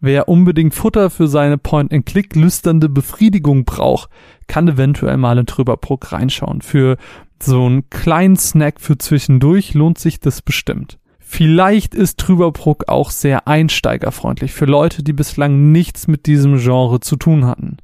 [0.00, 4.10] Wer unbedingt Futter für seine Point-and-Click lüsternde Befriedigung braucht,
[4.46, 6.62] kann eventuell mal in Trüberbruck reinschauen.
[6.62, 6.96] Für
[7.42, 10.98] so einen kleinen Snack für zwischendurch lohnt sich das bestimmt.
[11.18, 17.16] Vielleicht ist Trüberbruck auch sehr einsteigerfreundlich für Leute, die bislang nichts mit diesem Genre zu
[17.16, 17.76] tun hatten.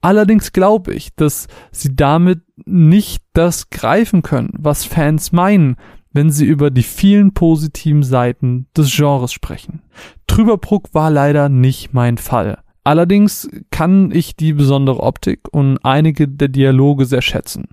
[0.00, 5.76] Allerdings glaube ich, dass sie damit nicht das greifen können, was Fans meinen,
[6.12, 9.82] wenn sie über die vielen positiven Seiten des Genres sprechen.
[10.26, 12.58] Trüberbruck war leider nicht mein Fall.
[12.86, 17.64] Allerdings kann ich die besondere Optik und einige der Dialoge sehr schätzen.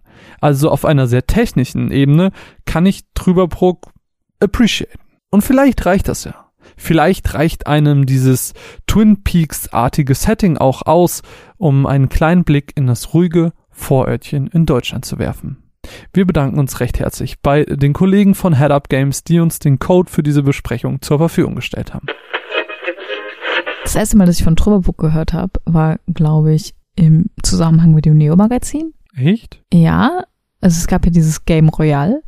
[0.42, 2.32] Also auf einer sehr technischen Ebene
[2.66, 3.92] kann ich Trüberbruck
[4.40, 4.98] appreciate.
[5.30, 6.34] Und vielleicht reicht das ja.
[6.78, 8.54] Vielleicht reicht einem dieses
[8.88, 11.22] Twin Peaks-artige Setting auch aus,
[11.58, 15.62] um einen kleinen Blick in das ruhige Vorörtchen in Deutschland zu werfen.
[16.12, 19.78] Wir bedanken uns recht herzlich bei den Kollegen von Head Up Games, die uns den
[19.78, 22.08] Code für diese Besprechung zur Verfügung gestellt haben.
[23.84, 28.06] Das erste Mal, dass ich von Trubberbook gehört habe, war, glaube ich, im Zusammenhang mit
[28.06, 28.94] dem Neo-Magazin.
[29.16, 29.62] Echt?
[29.74, 30.24] Ja,
[30.62, 32.24] also es gab ja dieses Game Royale.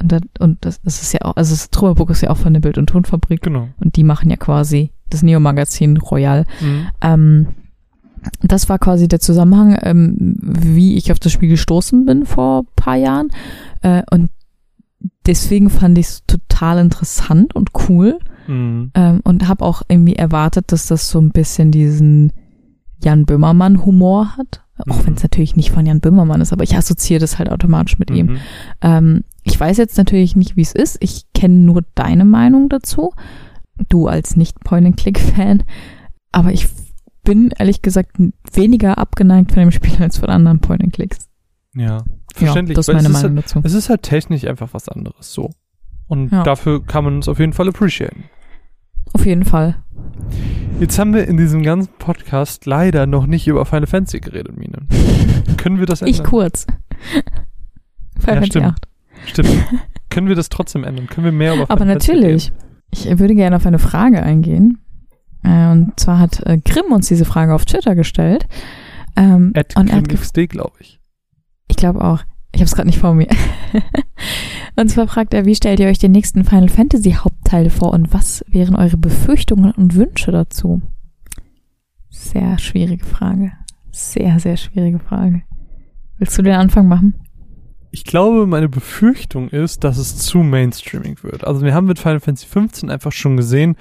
[0.00, 2.52] Und, das, und das, das ist ja auch, also das Trubberbook ist ja auch von
[2.52, 3.42] der Bild- und Tonfabrik.
[3.42, 3.68] Genau.
[3.78, 6.44] Und die machen ja quasi das Neo-Magazin Royal.
[6.60, 6.86] Mhm.
[7.00, 7.46] Ähm,
[8.42, 12.96] das war quasi der Zusammenhang, ähm, wie ich auf das Spiel gestoßen bin vor paar
[12.96, 13.30] Jahren.
[13.82, 14.30] Äh, und
[15.26, 18.18] deswegen fand ich es total interessant und cool.
[18.46, 18.90] Mhm.
[18.94, 22.32] Ähm, und habe auch irgendwie erwartet, dass das so ein bisschen diesen
[23.02, 24.62] Jan Böhmermann-Humor hat.
[24.88, 25.06] Auch Mhm.
[25.06, 28.10] wenn es natürlich nicht von Jan Böhmermann ist, aber ich assoziiere das halt automatisch mit
[28.10, 28.26] ihm.
[28.26, 28.36] Mhm.
[28.80, 30.96] Ähm, ich weiß jetzt natürlich nicht, wie es ist.
[31.00, 33.12] Ich kenne nur deine Meinung dazu.
[33.88, 35.62] Du als Nicht-Point-and-Click-Fan.
[36.32, 36.66] Aber ich
[37.24, 38.16] bin ehrlich gesagt
[38.52, 41.28] weniger abgeneigt von dem Spiel als von anderen Point-and-Clicks.
[41.76, 42.04] Ja, Ja,
[42.34, 42.76] verständlich.
[42.76, 43.60] das ist meine ist Meinung halt, dazu.
[43.64, 45.50] Es ist halt technisch einfach was anderes, so.
[46.06, 46.42] Und Ja.
[46.42, 48.24] dafür kann man es auf jeden Fall appreciaten.
[49.12, 49.76] Auf jeden Fall.
[50.80, 54.86] Jetzt haben wir in diesem ganzen Podcast leider noch nicht über Final Fantasy geredet, Mine.
[55.56, 56.14] Können wir das ändern?
[56.14, 56.66] Ich kurz.
[58.18, 58.66] Final Fantasy stimmt.
[58.66, 58.88] 8.
[59.26, 59.64] Stimmt.
[60.10, 61.06] Können wir das trotzdem ändern?
[61.06, 62.52] Können wir mehr über Final Aber Fantasy natürlich.
[62.90, 64.78] Ich würde gerne auf eine Frage eingehen.
[65.42, 68.46] Äh, Und zwar hat äh, Grimm uns diese Frage auf Twitter gestellt.
[69.16, 69.58] Ähm, reden?
[69.58, 71.00] At und hat gef- XD, glaube ich.
[71.68, 72.22] ich glaube auch.
[72.54, 73.26] Ich habe es gerade nicht vor mir.
[74.76, 78.14] und zwar fragt er, wie stellt ihr euch den nächsten Final Fantasy Hauptteil vor und
[78.14, 80.80] was wären eure Befürchtungen und Wünsche dazu?
[82.10, 83.52] Sehr schwierige Frage.
[83.90, 85.42] Sehr, sehr schwierige Frage.
[86.18, 87.14] Willst du den Anfang machen?
[87.90, 91.44] Ich glaube, meine Befürchtung ist, dass es zu mainstreaming wird.
[91.44, 93.74] Also wir haben mit Final Fantasy 15 einfach schon gesehen,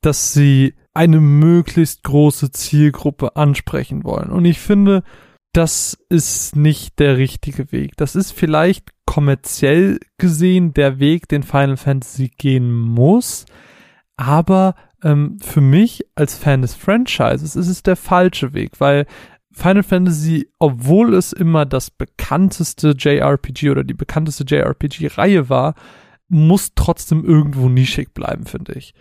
[0.00, 4.30] dass sie eine möglichst große Zielgruppe ansprechen wollen.
[4.30, 5.02] Und ich finde,
[5.52, 7.96] das ist nicht der richtige Weg.
[7.96, 13.44] Das ist vielleicht kommerziell gesehen der Weg, den Final Fantasy gehen muss,
[14.16, 19.06] aber ähm, für mich als Fan des Franchises ist es der falsche Weg, weil
[19.52, 25.74] Final Fantasy, obwohl es immer das bekannteste JRPG oder die bekannteste JRPG-Reihe war,
[26.28, 28.94] muss trotzdem irgendwo nischig bleiben, finde ich.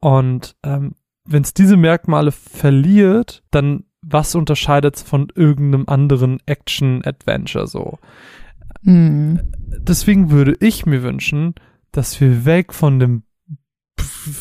[0.00, 0.94] Und ähm,
[1.26, 7.98] wenn es diese Merkmale verliert, dann was unterscheidet es von irgendeinem anderen Action-Adventure so?
[8.82, 9.40] Mhm.
[9.66, 11.54] Deswegen würde ich mir wünschen,
[11.92, 13.22] dass wir weg von dem,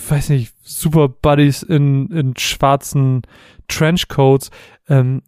[0.09, 3.23] weiß nicht, Super Buddies in, in schwarzen
[3.67, 4.51] Trenchcoats
[4.87, 5.23] ähm,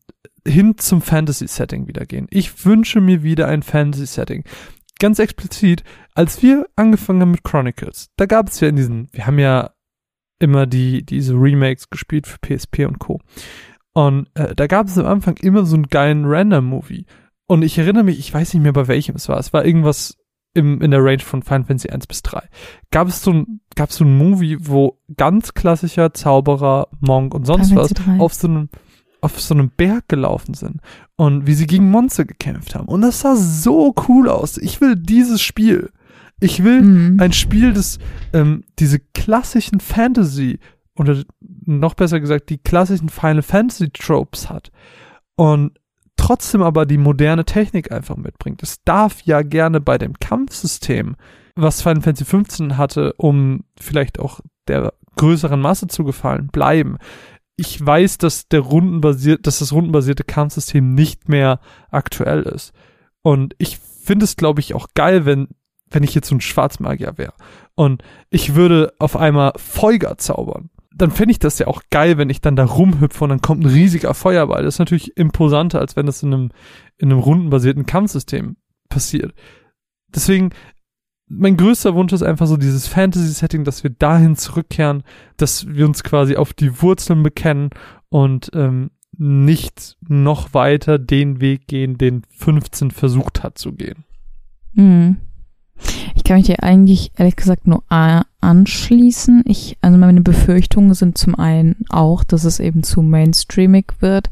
[0.48, 2.28] hin zum Fantasy-Setting wieder gehen.
[2.30, 4.44] Ich wünsche mir wieder ein Fantasy-Setting.
[5.00, 5.84] Ganz explizit,
[6.14, 9.72] als wir angefangen haben mit Chronicles, da gab es ja in diesen, wir haben ja
[10.40, 13.20] immer die, diese Remakes gespielt für PSP und Co.
[13.94, 17.06] Und äh, da gab es am Anfang immer so einen geilen Random-Movie.
[17.48, 19.38] Und ich erinnere mich, ich weiß nicht mehr, bei welchem es war.
[19.38, 20.18] Es war irgendwas
[20.54, 22.42] im, in der Range von Final Fantasy 1 bis 3.
[22.92, 27.46] Gab es so ein, gab es so ein Movie, wo ganz klassischer Zauberer, Monk und
[27.46, 28.70] sonst was auf so einem
[29.22, 30.82] auf so einem Berg gelaufen sind
[31.16, 32.88] und wie sie gegen Monster gekämpft haben.
[32.88, 34.58] Und das sah so cool aus.
[34.58, 35.92] Ich will dieses Spiel.
[36.40, 37.20] Ich will mhm.
[37.20, 38.00] ein Spiel, das
[38.34, 40.60] ähm, diese klassischen Fantasy
[41.02, 41.24] oder
[41.66, 44.72] noch besser gesagt die klassischen Final Fantasy Tropes hat
[45.36, 45.78] und
[46.16, 48.62] trotzdem aber die moderne Technik einfach mitbringt.
[48.64, 51.16] Es darf ja gerne bei dem Kampfsystem,
[51.56, 56.98] was Final Fantasy 15 hatte, um vielleicht auch der größeren Masse zu gefallen, bleiben
[57.62, 61.60] ich weiß, dass der rundenbasiert, dass das rundenbasierte Kampfsystem nicht mehr
[61.92, 62.74] aktuell ist.
[63.22, 65.48] Und ich finde es, glaube ich, auch geil, wenn,
[65.92, 67.34] wenn ich jetzt so ein Schwarzmagier wäre.
[67.76, 68.02] Und
[68.32, 70.72] ich würde auf einmal Feuger zaubern.
[70.94, 73.64] Dann fände ich das ja auch geil, wenn ich dann da rumhüpfe und dann kommt
[73.64, 74.64] ein riesiger Feuerball.
[74.64, 76.50] Das ist natürlich imposanter, als wenn das in einem,
[76.98, 78.58] in einem rundenbasierten Kampfsystem
[78.90, 79.34] passiert.
[80.14, 80.50] Deswegen,
[81.28, 85.04] mein größter Wunsch ist einfach so dieses Fantasy-Setting, dass wir dahin zurückkehren,
[85.38, 87.70] dass wir uns quasi auf die Wurzeln bekennen
[88.10, 94.04] und ähm, nicht noch weiter den Weg gehen, den 15 versucht hat zu gehen.
[94.74, 95.18] Mhm.
[96.16, 97.84] Ich kann mich dir eigentlich ehrlich gesagt nur
[98.42, 99.44] anschließen.
[99.46, 104.30] Ich, also meine Befürchtungen sind zum einen auch, dass es eben zu mainstreamig wird,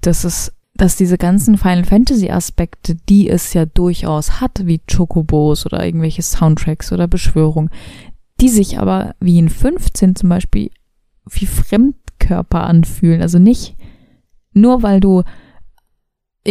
[0.00, 5.66] dass es dass diese ganzen Final Fantasy Aspekte, die es ja durchaus hat, wie Chocobos
[5.66, 7.68] oder irgendwelche Soundtracks oder Beschwörung,
[8.40, 10.70] die sich aber wie in 15 zum Beispiel
[11.28, 13.22] wie Fremdkörper anfühlen.
[13.22, 13.74] Also nicht
[14.52, 15.24] nur weil du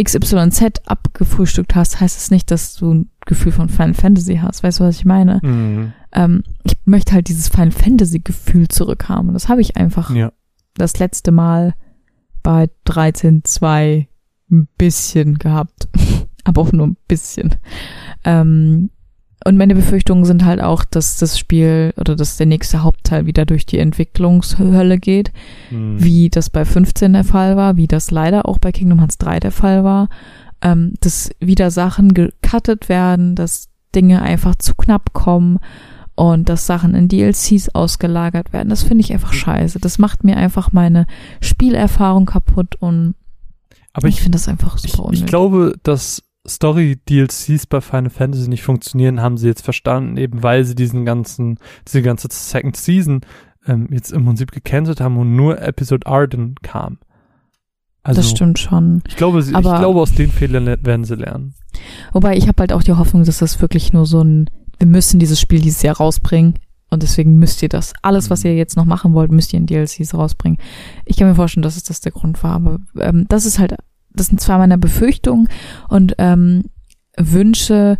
[0.01, 4.63] XYZ abgefrühstückt hast, heißt es nicht, dass du ein Gefühl von Final Fantasy hast.
[4.63, 5.39] Weißt du, was ich meine?
[5.43, 5.93] Mhm.
[6.11, 9.29] Ähm, ich möchte halt dieses Final Fantasy Gefühl zurückhaben.
[9.29, 10.31] Und das habe ich einfach ja.
[10.75, 11.73] das letzte Mal
[12.43, 14.07] bei 13.2
[14.51, 15.89] ein bisschen gehabt,
[16.43, 17.55] aber auch nur ein bisschen.
[18.23, 18.89] Ähm,
[19.45, 23.45] und meine Befürchtungen sind halt auch, dass das Spiel oder dass der nächste Hauptteil wieder
[23.45, 25.31] durch die Entwicklungshölle geht,
[25.69, 26.03] hm.
[26.03, 29.39] wie das bei 15 der Fall war, wie das leider auch bei Kingdom Hearts 3
[29.39, 30.09] der Fall war,
[30.61, 35.59] ähm, dass wieder Sachen gecuttet werden, dass Dinge einfach zu knapp kommen
[36.15, 38.69] und dass Sachen in DLCs ausgelagert werden.
[38.69, 39.79] Das finde ich einfach scheiße.
[39.79, 41.05] Das macht mir einfach meine
[41.41, 43.13] Spielerfahrung kaputt und
[43.93, 48.49] aber ich, ich finde das einfach super ich, ich glaube, dass Story-DLCs bei Final Fantasy
[48.49, 53.21] nicht funktionieren, haben sie jetzt verstanden, eben weil sie diesen ganzen, diese ganze Second Season
[53.67, 56.99] ähm, jetzt im Prinzip gecancelt haben und nur Episode Arden kam.
[58.03, 59.01] Also, das stimmt schon.
[59.07, 61.53] Ich glaube, sie, Aber, ich glaube, aus den Fehlern werden sie lernen.
[62.13, 64.49] Wobei ich habe halt auch die Hoffnung, dass das wirklich nur so ein,
[64.79, 66.53] wir müssen dieses Spiel dieses Jahr rausbringen.
[66.89, 69.65] Und deswegen müsst ihr das, alles, was ihr jetzt noch machen wollt, müsst ihr in
[69.65, 70.57] DLCs rausbringen.
[71.03, 72.53] Ich kann mir vorstellen, dass es das der Grund war.
[72.53, 73.75] Aber ähm, das ist halt
[74.19, 75.47] das sind zwar meine Befürchtungen
[75.89, 76.65] und ähm,
[77.17, 77.97] Wünsche.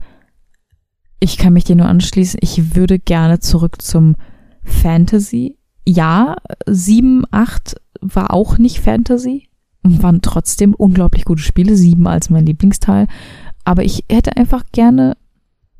[1.20, 2.40] Ich kann mich dir nur anschließen.
[2.44, 4.16] Ich würde gerne zurück zum
[4.64, 5.58] Fantasy.
[5.86, 6.36] Ja,
[6.68, 9.50] 7, 8 war auch nicht Fantasy
[9.84, 11.76] und waren trotzdem unglaublich gute Spiele.
[11.76, 13.08] 7 als mein Lieblingsteil.
[13.64, 15.18] Aber ich hätte einfach gerne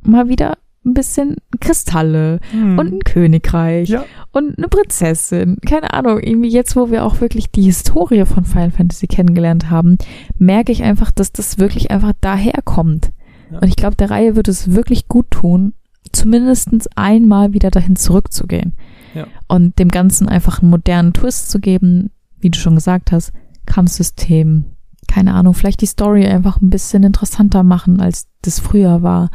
[0.02, 0.58] mal wieder
[0.88, 2.80] ein bisschen Kristalle hm.
[2.80, 4.06] und ein Königreich ja.
[4.32, 5.58] und eine Prinzessin.
[5.66, 9.98] Keine Ahnung, irgendwie jetzt, wo wir auch wirklich die Historie von Final Fantasy kennengelernt haben,
[10.38, 13.12] merke ich einfach, dass das wirklich einfach daherkommt.
[13.52, 13.60] Ja.
[13.60, 15.74] Und ich glaube, der Reihe wird es wirklich gut tun,
[16.12, 18.74] zumindest einmal wieder dahin zurückzugehen.
[19.14, 19.28] Ja.
[19.48, 23.32] Und dem Ganzen einfach einen modernen Twist zu geben, wie du schon gesagt hast,
[23.66, 24.66] Kampfsystem,
[25.08, 29.30] keine Ahnung, vielleicht die Story einfach ein bisschen interessanter machen, als das früher war.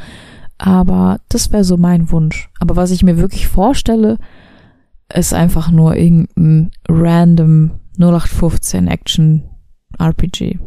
[0.64, 2.48] Aber das wäre so mein Wunsch.
[2.60, 4.18] Aber was ich mir wirklich vorstelle,
[5.12, 9.42] ist einfach nur irgendein random 0815 Action
[9.98, 10.60] RPG.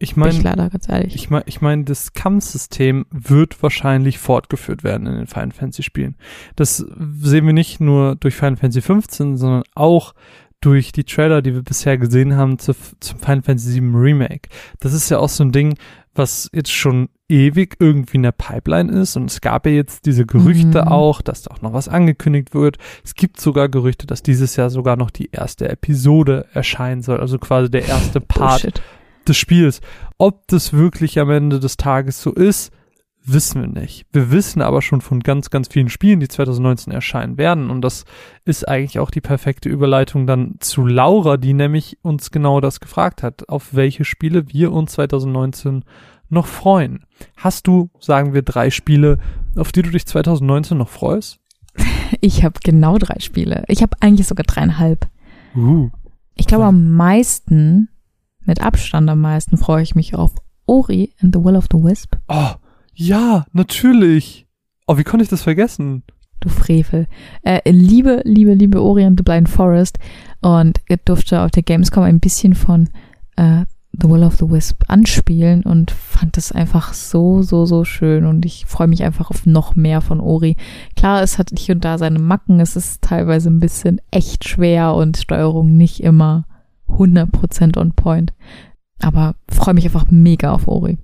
[0.00, 1.14] Ich meine, ich leider ganz ehrlich.
[1.14, 6.16] Ich meine, ich mein, das Kampfsystem wird wahrscheinlich fortgeführt werden in den Final Fantasy Spielen.
[6.56, 10.14] Das sehen wir nicht nur durch Final Fantasy 15, sondern auch
[10.60, 14.48] durch die Trailer, die wir bisher gesehen haben zu, zum Final Fantasy 7 Remake.
[14.80, 15.78] Das ist ja auch so ein Ding,
[16.12, 20.24] was jetzt schon ewig irgendwie in der Pipeline ist und es gab ja jetzt diese
[20.24, 20.88] Gerüchte mhm.
[20.88, 22.78] auch, dass da auch noch was angekündigt wird.
[23.04, 27.38] Es gibt sogar Gerüchte, dass dieses Jahr sogar noch die erste Episode erscheinen soll, also
[27.38, 28.82] quasi der erste Part Bullshit.
[29.26, 29.80] des Spiels.
[30.16, 32.72] Ob das wirklich am Ende des Tages so ist,
[33.30, 34.06] wissen wir nicht.
[34.12, 37.70] Wir wissen aber schon von ganz, ganz vielen Spielen, die 2019 erscheinen werden.
[37.70, 38.04] Und das
[38.44, 43.22] ist eigentlich auch die perfekte Überleitung dann zu Laura, die nämlich uns genau das gefragt
[43.22, 45.84] hat, auf welche Spiele wir uns 2019
[46.28, 47.04] noch freuen.
[47.36, 49.18] Hast du, sagen wir, drei Spiele,
[49.56, 51.40] auf die du dich 2019 noch freust?
[52.20, 53.64] Ich habe genau drei Spiele.
[53.68, 55.06] Ich habe eigentlich sogar dreieinhalb.
[55.54, 55.90] Uh.
[56.36, 57.90] Ich glaube, am meisten,
[58.46, 60.32] mit Abstand am meisten, freue ich mich auf
[60.64, 62.16] Ori and the Will of the Wisp.
[62.28, 62.52] Oh,
[62.94, 64.46] ja, natürlich.
[64.86, 66.02] Oh, wie konnte ich das vergessen?
[66.40, 67.08] Du Frevel.
[67.42, 69.98] Äh, liebe, liebe, liebe Ori and the Blind Forest.
[70.40, 72.88] Und ihr durfte auf der Gamescom ein bisschen von
[73.36, 73.64] äh,
[74.00, 78.44] The Will of the Wisp anspielen und fand das einfach so, so, so schön und
[78.46, 80.56] ich freue mich einfach auf noch mehr von Ori.
[80.94, 84.94] Klar, es hat hier und da seine Macken, es ist teilweise ein bisschen echt schwer
[84.94, 86.46] und Steuerung nicht immer
[86.88, 88.32] 100% on point.
[89.00, 90.98] Aber freue mich einfach mega auf Ori.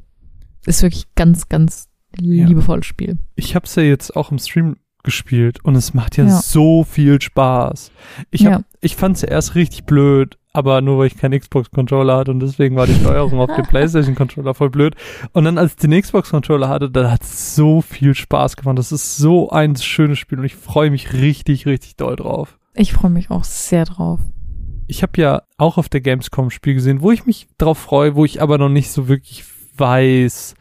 [0.66, 3.18] Ist wirklich ganz, ganz liebevolles Spiel.
[3.34, 6.40] Ich habe es ja jetzt auch im Stream gespielt und es macht ja, ja.
[6.40, 7.92] so viel Spaß.
[8.30, 8.60] Ich, hab, ja.
[8.80, 12.40] ich fand es ja erst richtig blöd, aber nur weil ich keinen Xbox-Controller hatte und
[12.40, 14.94] deswegen war die Steuerung auf dem PlayStation-Controller voll blöd.
[15.32, 18.78] Und dann, als ich den Xbox-Controller hatte, da hat es so viel Spaß gemacht.
[18.78, 22.56] Das ist so ein schönes Spiel und ich freue mich richtig, richtig doll drauf.
[22.72, 24.20] Ich freue mich auch sehr drauf.
[24.86, 28.14] Ich habe ja auch auf der Gamescom ein Spiel gesehen, wo ich mich drauf freue,
[28.14, 29.44] wo ich aber noch nicht so wirklich
[29.76, 30.54] weiß,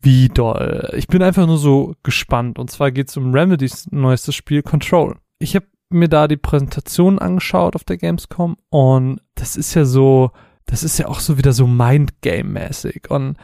[0.00, 0.90] wie doll.
[0.96, 2.58] Ich bin einfach nur so gespannt.
[2.58, 5.16] Und zwar geht es um Remedys neuestes Spiel Control.
[5.38, 10.30] Ich habe mir da die Präsentation angeschaut auf der Gamescom und das ist ja so,
[10.66, 13.10] das ist ja auch so wieder so Mindgame-mäßig.
[13.10, 13.36] Und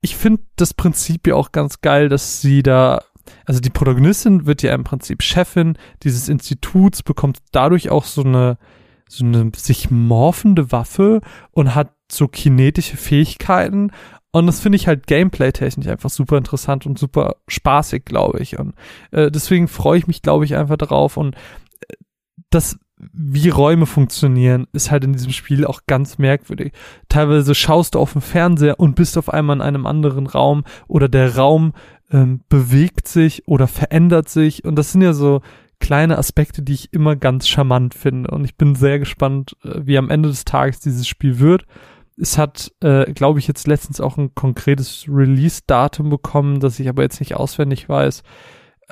[0.00, 3.02] ich finde das Prinzip ja auch ganz geil, dass sie da,
[3.44, 8.58] also die Protagonistin wird ja im Prinzip Chefin dieses Instituts, bekommt dadurch auch so eine,
[9.08, 11.20] so eine sich morphende Waffe
[11.52, 13.92] und hat so kinetische Fähigkeiten
[14.30, 18.58] und das finde ich halt gameplay-technisch einfach super interessant und super spaßig, glaube ich.
[18.58, 18.74] Und
[19.10, 21.16] äh, deswegen freue ich mich, glaube ich, einfach darauf.
[21.16, 21.34] Und
[22.50, 26.72] das, wie Räume funktionieren, ist halt in diesem Spiel auch ganz merkwürdig.
[27.08, 31.08] Teilweise schaust du auf den Fernseher und bist auf einmal in einem anderen Raum oder
[31.08, 31.74] der Raum
[32.10, 34.64] ähm, bewegt sich oder verändert sich.
[34.64, 35.42] Und das sind ja so
[35.80, 38.30] kleine Aspekte, die ich immer ganz charmant finde.
[38.30, 41.64] Und ich bin sehr gespannt, äh, wie am Ende des Tages dieses Spiel wird
[42.20, 47.02] es hat, äh, glaube ich, jetzt letztens auch ein konkretes Release-Datum bekommen, das ich aber
[47.02, 48.22] jetzt nicht auswendig weiß.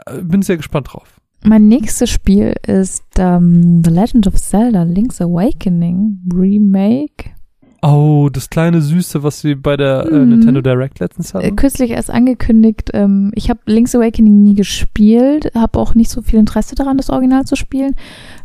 [0.06, 1.15] Äh, bin sehr gespannt drauf.
[1.44, 7.36] Mein nächstes Spiel ist um, The Legend of Zelda Link's Awakening Remake.
[7.82, 10.30] Oh, das kleine Süße, was sie bei der äh, mhm.
[10.30, 11.46] Nintendo Direct letztens hatten.
[11.46, 12.90] Äh, kürzlich erst angekündigt.
[12.94, 17.10] Ähm, ich habe Link's Awakening nie gespielt, habe auch nicht so viel Interesse daran, das
[17.10, 17.94] Original zu spielen,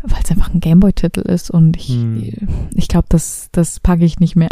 [0.04, 2.34] weil es einfach ein Gameboy-Titel ist und ich, hm.
[2.76, 4.50] ich glaube, das, das packe ich nicht mehr.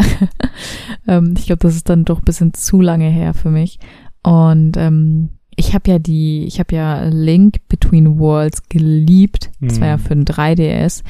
[1.08, 3.80] ähm, ich glaube, das ist dann doch ein bisschen zu lange her für mich.
[4.24, 5.30] Und ähm,
[5.60, 9.52] ich habe ja die, ich habe ja Link Between Worlds geliebt.
[9.60, 10.00] Das war ja hm.
[10.00, 11.04] für ein 3DS.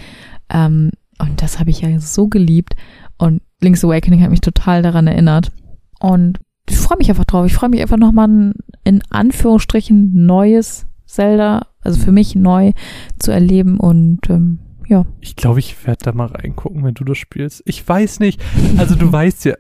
[0.50, 0.90] Ähm,
[1.20, 2.76] und das habe ich ja so geliebt.
[3.20, 5.52] Und Link's Awakening hat mich total daran erinnert.
[6.00, 7.46] Und ich freue mich einfach drauf.
[7.46, 8.54] Ich freue mich einfach nochmal ein,
[8.84, 12.72] in Anführungsstrichen neues Zelda, also für mich neu
[13.20, 15.06] zu erleben und ähm, ja.
[15.20, 17.62] Ich glaube, ich werde da mal reingucken, wenn du das spielst.
[17.66, 18.42] Ich weiß nicht.
[18.78, 19.56] Also du weißt ja,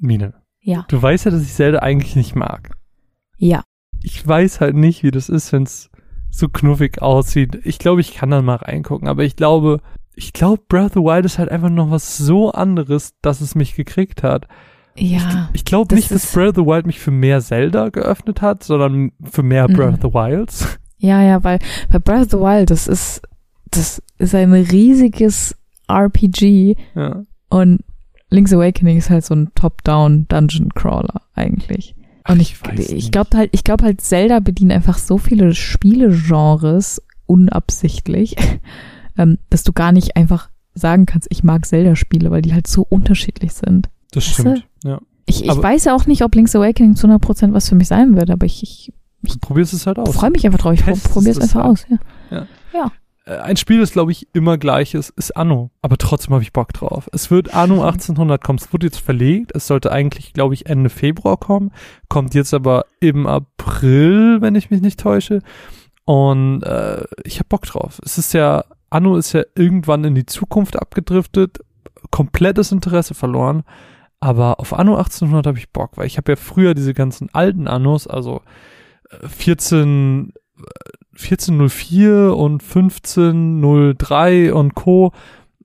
[0.00, 0.34] Mine.
[0.60, 0.84] Ja.
[0.88, 2.72] Du weißt ja, dass ich Zelda eigentlich nicht mag.
[3.36, 3.62] Ja.
[4.02, 5.90] Ich weiß halt nicht, wie das ist, wenn es
[6.30, 7.60] so knuffig aussieht.
[7.64, 9.80] Ich glaube, ich kann dann mal reingucken, aber ich glaube,
[10.14, 13.54] ich glaube, Breath of the Wild ist halt einfach noch was so anderes, dass es
[13.54, 14.46] mich gekriegt hat.
[14.96, 15.50] Ja.
[15.52, 18.62] Ich, ich glaube nicht, dass Breath of the Wild mich für mehr Zelda geöffnet hat,
[18.62, 19.74] sondern für mehr mhm.
[19.74, 20.78] Breath of the Wilds.
[20.98, 21.58] Ja, ja, weil
[21.92, 23.20] bei Breath of the Wild, das ist,
[23.70, 25.54] das ist ein riesiges
[25.88, 26.74] RPG.
[26.94, 27.24] Ja.
[27.50, 27.80] Und
[28.30, 31.95] Link's Awakening ist halt so ein Top-Down Dungeon Crawler eigentlich.
[32.28, 33.12] Und ich, ich nicht.
[33.12, 38.36] glaube halt, ich glaube halt, Zelda bedient einfach so viele Spielegenres unabsichtlich,
[39.18, 42.82] ähm, dass du gar nicht einfach sagen kannst, ich mag Zelda-Spiele, weil die halt so
[42.88, 43.88] unterschiedlich sind.
[44.12, 44.42] Das Weißt du?
[44.42, 44.66] stimmt.
[44.84, 45.00] Ja.
[45.26, 47.88] Ich, ich Aber- weiß ja auch nicht, ob Link's Awakening zu 100% was für mich
[47.88, 48.92] sein wird, aber ich, ich
[49.22, 50.14] Du probierst es halt aus.
[50.14, 50.74] freue mich einfach drauf.
[50.74, 51.72] Ich probiere es einfach halt.
[51.72, 51.86] aus.
[52.30, 52.42] Ja.
[52.42, 52.90] Äh,
[53.26, 55.70] Ein Spiel, das glaube ich immer gleich ist, ist Anno.
[55.82, 57.10] Aber trotzdem habe ich Bock drauf.
[57.12, 58.58] Es wird Anno 1800 kommen.
[58.60, 59.50] Es wurde jetzt verlegt.
[59.54, 61.72] Es sollte eigentlich, glaube ich, Ende Februar kommen.
[62.08, 65.42] Kommt jetzt aber im April, wenn ich mich nicht täusche.
[66.04, 68.00] Und äh, ich habe Bock drauf.
[68.04, 71.58] Es ist ja, Anno ist ja irgendwann in die Zukunft abgedriftet.
[72.12, 73.64] Komplettes Interesse verloren.
[74.20, 77.66] Aber auf Anno 1800 habe ich Bock, weil ich habe ja früher diese ganzen alten
[77.66, 78.42] Annos, also
[79.10, 80.62] äh, 14, äh,
[81.18, 85.12] 1404 und 1503 und Co.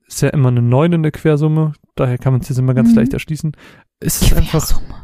[0.06, 2.90] Ist ja immer eine 9 in der Quersumme, daher kann man es jetzt immer ganz
[2.90, 2.96] Mhm.
[2.96, 3.52] leicht erschließen.
[4.00, 4.94] Ist es einfach, Quersumme.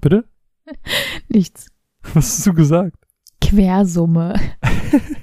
[0.00, 0.24] bitte?
[1.28, 1.68] Nichts.
[2.14, 2.96] Was hast du gesagt?
[3.40, 4.34] Quersumme.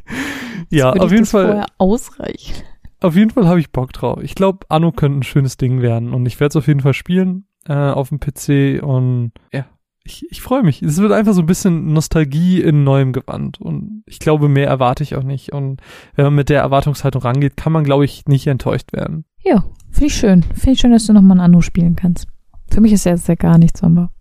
[0.70, 1.45] Ja, auf jeden das Fall.
[1.45, 2.56] vorher ausreichen.
[2.99, 4.20] Auf jeden Fall habe ich Bock drauf.
[4.22, 6.94] Ich glaube, Anno könnte ein schönes Ding werden und ich werde es auf jeden Fall
[6.94, 9.66] spielen äh, auf dem PC und ja,
[10.08, 10.82] ich, ich freue mich.
[10.82, 15.04] Es wird einfach so ein bisschen Nostalgie in neuem Gewand und ich glaube, mehr erwarte
[15.04, 15.82] ich auch nicht und
[16.16, 19.26] wenn man mit der Erwartungshaltung rangeht, kann man, glaube ich, nicht enttäuscht werden.
[19.44, 20.44] Ja, finde ich schön.
[20.44, 22.28] Finde ich schön, dass du nochmal ein Anno spielen kannst.
[22.72, 24.12] Für mich ist ja jetzt ja gar nichts, aber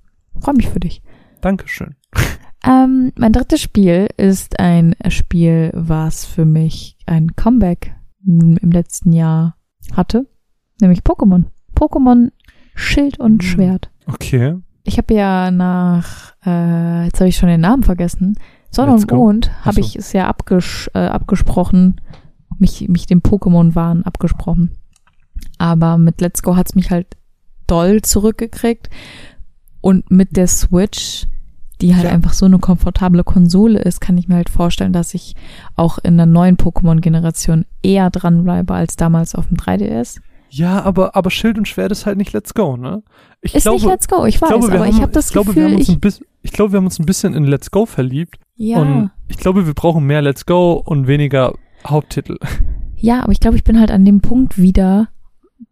[0.41, 1.03] freue mich für dich.
[1.41, 1.95] Dankeschön.
[2.67, 7.95] Ähm, mein drittes Spiel ist ein Spiel, was für mich ein Comeback
[8.27, 9.57] im im letzten Jahr
[9.93, 10.27] hatte,
[10.81, 11.45] nämlich Pokémon.
[11.77, 12.33] Pokémon
[12.75, 13.49] Schild und Hm.
[13.49, 13.91] Schwert.
[14.07, 14.57] Okay.
[14.87, 18.39] Ich habe ja nach, äh, jetzt habe ich schon den Namen vergessen,
[18.71, 19.17] Sonne Let's und.
[19.17, 22.01] Mond habe ich es ja abges äh, abgesprochen,
[22.59, 24.77] mich, mich dem Pokémon-Wahn abgesprochen.
[25.59, 27.17] Aber mit Let's Go hat's mich halt
[27.67, 28.89] doll zurückgekriegt.
[29.81, 31.27] Und mit der Switch,
[31.81, 32.11] die halt Ja.
[32.13, 35.35] einfach so eine komfortable Konsole ist, kann ich mir halt vorstellen, dass ich
[35.75, 40.21] auch in der neuen Pokémon-Generation eher dranbleibe als damals auf dem 3DS.
[40.49, 43.03] Ja, aber, aber Schild und Schwert ist halt nicht Let's Go, ne?
[43.43, 45.33] Ich Ist nicht Let's Go, ich weiß, glaube, wir aber haben, ich habe das ich
[45.33, 47.35] glaube, wir Gefühl, haben uns ich, ein bisschen, ich glaube, wir haben uns ein bisschen
[47.35, 48.39] in Let's Go verliebt.
[48.57, 48.81] ja.
[48.81, 51.55] Und ich glaube, wir brauchen mehr Let's Go und weniger
[51.87, 52.39] Haupttitel.
[52.97, 55.09] Ja, aber ich glaube, ich bin halt an dem Punkt wieder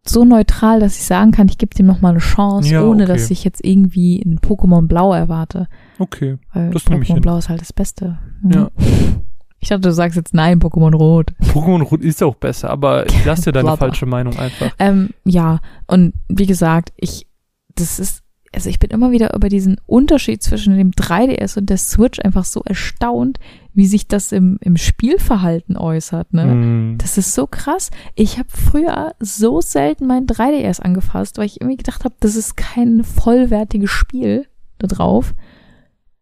[0.03, 3.03] so neutral, dass ich sagen kann, ich gebe dem noch mal eine Chance, Ja, ohne
[3.03, 3.13] okay.
[3.13, 5.67] dass ich jetzt irgendwie ein Pokémon Blau erwarte.
[5.99, 6.37] Okay.
[6.53, 7.21] Weil Das Pokémon.
[7.21, 8.19] Blau ist halt das Beste.
[8.41, 8.51] Mhm.
[8.51, 8.69] Ja.
[9.65, 11.31] Ich dachte, du sagst jetzt nein, Pokémon Rot.
[11.41, 14.71] Pokémon Rot ist auch besser, aber lass dir deine falsche Meinung einfach.
[14.77, 17.25] Ähm, ja, und wie gesagt, ich,
[17.73, 18.21] das ist,
[18.53, 22.45] also ich bin immer wieder über diesen Unterschied zwischen dem 3DS und der Switch einfach
[22.45, 23.39] so erstaunt,
[23.73, 26.45] wie sich das im, im Spielverhalten äußert, ne?
[26.45, 26.97] Mm.
[26.99, 27.89] Das ist so krass.
[28.13, 32.55] Ich habe früher so selten mein 3DS angefasst, weil ich irgendwie gedacht habe, das ist
[32.55, 34.45] kein vollwertiges Spiel
[34.77, 35.33] da drauf.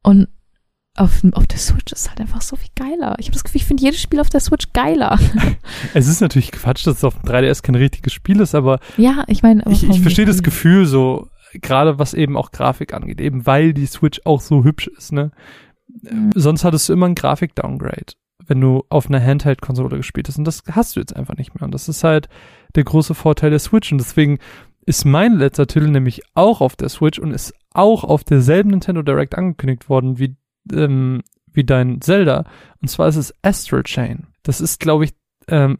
[0.01, 0.29] Und
[0.95, 3.15] auf, auf der Switch ist halt einfach so viel geiler.
[3.17, 5.17] Ich habe das Gefühl, ich finde jedes Spiel auf der Switch geiler.
[5.95, 9.23] Es ist natürlich Quatsch, dass es auf dem 3DS kein richtiges Spiel ist, aber ja,
[9.27, 10.83] ich meine, ich, ich verstehe das Gefühl.
[10.83, 11.29] Gefühl so,
[11.61, 15.31] gerade was eben auch Grafik angeht, eben weil die Switch auch so hübsch ist, ne?
[16.01, 16.31] Mhm.
[16.35, 18.13] Sonst hattest du immer ein Grafik-Downgrade,
[18.45, 20.37] wenn du auf einer Handheld-Konsole gespielt hast.
[20.37, 21.63] Und das hast du jetzt einfach nicht mehr.
[21.63, 22.29] Und das ist halt
[22.75, 23.91] der große Vorteil der Switch.
[23.91, 24.39] Und deswegen
[24.85, 29.01] ist mein letzter Titel nämlich auch auf der Switch und ist auch auf derselben Nintendo
[29.01, 30.35] Direct angekündigt worden wie,
[30.71, 31.21] ähm,
[31.51, 32.45] wie dein Zelda.
[32.81, 34.27] Und zwar ist es Astral Chain.
[34.43, 35.11] Das ist, glaube ich,
[35.47, 35.77] ähm,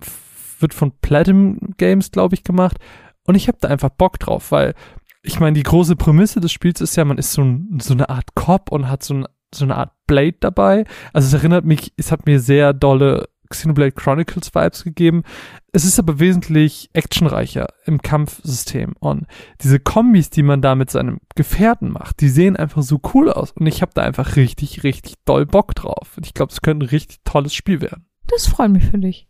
[0.60, 2.78] wird von Platinum Games, glaube ich, gemacht.
[3.26, 4.74] Und ich habe da einfach Bock drauf, weil
[5.22, 8.10] ich meine, die große Prämisse des Spiels ist ja, man ist so, ein, so eine
[8.10, 10.86] Art Cop und hat so, ein, so eine Art Blade dabei.
[11.14, 15.24] Also es erinnert mich, es hat mir sehr dolle Xenoblade Chronicles Vibes gegeben.
[15.72, 19.26] Es ist aber wesentlich actionreicher im Kampfsystem und
[19.62, 23.52] diese Kombis, die man da mit seinem Gefährten macht, die sehen einfach so cool aus
[23.52, 26.18] und ich habe da einfach richtig, richtig doll Bock drauf.
[26.18, 28.06] Und ich glaube, es könnte ein richtig tolles Spiel werden.
[28.28, 29.28] Das freut mich für dich.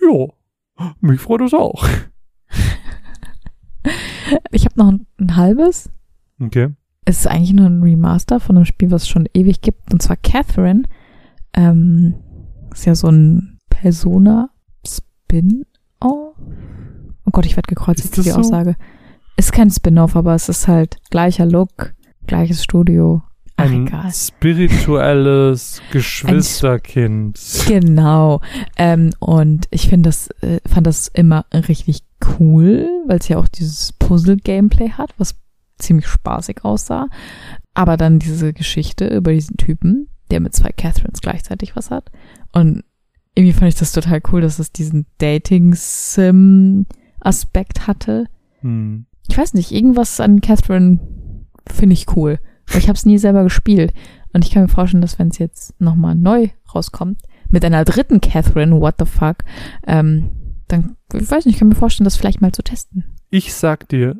[0.00, 0.34] Jo,
[1.00, 1.86] mich freut es auch.
[4.50, 5.90] Ich habe noch ein, ein halbes.
[6.38, 6.68] Okay.
[7.04, 10.02] Es ist eigentlich nur ein Remaster von einem Spiel, was es schon ewig gibt, und
[10.02, 10.82] zwar Catherine.
[11.54, 12.14] Ähm,
[12.72, 16.36] ist ja so ein Persona-Spin-Off.
[17.26, 18.38] Oh Gott, ich werde gekreuzt Ist für die so?
[18.40, 18.76] Aussage.
[19.36, 21.94] Ist kein Spin-Off, aber es ist halt gleicher Look,
[22.26, 23.22] gleiches Studio.
[23.56, 24.10] Ach, Ein egal.
[24.12, 27.38] spirituelles Geschwisterkind.
[27.68, 28.40] Genau.
[28.76, 32.00] Ähm, und ich finde das, äh, fand das immer richtig
[32.38, 35.36] cool, weil es ja auch dieses Puzzle-Gameplay hat, was
[35.78, 37.08] ziemlich spaßig aussah.
[37.74, 42.10] Aber dann diese Geschichte über diesen Typen, der mit zwei Catherines gleichzeitig was hat.
[42.52, 42.84] Und
[43.40, 48.26] irgendwie fand ich das total cool, dass es diesen Dating-Sim-Aspekt hatte.
[48.60, 49.06] Hm.
[49.28, 50.98] Ich weiß nicht, irgendwas an Catherine
[51.66, 52.38] finde ich cool.
[52.68, 53.92] Aber ich habe es nie selber gespielt.
[54.32, 58.20] Und ich kann mir vorstellen, dass wenn es jetzt nochmal neu rauskommt, mit einer dritten
[58.20, 59.38] Catherine, what the fuck,
[59.86, 60.30] ähm,
[60.68, 63.04] dann, ich weiß nicht, ich kann mir vorstellen, das vielleicht mal zu testen.
[63.28, 64.16] Ich sag dir,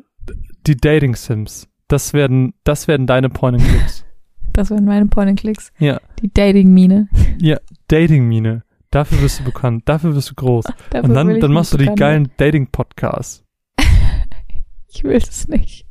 [0.67, 4.05] die Dating Sims, das werden, das werden deine Point-and-Clicks.
[4.53, 5.71] Das wären meine Point-and-Clicks.
[5.79, 7.07] ja, Die Dating-Mine.
[7.39, 7.57] ja,
[7.87, 8.63] Dating-Mine.
[8.91, 10.65] Dafür wirst du bekannt, dafür wirst du groß.
[10.89, 13.43] Dafür Und dann, dann machst du die bekannt geilen Dating-Podcasts.
[14.93, 15.85] Ich will es nicht.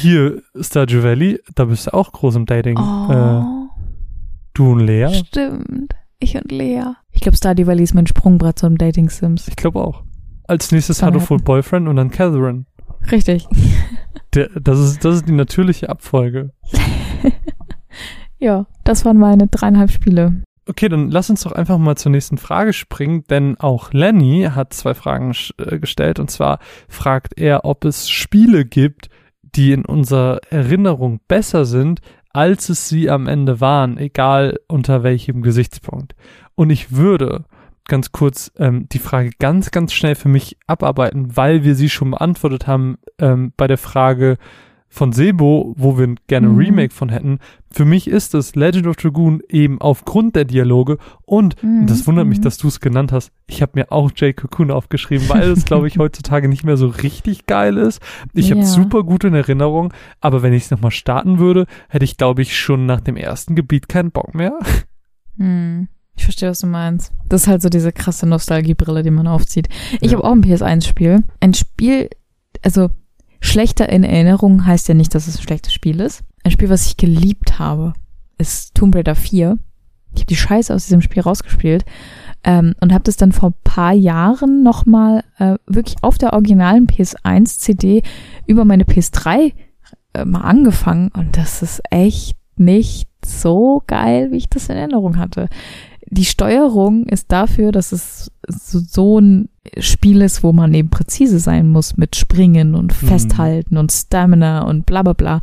[0.00, 2.76] Hier, Stardew Valley, da bist du auch groß im Dating.
[2.76, 3.68] Äh, Oh,
[4.54, 5.06] du und Lea?
[5.14, 5.94] stimmt.
[6.18, 6.82] Ich und Lea.
[7.12, 9.46] Ich glaube, Stardew Valley ist mein Sprungbrett zum Dating-Sims.
[9.46, 10.02] Ich glaube auch.
[10.48, 11.24] Als nächstes hatten.
[11.44, 12.64] Boyfriend und dann Catherine.
[13.12, 13.46] Richtig.
[14.34, 16.52] Der, das, ist, das ist die natürliche Abfolge.
[18.38, 20.42] Ja, das waren meine dreieinhalb Spiele.
[20.64, 24.72] Okay, dann lass uns doch einfach mal zur nächsten Frage springen, denn auch Lenny hat
[24.72, 29.08] zwei Fragen äh, gestellt und zwar fragt er, ob es Spiele gibt,
[29.42, 32.00] die in unserer Erinnerung besser sind,
[32.32, 36.14] als es sie am Ende waren, egal unter welchem Gesichtspunkt.
[36.54, 37.44] Und ich würde
[37.88, 42.12] ganz kurz ähm, die Frage ganz, ganz schnell für mich abarbeiten, weil wir sie schon
[42.12, 44.38] beantwortet haben ähm, bei der Frage
[44.94, 46.58] von Sebo, wo wir gerne ein Mhm.
[46.58, 47.38] Remake von hätten.
[47.70, 52.26] Für mich ist es Legend of Dragoon eben aufgrund der Dialoge und, und das wundert
[52.26, 52.42] mich, Mhm.
[52.42, 53.32] dass du es genannt hast.
[53.46, 56.88] Ich habe mir auch Jay Cocoon aufgeschrieben, weil es, glaube ich, heutzutage nicht mehr so
[56.88, 58.02] richtig geil ist.
[58.34, 58.66] Ich habe Ja.
[58.66, 62.54] super gut in Erinnerung, aber wenn ich es nochmal starten würde, hätte ich, glaube ich,
[62.58, 64.58] schon nach dem ersten Gebiet keinen Bock mehr.
[65.38, 65.88] Hm.
[66.14, 67.10] Ich verstehe, was du meinst.
[67.30, 69.68] Das ist halt so diese krasse Nostalgiebrille, die man aufzieht.
[70.02, 70.18] Ich Ja.
[70.18, 71.24] habe auch ein PS1-Spiel.
[71.40, 72.10] Ein Spiel,
[72.62, 72.90] also
[73.42, 76.22] schlechter in Erinnerung heißt ja nicht, dass es ein schlechtes Spiel ist.
[76.44, 77.92] Ein Spiel, was ich geliebt habe,
[78.38, 79.58] ist Tomb Raider 4.
[80.14, 81.84] Ich habe die Scheiße aus diesem Spiel rausgespielt
[82.44, 86.86] ähm, und habe das dann vor ein paar Jahren nochmal äh, wirklich auf der originalen
[86.86, 88.02] PS1-CD
[88.46, 89.52] über meine PS3
[90.14, 95.18] äh, mal angefangen und das ist echt nicht so geil, wie ich das in Erinnerung
[95.18, 95.48] hatte.
[96.14, 99.48] Die Steuerung ist dafür, dass es so, ein
[99.78, 103.06] Spiel ist, wo man eben präzise sein muss mit Springen und Mhm.
[103.06, 105.40] Festhalten und Stamina und bla bla bla,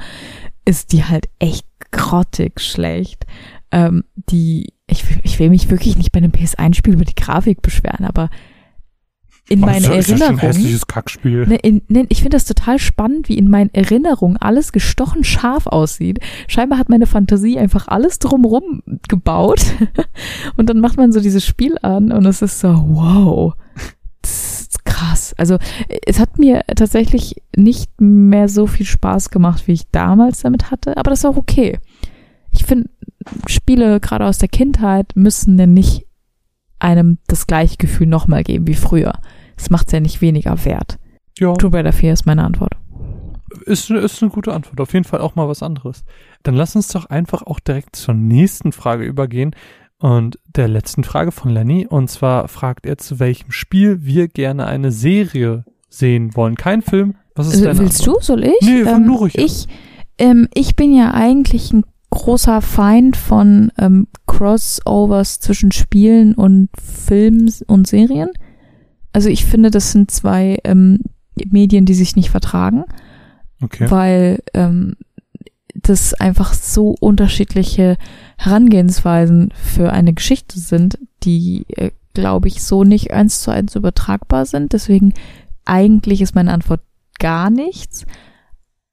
[0.66, 3.26] ist die halt echt grottig schlecht.
[3.72, 8.06] Ähm, die, ich, ich will mich wirklich nicht bei einem PS1-Spiel über die Grafik beschweren,
[8.06, 8.30] aber
[9.50, 10.38] in meine Erinnerung.
[10.88, 11.48] Kackspiel.
[11.48, 15.68] Ne, in, ne, ich finde das total spannend, wie in meinen Erinnerungen alles gestochen scharf
[15.68, 16.20] aussieht.
[16.48, 19.62] Scheinbar hat meine Fantasie einfach alles drumrum gebaut.
[20.58, 23.54] und dann macht man so dieses Spiel an und es ist so, wow.
[24.22, 25.34] Das ist krass.
[25.38, 25.58] Also
[26.06, 30.98] es hat mir tatsächlich nicht mehr so viel Spaß gemacht, wie ich damals damit hatte,
[30.98, 31.80] aber das ist auch okay.
[32.52, 32.90] Ich finde,
[33.48, 36.06] Spiele gerade aus der Kindheit müssen denn nicht
[36.80, 39.14] einem das gleiche Gefühl nochmal geben wie früher.
[39.60, 40.98] Das macht es ja nicht weniger wert.
[41.38, 41.54] Ja.
[41.54, 42.78] Tomb Raider 4 ist meine Antwort.
[43.66, 44.80] Ist, ist eine gute Antwort.
[44.80, 46.06] Auf jeden Fall auch mal was anderes.
[46.44, 49.54] Dann lass uns doch einfach auch direkt zur nächsten Frage übergehen.
[50.00, 51.86] Und der letzten Frage von Lenny.
[51.86, 56.56] Und zwar fragt er, zu welchem Spiel wir gerne eine Serie sehen wollen.
[56.56, 57.16] Kein Film.
[57.36, 58.22] Was ist Also, deine willst Antwort?
[58.22, 58.26] du?
[58.26, 58.62] Soll ich?
[58.62, 59.68] Nee, ähm, du ruhig ich,
[60.18, 67.52] ähm, ich bin ja eigentlich ein großer Feind von ähm, Crossovers zwischen Spielen und Filmen
[67.68, 68.30] und Serien.
[69.14, 71.00] Also ich finde, das sind zwei ähm,
[71.36, 72.86] Medien, die sich nicht vertragen.
[73.62, 73.92] Okay.
[73.92, 74.96] weil ähm,
[75.76, 77.98] das einfach so unterschiedliche
[78.38, 84.46] Herangehensweisen für eine Geschichte sind, die, äh, glaube ich, so nicht eins zu eins übertragbar
[84.46, 84.74] sind.
[84.74, 85.14] Deswegen
[85.66, 86.82] eigentlich ist meine Antwort
[87.20, 88.06] gar nichts.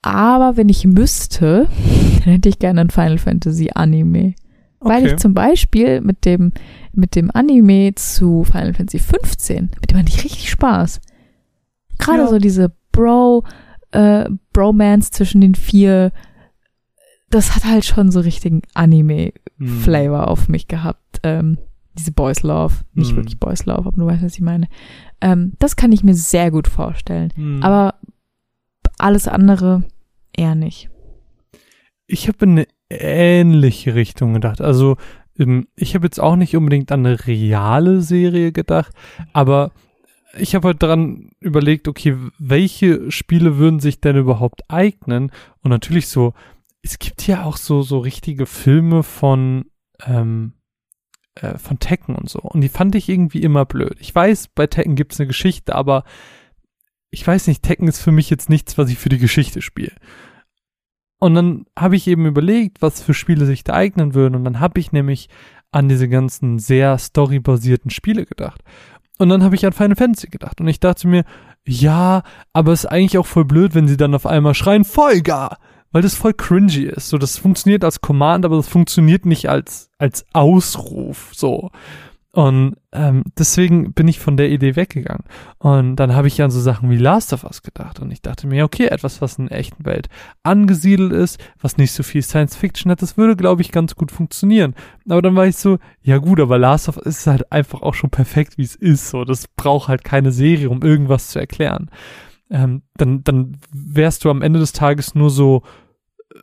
[0.02, 1.68] Aber wenn ich müsste,
[2.24, 4.34] dann hätte ich gerne ein Final Fantasy Anime.
[4.80, 5.14] Weil Okay.
[5.14, 6.52] ich zum Beispiel mit dem,
[6.92, 11.00] mit dem Anime zu Final Fantasy 15, mit dem hatte ich richtig Spaß.
[11.98, 12.28] Gerade Ja.
[12.28, 13.44] so diese Bro,
[13.92, 16.12] äh, Bromance zwischen den vier,
[17.30, 20.28] das hat halt schon so richtigen Anime-Flavor Hm.
[20.28, 21.20] auf mich gehabt.
[21.22, 21.58] Ähm,
[21.98, 23.16] diese Boys Love, nicht Hm.
[23.16, 24.68] wirklich Boys Love, aber du weißt, was ich meine.
[25.22, 27.32] Ähm, das kann ich mir sehr gut vorstellen.
[27.34, 27.62] Hm.
[27.62, 27.94] Aber
[28.98, 29.84] alles andere
[30.36, 30.90] eher nicht.
[32.06, 34.60] ich habe in eine ähnliche Richtung gedacht.
[34.60, 34.96] Also
[35.38, 38.92] ähm, ich habe jetzt auch nicht unbedingt an eine reale Serie gedacht,
[39.32, 39.72] aber
[40.38, 45.32] ich habe halt daran überlegt, okay, welche Spiele würden sich denn überhaupt eignen?
[45.62, 46.34] Und natürlich so,
[46.82, 49.66] es gibt ja auch so so richtige Filme von
[50.04, 50.52] ähm,
[51.36, 52.40] äh, von Tekken und so.
[52.40, 53.96] Und die fand ich irgendwie immer blöd.
[54.00, 56.04] Ich weiß, bei Tekken gibt's eine Geschichte, aber
[57.10, 59.92] ich weiß nicht, Tekken ist für mich jetzt nichts, was ich für die Geschichte spiele.
[61.18, 64.34] Und dann habe ich eben überlegt, was für Spiele sich da eignen würden.
[64.34, 65.28] Und dann habe ich nämlich
[65.72, 68.62] an diese ganzen sehr storybasierten Spiele gedacht.
[69.18, 70.60] Und dann habe ich an Final Fantasy gedacht.
[70.60, 71.24] Und ich dachte mir,
[71.66, 72.22] ja,
[72.52, 75.56] aber es ist eigentlich auch voll blöd, wenn sie dann auf einmal schreien, Folger!
[75.96, 77.08] weil das voll cringy ist.
[77.08, 81.70] So, das funktioniert als Command, aber das funktioniert nicht als, als Ausruf, so.
[82.36, 85.24] Und ähm, deswegen bin ich von der Idee weggegangen.
[85.56, 87.98] Und dann habe ich an so Sachen wie Last of Us gedacht.
[87.98, 90.10] Und ich dachte mir, okay, etwas, was in der echten Welt
[90.42, 94.12] angesiedelt ist, was nicht so viel Science Fiction hat, das würde, glaube ich, ganz gut
[94.12, 94.74] funktionieren.
[95.08, 97.94] Aber dann war ich so, ja gut, aber Last of Us ist halt einfach auch
[97.94, 99.08] schon perfekt, wie es ist.
[99.08, 101.90] So, das braucht halt keine Serie, um irgendwas zu erklären.
[102.50, 105.62] Ähm, dann, dann wärst du am Ende des Tages nur so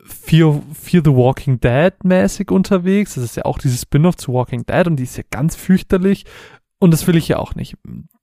[0.04, 3.14] Fear, Fear the Walking Dead mäßig unterwegs.
[3.14, 6.24] Das ist ja auch dieses Spin-off zu Walking Dead und die ist ja ganz fürchterlich.
[6.78, 7.76] Und das will ich ja auch nicht.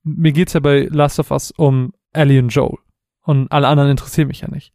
[0.03, 2.77] Mir geht's ja bei Last of Us um Ellie und Joel.
[3.23, 4.73] Und alle anderen interessieren mich ja nicht.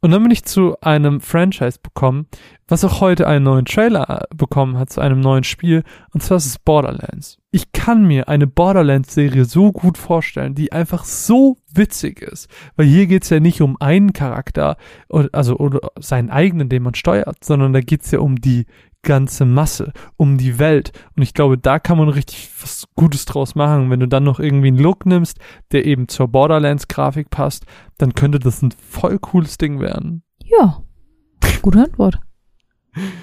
[0.00, 2.26] Und dann bin ich zu einem Franchise bekommen,
[2.68, 5.82] was auch heute einen neuen Trailer äh, bekommen hat zu einem neuen Spiel,
[6.12, 7.38] und zwar ist es Borderlands.
[7.50, 13.06] Ich kann mir eine Borderlands-Serie so gut vorstellen, die einfach so witzig ist, weil hier
[13.06, 14.76] geht's ja nicht um einen Charakter,
[15.08, 18.66] also oder seinen eigenen, den man steuert, sondern da geht's ja um die
[19.06, 20.92] ganze Masse, um die Welt.
[21.16, 23.88] Und ich glaube, da kann man richtig was Gutes draus machen.
[23.88, 25.38] Wenn du dann noch irgendwie einen Look nimmst,
[25.72, 27.64] der eben zur Borderlands-Grafik passt,
[27.96, 30.22] dann könnte das ein voll cooles Ding werden.
[30.44, 30.82] Ja.
[31.62, 32.20] Gute Antwort.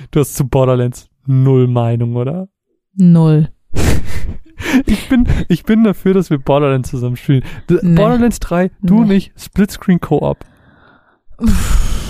[0.10, 2.48] Du hast zu Borderlands null Meinung, oder?
[2.96, 3.50] Null.
[4.86, 7.44] ich bin, ich bin dafür, dass wir Borderlands zusammen spielen.
[7.70, 7.96] Nee.
[7.96, 9.16] Borderlands 3, du nee.
[9.16, 10.46] nicht, Splitscreen Co-op.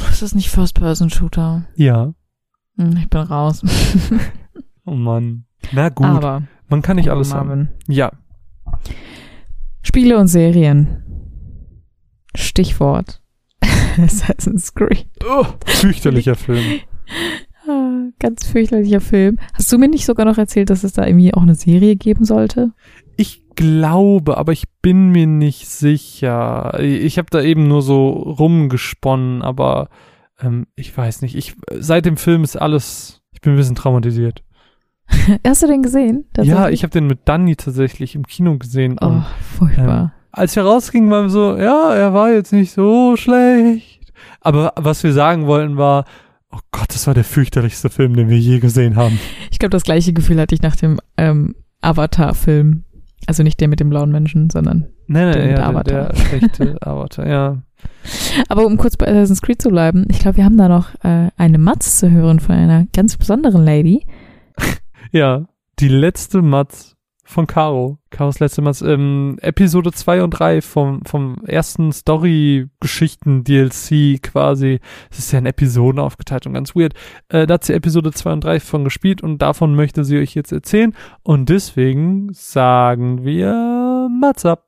[0.10, 1.66] Ist das nicht First-Person-Shooter?
[1.76, 2.14] Ja.
[2.78, 3.62] Hm, ich bin raus.
[4.86, 5.46] oh Mann.
[5.72, 6.06] Na gut.
[6.06, 7.50] Aber man kann nicht alles Marvin.
[7.50, 7.70] haben.
[7.88, 8.12] Ja.
[9.82, 11.04] Spiele und Serien.
[12.36, 13.22] Stichwort.
[13.98, 15.08] Assassin's Creed.
[15.28, 16.82] Oh, fürchterlicher Film.
[17.66, 19.38] Ah, ganz fürchterlicher Film.
[19.54, 22.26] Hast du mir nicht sogar noch erzählt, dass es da irgendwie auch eine Serie geben
[22.26, 22.74] sollte?
[23.16, 26.78] Ich glaube, aber ich bin mir nicht sicher.
[26.82, 29.88] Ich habe da eben nur so rumgesponnen, aber
[30.44, 31.36] ähm, ich weiß nicht.
[31.36, 34.44] Ich, seit dem Film ist alles, ich bin ein bisschen traumatisiert.
[35.48, 36.26] Hast du den gesehen?
[36.38, 38.98] Ja, ich habe den mit Danny tatsächlich im Kino gesehen.
[39.02, 39.26] Oh, und,
[39.58, 40.02] furchtbar.
[40.02, 44.12] Ähm, als wir rausgingen, waren wir so, ja, er war jetzt nicht so schlecht.
[44.42, 46.06] Aber was wir sagen wollten war,
[46.52, 49.20] oh Gott, das war der fürchterlichste Film, den wir je gesehen haben.
[49.52, 52.84] Ich glaube, das gleiche Gefühl hatte ich nach dem ähm, Avatar-Film.
[53.26, 56.10] Also nicht der mit dem blauen Menschen, sondern nein, nein, der, ja, Avatar.
[56.10, 57.64] der schlechte Avatar, ja.
[58.50, 61.30] Aber um kurz bei Assassin's Creed zu bleiben, ich glaube, wir haben da noch äh,
[61.38, 64.06] eine Matz zu hören von einer ganz besonderen Lady.
[65.12, 65.46] ja,
[65.80, 66.94] die letzte Matz
[67.26, 68.00] von Caro.
[68.10, 68.82] Caros letzte Matz.
[68.82, 74.80] Ähm, Episode 2 und 3 vom, vom ersten Story-Geschichten-DLC quasi.
[75.10, 76.94] Es ist ja in Episoden aufgeteilt und ganz weird.
[77.30, 80.36] Äh, da hat sie Episode 2 und 3 von gespielt und davon möchte sie euch
[80.36, 80.94] jetzt erzählen.
[81.24, 84.68] Und deswegen sagen wir Matz ab.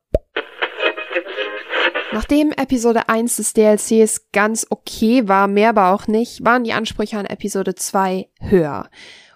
[2.16, 7.18] Nachdem Episode 1 des DLCs ganz okay war, mehr aber auch nicht, waren die Ansprüche
[7.18, 8.90] an Episode 2 höher.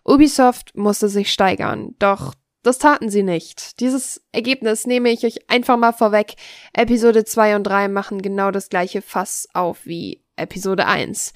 [0.06, 3.82] Ubisoft musste sich steigern, doch das taten sie nicht.
[3.82, 6.36] Dieses Ergebnis nehme ich euch einfach mal vorweg.
[6.72, 11.34] Episode 2 und 3 machen genau das gleiche Fass auf wie Episode 1.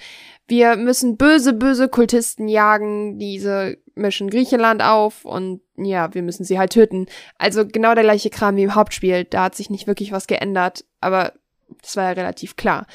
[0.47, 6.59] Wir müssen böse, böse Kultisten jagen, diese mischen Griechenland auf und ja, wir müssen sie
[6.59, 7.07] halt töten.
[7.37, 10.85] Also genau der gleiche Kram wie im Hauptspiel, da hat sich nicht wirklich was geändert,
[11.01, 11.33] aber
[11.81, 12.85] das war ja relativ klar.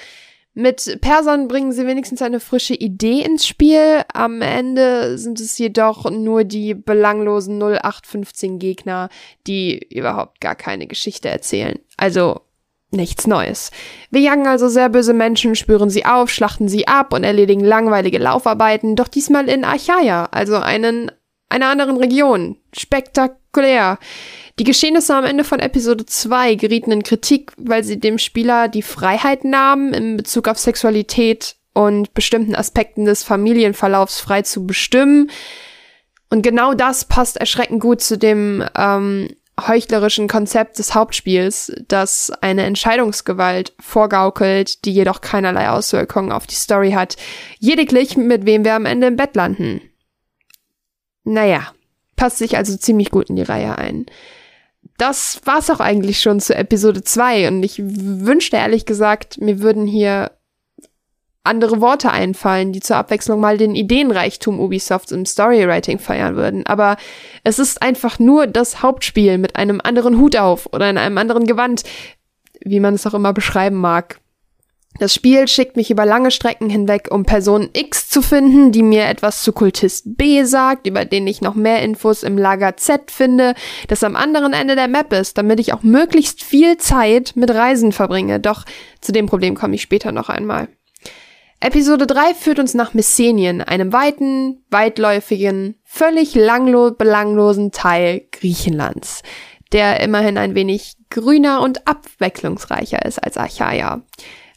[0.54, 4.02] Mit Persern bringen sie wenigstens eine frische Idee ins Spiel.
[4.12, 9.08] Am Ende sind es jedoch nur die belanglosen 0815 Gegner,
[9.46, 11.78] die überhaupt gar keine Geschichte erzählen.
[11.96, 12.40] Also
[12.90, 13.70] nichts Neues.
[14.10, 18.18] Wir jagen also sehr böse Menschen, spüren sie auf, schlachten sie ab und erledigen langweilige
[18.18, 21.10] Laufarbeiten, doch diesmal in Achaia, also einen,
[21.48, 22.56] einer anderen Region.
[22.76, 23.98] Spektakulär.
[24.58, 28.82] Die Geschehnisse am Ende von Episode 2 gerieten in Kritik, weil sie dem Spieler die
[28.82, 35.30] Freiheit nahmen, in Bezug auf Sexualität und bestimmten Aspekten des Familienverlaufs frei zu bestimmen.
[36.30, 39.28] Und genau das passt erschreckend gut zu dem ähm,
[39.66, 46.92] heuchlerischen Konzept des Hauptspiels, das eine Entscheidungsgewalt vorgaukelt, die jedoch keinerlei Auswirkungen auf die Story
[46.92, 47.16] hat.
[47.58, 49.80] Lediglich, mit wem wir am Ende im Bett landen.
[51.24, 51.72] Naja,
[52.16, 54.06] passt sich also ziemlich gut in die Reihe ein.
[54.96, 59.86] Das war's auch eigentlich schon zu Episode 2 und ich wünschte ehrlich gesagt, mir würden
[59.86, 60.32] hier
[61.48, 66.66] andere Worte einfallen, die zur Abwechslung mal den Ideenreichtum Ubisofts im Storywriting feiern würden.
[66.66, 66.96] Aber
[67.44, 71.46] es ist einfach nur das Hauptspiel mit einem anderen Hut auf oder in einem anderen
[71.46, 71.82] Gewand,
[72.60, 74.20] wie man es auch immer beschreiben mag.
[74.98, 79.06] Das Spiel schickt mich über lange Strecken hinweg, um Person X zu finden, die mir
[79.06, 83.54] etwas zu Kultist B sagt, über den ich noch mehr Infos im Lager Z finde,
[83.86, 87.92] das am anderen Ende der Map ist, damit ich auch möglichst viel Zeit mit Reisen
[87.92, 88.40] verbringe.
[88.40, 88.64] Doch
[89.00, 90.68] zu dem Problem komme ich später noch einmal.
[91.60, 99.22] Episode 3 führt uns nach Messenien, einem weiten, weitläufigen, völlig langlo belanglosen Teil Griechenlands,
[99.72, 104.02] der immerhin ein wenig grüner und abwechslungsreicher ist als Achaia.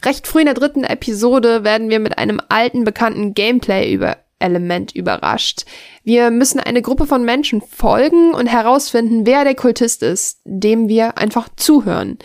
[0.05, 4.95] Recht früh in der dritten Episode werden wir mit einem alten bekannten Gameplay über Element
[4.95, 5.65] überrascht.
[6.03, 11.17] Wir müssen eine Gruppe von Menschen folgen und herausfinden, wer der Kultist ist, dem wir
[11.17, 12.17] einfach zuhören.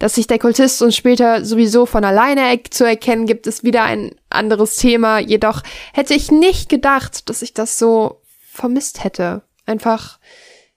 [0.00, 4.12] Dass sich der Kultist uns später sowieso von alleine zu erkennen gibt, ist wieder ein
[4.30, 5.18] anderes Thema.
[5.18, 5.62] Jedoch
[5.92, 9.42] hätte ich nicht gedacht, dass ich das so vermisst hätte.
[9.66, 10.18] Einfach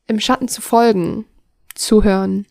[0.07, 1.25] im Schatten zu folgen,
[1.73, 2.45] zuhören,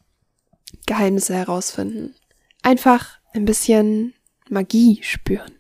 [0.87, 2.15] Geheimnisse herausfinden.
[2.63, 4.15] Einfach ein bisschen
[4.49, 5.53] Magie spüren.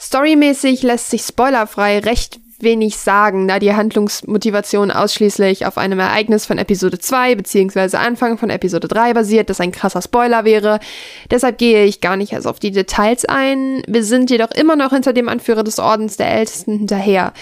[0.00, 6.58] Storymäßig lässt sich spoilerfrei recht wenig sagen, da die Handlungsmotivation ausschließlich auf einem Ereignis von
[6.58, 7.96] Episode 2 bzw.
[7.96, 10.80] Anfang von Episode 3 basiert, das ein krasser Spoiler wäre.
[11.30, 13.82] Deshalb gehe ich gar nicht erst auf die Details ein.
[13.86, 17.32] Wir sind jedoch immer noch hinter dem Anführer des Ordens der Ältesten hinterher.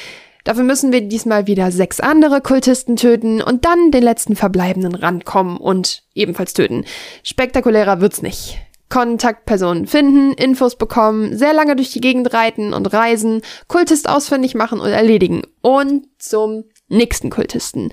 [0.45, 5.57] Dafür müssen wir diesmal wieder sechs andere Kultisten töten und dann den letzten verbleibenden rankommen
[5.57, 6.85] und ebenfalls töten.
[7.25, 8.59] Spektakulärer wird's nicht.
[8.89, 14.81] Kontaktpersonen finden, Infos bekommen, sehr lange durch die Gegend reiten und reisen, Kultist ausfindig machen
[14.81, 15.43] und erledigen.
[15.61, 17.93] Und zum nächsten Kultisten.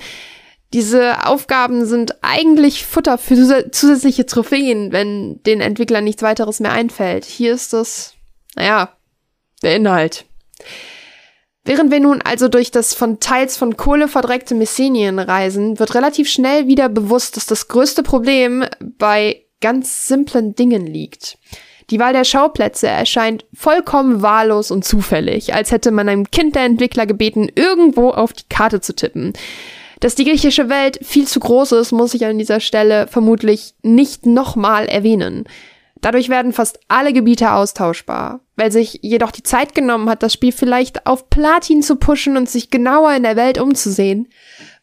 [0.74, 7.26] Diese Aufgaben sind eigentlich Futter für zusätzliche Trophäen, wenn den Entwicklern nichts weiteres mehr einfällt.
[7.26, 8.16] Hier ist es,
[8.56, 8.96] naja,
[9.62, 10.26] der Inhalt.
[11.66, 16.30] Während wir nun also durch das von teils von Kohle verdreckte Messenien reisen, wird relativ
[16.30, 21.40] schnell wieder bewusst, dass das größte Problem bei ganz simplen Dingen liegt.
[21.90, 26.66] Die Wahl der Schauplätze erscheint vollkommen wahllos und zufällig, als hätte man einem Kind der
[26.66, 29.34] Entwickler gebeten, irgendwo auf die Karte zu tippen.
[30.00, 34.26] Dass die griechische Welt viel zu groß ist, muss ich an dieser Stelle vermutlich nicht
[34.26, 35.46] nochmal erwähnen.
[36.02, 38.42] Dadurch werden fast alle Gebiete austauschbar.
[38.58, 42.50] Weil sich jedoch die Zeit genommen hat, das Spiel vielleicht auf Platin zu pushen und
[42.50, 44.28] sich genauer in der Welt umzusehen,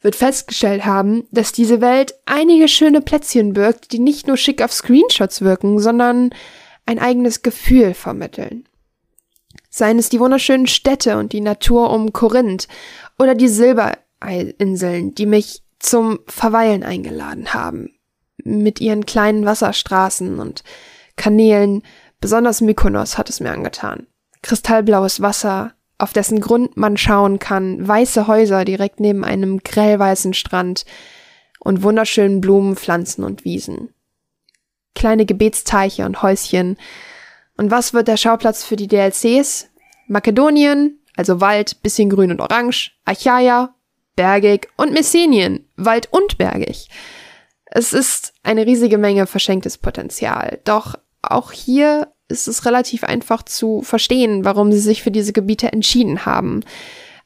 [0.00, 4.72] wird festgestellt haben, dass diese Welt einige schöne Plätzchen birgt, die nicht nur schick auf
[4.72, 6.30] Screenshots wirken, sondern
[6.86, 8.66] ein eigenes Gefühl vermitteln.
[9.68, 12.66] Seien es die wunderschönen Städte und die Natur um Korinth
[13.18, 17.94] oder die Silberinseln, die mich zum Verweilen eingeladen haben,
[18.42, 20.64] mit ihren kleinen Wasserstraßen und
[21.16, 21.82] Kanälen,
[22.20, 24.06] besonders Mykonos hat es mir angetan.
[24.42, 30.84] Kristallblaues Wasser, auf dessen Grund man schauen kann, weiße Häuser direkt neben einem grellweißen Strand
[31.58, 33.92] und wunderschönen Blumen, Pflanzen und Wiesen.
[34.94, 36.76] Kleine Gebetsteiche und Häuschen.
[37.56, 39.68] Und was wird der Schauplatz für die DLCs?
[40.08, 43.74] Makedonien, also Wald, bisschen grün und orange, Achaia,
[44.16, 46.88] bergig und Messenien, Wald und bergig.
[47.66, 50.58] Es ist eine riesige Menge verschenktes Potenzial.
[50.64, 55.72] Doch auch hier ist es relativ einfach zu verstehen, warum sie sich für diese Gebiete
[55.72, 56.62] entschieden haben.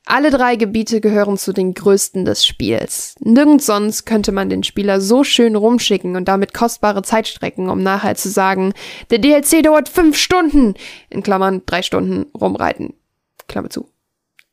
[0.06, 3.14] Alle drei Gebiete gehören zu den größten des Spiels.
[3.20, 7.82] Nirgends sonst könnte man den Spieler so schön rumschicken und damit kostbare Zeit strecken, um
[7.82, 8.74] nachher zu sagen,
[9.10, 10.74] der DLC dauert fünf Stunden,
[11.08, 12.92] in Klammern drei Stunden rumreiten.
[13.48, 13.88] Klammer zu.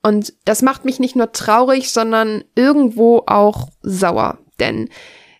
[0.01, 4.39] Und das macht mich nicht nur traurig, sondern irgendwo auch sauer.
[4.59, 4.89] Denn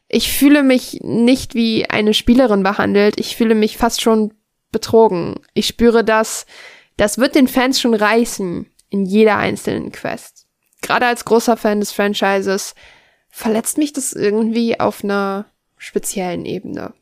[0.10, 4.34] ich fühle mich nicht wie eine Spielerin behandelt, ich fühle mich fast schon
[4.72, 5.40] betrogen.
[5.54, 6.46] Ich spüre das,
[6.98, 10.48] das wird den Fans schon reißen in jeder einzelnen Quest.
[10.82, 12.76] Gerade als großer Fan des Franchises
[13.30, 15.46] verletzt mich das irgendwie auf einer
[15.78, 16.94] speziellen Ebene.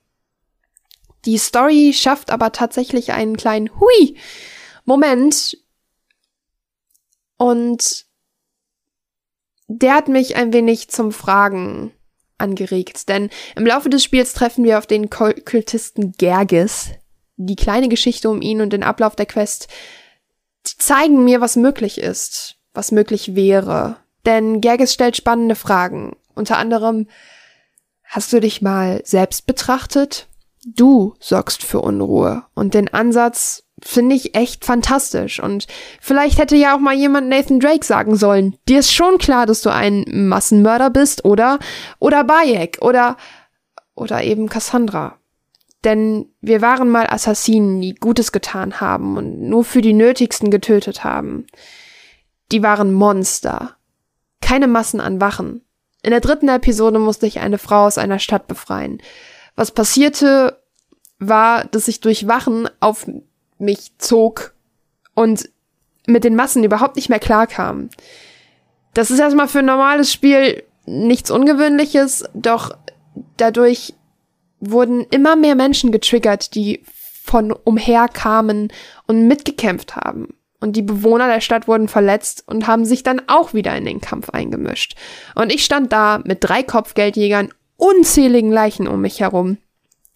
[1.25, 4.17] Die Story schafft aber tatsächlich einen kleinen Hui
[4.85, 5.57] Moment
[7.37, 8.05] und
[9.67, 11.91] der hat mich ein wenig zum Fragen
[12.37, 16.91] angeregt, denn im Laufe des Spiels treffen wir auf den Kultisten Gergis,
[17.39, 19.69] die kleine Geschichte um ihn und den Ablauf der Quest,
[20.63, 23.95] zeigen mir, was möglich ist, was möglich wäre.
[24.25, 26.17] Denn Gerges stellt spannende Fragen.
[26.35, 27.07] Unter anderem,
[28.03, 30.27] hast du dich mal selbst betrachtet?
[30.65, 32.43] Du sorgst für Unruhe.
[32.53, 35.41] Und den Ansatz finde ich echt fantastisch.
[35.41, 35.67] Und
[36.01, 38.57] vielleicht hätte ja auch mal jemand Nathan Drake sagen sollen.
[38.67, 41.59] Dir ist schon klar, dass du ein Massenmörder bist, oder?
[41.99, 43.15] Oder Bayek, oder,
[43.95, 45.18] oder eben Cassandra.
[45.83, 51.03] Denn wir waren mal Assassinen, die Gutes getan haben und nur für die Nötigsten getötet
[51.03, 51.47] haben.
[52.51, 53.75] Die waren Monster.
[54.41, 55.61] Keine Massen an Wachen.
[56.01, 59.01] In der dritten Episode musste ich eine Frau aus einer Stadt befreien.
[59.55, 60.59] Was passierte,
[61.19, 63.05] war, dass ich durch Wachen auf
[63.57, 64.53] mich zog
[65.13, 65.49] und
[66.07, 67.89] mit den Massen überhaupt nicht mehr klarkam.
[68.93, 72.71] Das ist erstmal für ein normales Spiel nichts Ungewöhnliches, doch
[73.37, 73.93] dadurch
[74.59, 76.83] wurden immer mehr Menschen getriggert, die
[77.23, 78.71] von umher kamen
[79.07, 80.35] und mitgekämpft haben.
[80.59, 84.01] Und die Bewohner der Stadt wurden verletzt und haben sich dann auch wieder in den
[84.01, 84.95] Kampf eingemischt.
[85.35, 89.57] Und ich stand da mit drei Kopfgeldjägern, unzähligen Leichen um mich herum,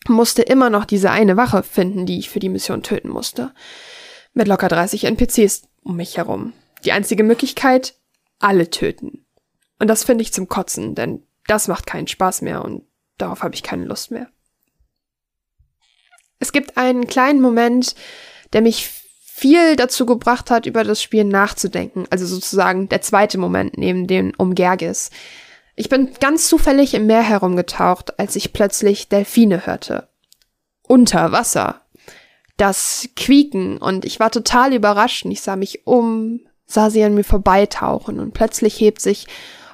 [0.08, 3.54] musste immer noch diese eine Wache finden, die ich für die Mission töten musste.
[4.34, 6.52] Mit locker 30 NPCs um mich herum.
[6.84, 7.96] Die einzige Möglichkeit,
[8.40, 9.26] alle töten.
[9.80, 12.84] Und das finde ich zum Kotzen, denn das macht keinen Spaß mehr und
[13.18, 14.28] darauf habe ich keine Lust mehr.
[16.40, 17.96] Es gibt einen kleinen Moment,
[18.52, 18.90] der mich
[19.36, 22.06] viel dazu gebracht hat, über das Spiel nachzudenken.
[22.10, 25.10] Also sozusagen der zweite Moment neben dem um Gergis.
[25.76, 30.08] Ich bin ganz zufällig im Meer herumgetaucht, als ich plötzlich Delfine hörte.
[30.84, 31.82] Unter Wasser.
[32.58, 37.16] Das Quieken und ich war total überrascht und ich sah mich um, sah sie an
[37.16, 39.28] mir vorbeitauchen und plötzlich hebt sich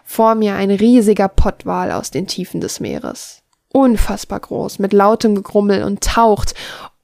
[0.09, 3.43] vor mir ein riesiger Pottwal aus den Tiefen des Meeres.
[3.71, 6.55] Unfassbar groß, mit lautem Gegrummel und taucht,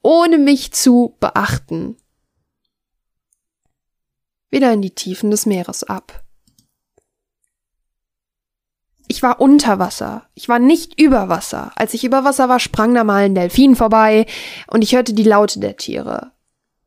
[0.02, 1.96] ohne mich zu beachten,
[4.50, 6.24] wieder in die Tiefen des Meeres ab.
[9.06, 10.26] Ich war unter Wasser.
[10.34, 11.70] Ich war nicht über Wasser.
[11.76, 14.26] Als ich über Wasser war, sprang da mal ein Delfin vorbei
[14.66, 16.32] und ich hörte die Laute der Tiere.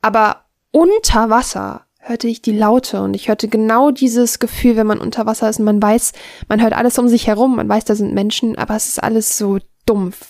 [0.02, 5.00] Aber unter Wasser hörte ich die Laute und ich hörte genau dieses Gefühl, wenn man
[5.00, 6.14] unter Wasser ist und man weiß,
[6.48, 9.38] man hört alles um sich herum, man weiß, da sind Menschen, aber es ist alles
[9.38, 10.26] so dumpf.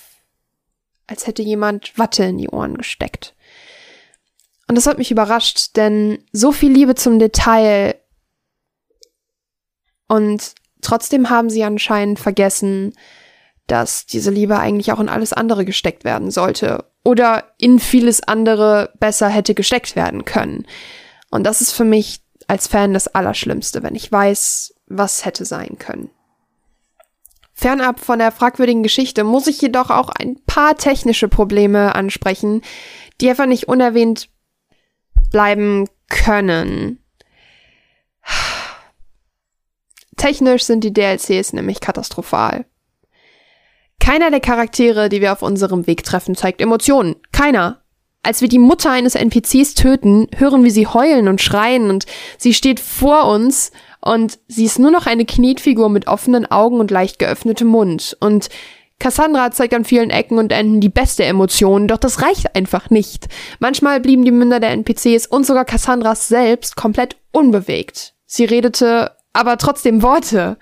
[1.06, 3.34] Als hätte jemand Watte in die Ohren gesteckt.
[4.68, 7.96] Und das hat mich überrascht, denn so viel Liebe zum Detail
[10.06, 12.94] und trotzdem haben sie anscheinend vergessen,
[13.68, 18.92] dass diese Liebe eigentlich auch in alles andere gesteckt werden sollte oder in vieles andere
[18.98, 20.66] besser hätte gesteckt werden können.
[21.30, 25.78] Und das ist für mich als Fan das Allerschlimmste, wenn ich weiß, was hätte sein
[25.78, 26.10] können.
[27.52, 32.62] Fernab von der fragwürdigen Geschichte muss ich jedoch auch ein paar technische Probleme ansprechen,
[33.20, 34.30] die einfach nicht unerwähnt
[35.30, 36.98] bleiben können.
[40.16, 42.66] Technisch sind die DLCs nämlich katastrophal.
[44.00, 47.16] Keiner der Charaktere, die wir auf unserem Weg treffen, zeigt Emotionen.
[47.32, 47.79] Keiner.
[48.22, 52.04] Als wir die Mutter eines NPCs töten, hören wir sie heulen und schreien und
[52.36, 53.72] sie steht vor uns
[54.02, 58.16] und sie ist nur noch eine Knetfigur mit offenen Augen und leicht geöffnetem Mund.
[58.20, 58.50] Und
[58.98, 63.28] Cassandra zeigt an vielen Ecken und Enden die beste Emotion, doch das reicht einfach nicht.
[63.58, 68.14] Manchmal blieben die Münder der NPCs und sogar Cassandras selbst komplett unbewegt.
[68.26, 70.58] Sie redete aber trotzdem Worte.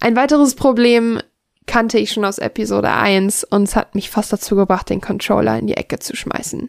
[0.00, 1.20] Ein weiteres Problem
[1.68, 5.56] kannte ich schon aus Episode 1 und es hat mich fast dazu gebracht, den Controller
[5.58, 6.68] in die Ecke zu schmeißen.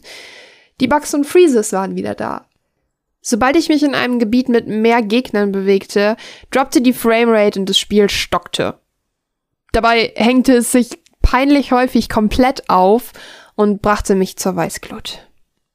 [0.79, 2.45] Die Bugs und Freezes waren wieder da.
[3.21, 6.15] Sobald ich mich in einem Gebiet mit mehr Gegnern bewegte,
[6.51, 8.79] droppte die Framerate und das Spiel stockte.
[9.71, 13.11] Dabei hängte es sich peinlich häufig komplett auf
[13.55, 15.27] und brachte mich zur Weißglut.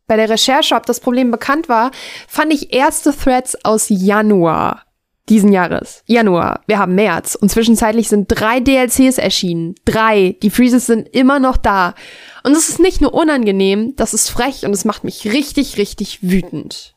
[0.07, 1.91] Bei der Recherche, ob das Problem bekannt war,
[2.29, 4.84] fand ich erste Threads aus Januar
[5.29, 6.03] diesen Jahres.
[6.07, 6.61] Januar.
[6.67, 9.75] Wir haben März und zwischenzeitlich sind drei DLCs erschienen.
[9.85, 10.37] Drei.
[10.43, 11.95] Die Freezes sind immer noch da.
[12.43, 16.19] Und es ist nicht nur unangenehm, das ist frech und es macht mich richtig, richtig
[16.23, 16.95] wütend.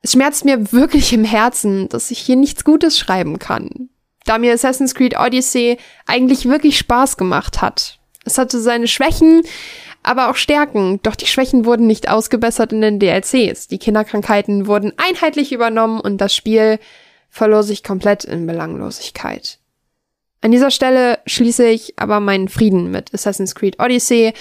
[0.00, 3.88] Es schmerzt mir wirklich im Herzen, dass ich hier nichts Gutes schreiben kann
[4.24, 7.98] da mir Assassin's Creed Odyssey eigentlich wirklich Spaß gemacht hat.
[8.24, 9.42] Es hatte seine Schwächen,
[10.02, 13.68] aber auch Stärken, doch die Schwächen wurden nicht ausgebessert in den DLCs.
[13.68, 16.78] Die Kinderkrankheiten wurden einheitlich übernommen und das Spiel
[17.32, 19.58] verlor sich komplett in Belanglosigkeit.
[20.42, 24.34] An dieser Stelle schließe ich aber meinen Frieden mit Assassin's Creed Odyssey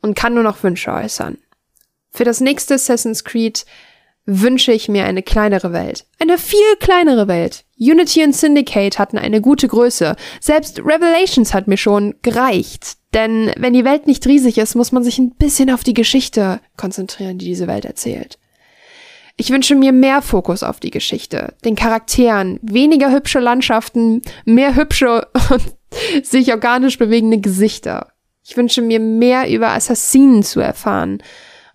[0.00, 1.38] und kann nur noch Wünsche äußern.
[2.12, 3.66] Für das nächste Assassin's Creed
[4.26, 6.06] wünsche ich mir eine kleinere Welt.
[6.20, 7.64] Eine viel kleinere Welt.
[7.78, 10.14] Unity und Syndicate hatten eine gute Größe.
[10.40, 12.96] Selbst Revelations hat mir schon gereicht.
[13.12, 16.60] Denn wenn die Welt nicht riesig ist, muss man sich ein bisschen auf die Geschichte
[16.76, 18.38] konzentrieren, die diese Welt erzählt.
[19.38, 25.28] Ich wünsche mir mehr Fokus auf die Geschichte, den Charakteren, weniger hübsche Landschaften, mehr hübsche
[25.50, 28.12] und sich organisch bewegende Gesichter.
[28.44, 31.22] Ich wünsche mir mehr über Assassinen zu erfahren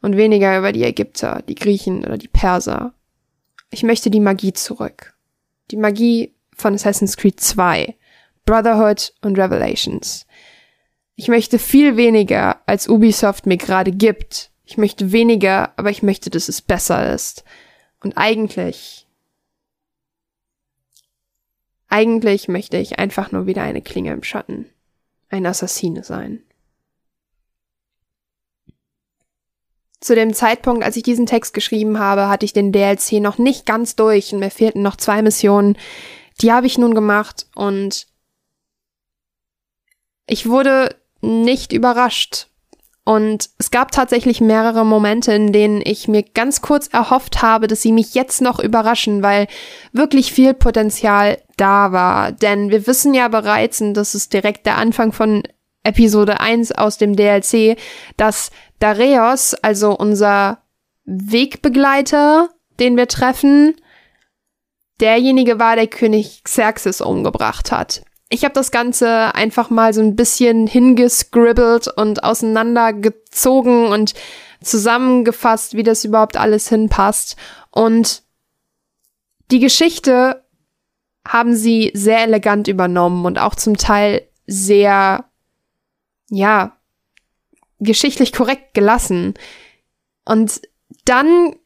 [0.02, 2.94] und weniger über die Ägypter, die Griechen oder die Perser.
[3.70, 5.14] Ich möchte die Magie zurück.
[5.70, 7.96] Die Magie von Assassin's Creed 2,
[8.46, 10.26] Brotherhood und Revelations.
[11.16, 14.51] Ich möchte viel weniger, als Ubisoft mir gerade gibt.
[14.72, 17.44] Ich möchte weniger, aber ich möchte, dass es besser ist.
[18.00, 19.06] Und eigentlich,
[21.90, 24.70] eigentlich möchte ich einfach nur wieder eine Klinge im Schatten,
[25.28, 26.42] ein Assassine sein.
[30.00, 33.66] Zu dem Zeitpunkt, als ich diesen Text geschrieben habe, hatte ich den DLC noch nicht
[33.66, 35.78] ganz durch und mir fehlten noch zwei Missionen.
[36.40, 38.08] Die habe ich nun gemacht und
[40.28, 42.48] ich wurde nicht überrascht.
[43.12, 47.82] Und es gab tatsächlich mehrere Momente, in denen ich mir ganz kurz erhofft habe, dass
[47.82, 49.48] sie mich jetzt noch überraschen, weil
[49.92, 52.32] wirklich viel Potenzial da war.
[52.32, 55.44] Denn wir wissen ja bereits, und das ist direkt der Anfang von
[55.84, 57.78] Episode 1 aus dem DLC,
[58.16, 60.60] dass Dareos, also unser
[61.04, 62.48] Wegbegleiter,
[62.80, 63.76] den wir treffen,
[65.02, 68.04] derjenige war, der König Xerxes umgebracht hat.
[68.34, 74.14] Ich habe das Ganze einfach mal so ein bisschen hingescribbelt und auseinandergezogen und
[74.64, 77.36] zusammengefasst, wie das überhaupt alles hinpasst.
[77.72, 78.24] Und
[79.52, 80.46] die Geschichte
[81.28, 85.26] haben sie sehr elegant übernommen und auch zum Teil sehr,
[86.30, 86.78] ja,
[87.80, 89.34] geschichtlich korrekt gelassen.
[90.24, 90.62] Und
[91.04, 91.58] dann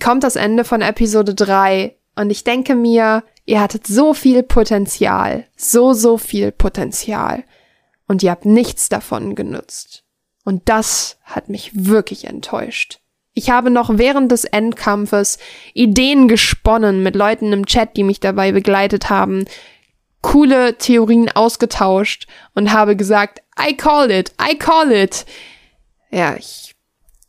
[0.00, 5.46] kommt das Ende von Episode 3 und ich denke mir, ihr hattet so viel Potenzial,
[5.56, 7.44] so, so viel Potenzial
[8.06, 10.04] und ihr habt nichts davon genutzt.
[10.44, 13.00] Und das hat mich wirklich enttäuscht.
[13.32, 15.38] Ich habe noch während des Endkampfes
[15.72, 19.44] Ideen gesponnen mit Leuten im Chat, die mich dabei begleitet haben,
[20.20, 25.26] coole Theorien ausgetauscht und habe gesagt, I call it, I call it.
[26.10, 26.74] Ja, ich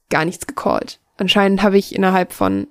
[0.09, 0.99] gar nichts gecallt.
[1.17, 2.67] Anscheinend habe ich innerhalb von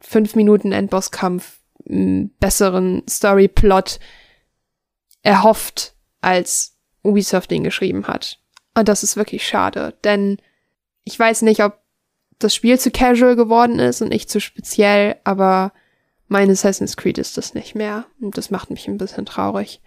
[0.00, 3.98] fünf Minuten Endbosskampf besseren Storyplot
[5.22, 8.38] erhofft, als Ubisoft ihn geschrieben hat.
[8.74, 10.38] Und das ist wirklich schade, denn
[11.04, 11.78] ich weiß nicht, ob
[12.38, 15.72] das Spiel zu casual geworden ist und ich zu speziell, aber
[16.28, 18.06] mein Assassin's Creed ist das nicht mehr.
[18.20, 19.80] Und das macht mich ein bisschen traurig.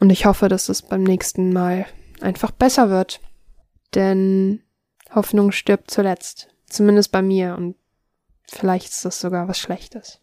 [0.00, 1.86] Und ich hoffe, dass das beim nächsten Mal
[2.20, 3.20] einfach besser wird.
[3.94, 4.62] Denn
[5.14, 6.48] Hoffnung stirbt zuletzt.
[6.68, 7.54] Zumindest bei mir.
[7.56, 7.76] Und
[8.46, 10.20] vielleicht ist das sogar was Schlechtes.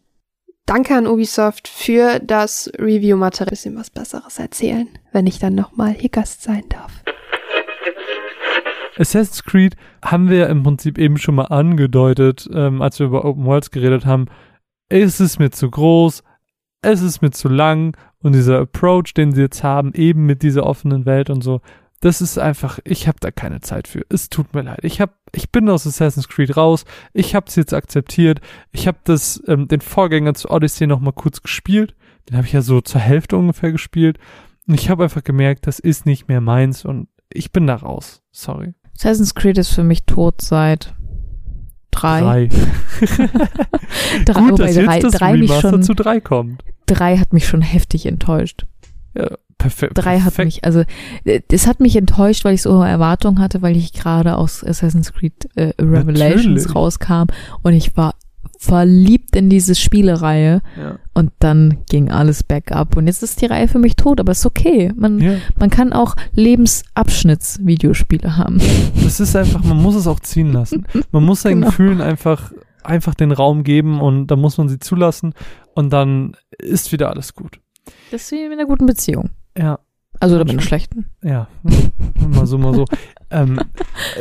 [0.65, 3.51] Danke an Ubisoft für das Review-Material.
[3.51, 7.03] Bisschen was Besseres erzählen, wenn ich dann nochmal hier Gast sein darf.
[8.97, 13.45] Assassin's Creed haben wir im Prinzip eben schon mal angedeutet, ähm, als wir über Open
[13.45, 14.25] Worlds geredet haben.
[14.89, 16.23] Es ist mir zu groß,
[16.81, 20.65] es ist mir zu lang und dieser Approach, den sie jetzt haben, eben mit dieser
[20.65, 21.61] offenen Welt und so,
[22.01, 24.05] das ist einfach, ich habe da keine Zeit für.
[24.09, 24.79] Es tut mir leid.
[24.83, 26.85] Ich hab, ich bin aus Assassin's Creed raus.
[27.13, 28.41] Ich habe es jetzt akzeptiert.
[28.71, 31.95] Ich habe das, ähm, den Vorgänger zu Odyssey noch mal kurz gespielt.
[32.29, 34.19] Den habe ich ja so zur Hälfte ungefähr gespielt.
[34.67, 38.23] Und ich habe einfach gemerkt, das ist nicht mehr meins und ich bin da raus.
[38.31, 38.73] Sorry.
[38.95, 40.93] Assassin's Creed ist für mich tot seit
[41.91, 42.21] drei.
[42.21, 42.49] Drei.
[44.25, 46.63] drei Gut, wobei dass drei, jetzt das drei mich schon, zu drei kommt.
[46.85, 48.65] drei hat mich schon heftig enttäuscht.
[49.15, 49.93] Ja, perfekt.
[49.95, 50.83] Drei hat mich, also
[51.25, 54.63] äh, es hat mich enttäuscht, weil ich so hohe Erwartungen hatte, weil ich gerade aus
[54.63, 56.75] Assassin's Creed äh, Revelations Natürlich.
[56.75, 57.25] rauskam
[57.63, 58.15] und ich war
[58.59, 60.97] verliebt in diese Spielereihe Ja.
[61.13, 64.45] und dann ging alles bergab und jetzt ist die Reihe für mich tot, aber ist
[64.45, 64.91] okay.
[64.95, 65.33] Man, Ja.
[65.59, 68.61] man kann auch Lebensabschnittsvideospiele haben.
[69.03, 70.85] Das ist einfach, man muss es auch ziehen lassen.
[71.11, 71.67] Man muss seinen Genau.
[71.67, 72.51] Gefühlen einfach,
[72.83, 75.33] einfach den Raum geben und da muss man sie zulassen
[75.73, 77.59] und dann ist wieder alles gut.
[78.11, 79.29] Das ist wie in einer guten Beziehung.
[79.57, 79.79] Ja,
[80.19, 81.05] Also oder mit einer schlechten.
[81.23, 81.47] ja.
[82.29, 82.85] mal so, mal so.
[83.31, 83.59] ähm,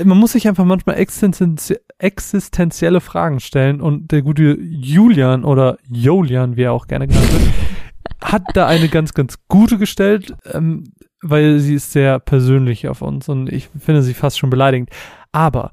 [0.05, 6.57] man muss sich einfach manchmal existenzi existenzielle Fragen stellen und der gute Julian oder Jolian,
[6.57, 7.53] wie er auch gerne genannt wird,
[8.21, 10.85] hat da eine ganz, ganz gute gestellt, ähm,
[11.23, 14.91] weil sie ist sehr persönlich auf uns und ich finde sie fast schon beleidigend.
[15.33, 15.71] Aber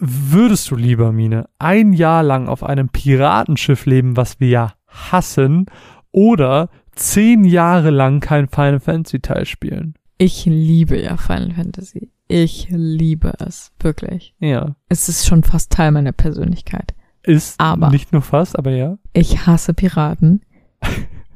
[0.00, 5.66] würdest du lieber, Mine, ein Jahr lang auf einem Piratenschiff leben, was wir ja hassen,
[6.12, 9.94] oder zehn Jahre lang kein Final Fantasy Teil spielen?
[10.18, 12.10] Ich liebe ja Final Fantasy.
[12.28, 14.34] Ich liebe es, wirklich.
[14.40, 14.74] Ja.
[14.88, 16.94] Es ist schon fast Teil meiner Persönlichkeit.
[17.22, 18.98] Ist Aber- nicht nur fast, aber ja.
[19.12, 20.40] Ich hasse Piraten.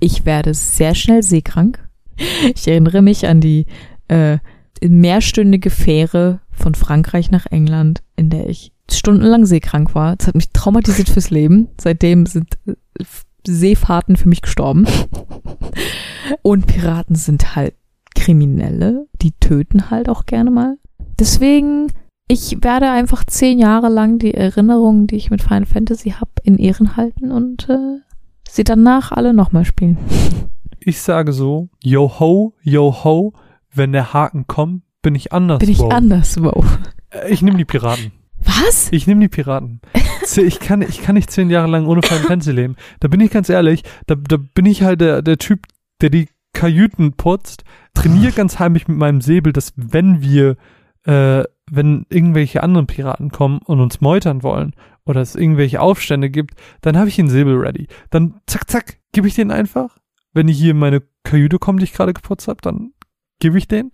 [0.00, 1.86] Ich werde sehr schnell seekrank.
[2.54, 3.66] Ich erinnere mich an die
[4.08, 4.38] äh,
[4.82, 10.16] mehrstündige Fähre von Frankreich nach England, in der ich stundenlang seekrank war.
[10.16, 11.68] Das hat mich traumatisiert fürs Leben.
[11.80, 12.74] Seitdem sind äh,
[13.46, 14.86] Seefahrten für mich gestorben.
[16.42, 17.74] Und Piraten sind halt
[18.14, 19.06] Kriminelle.
[19.22, 20.78] Die töten halt auch gerne mal.
[21.18, 21.92] Deswegen,
[22.28, 26.58] ich werde einfach zehn Jahre lang die Erinnerungen, die ich mit Final Fantasy habe, in
[26.58, 28.00] Ehren halten und äh,
[28.48, 29.98] sie danach alle nochmal spielen.
[30.82, 33.34] Ich sage so, yo ho, yo ho,
[33.70, 35.58] wenn der Haken kommt, bin ich anders.
[35.58, 35.92] Bin ich wow.
[35.92, 36.64] anderswo.
[37.10, 38.12] Äh, Ich nehme die Piraten.
[38.44, 38.88] Was?
[38.92, 39.80] Ich nehme die Piraten.
[40.36, 42.76] Ich kann, ich kann nicht zehn Jahre lang ohne Final Fantasy leben.
[43.00, 45.66] Da bin ich ganz ehrlich, da, da bin ich halt der, der Typ,
[46.00, 47.64] der die Kajüten putzt,
[47.94, 50.56] trainiere ganz heimlich mit meinem Säbel, dass wenn wir,
[51.04, 56.54] äh, wenn irgendwelche anderen Piraten kommen und uns meutern wollen oder es irgendwelche Aufstände gibt,
[56.82, 57.88] dann habe ich den Säbel ready.
[58.10, 59.98] Dann zack, zack, gebe ich den einfach.
[60.32, 62.92] Wenn die hier in meine Kajüte kommen, die ich gerade geputzt habe, dann
[63.40, 63.90] gebe ich den.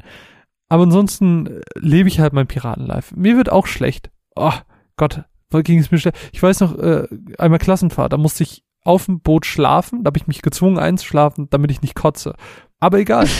[0.68, 3.14] Aber ansonsten äh, lebe ich halt mein Piratenlife.
[3.16, 4.10] Mir wird auch schlecht.
[4.36, 4.52] Oh
[4.96, 5.24] Gott,
[5.64, 6.16] ging es mir schlecht.
[6.32, 7.06] Ich weiß noch, äh,
[7.38, 11.48] einmal Klassenfahrt, da musste ich auf dem Boot schlafen, da habe ich mich gezwungen einzuschlafen,
[11.50, 12.34] damit ich nicht kotze.
[12.80, 13.26] Aber egal.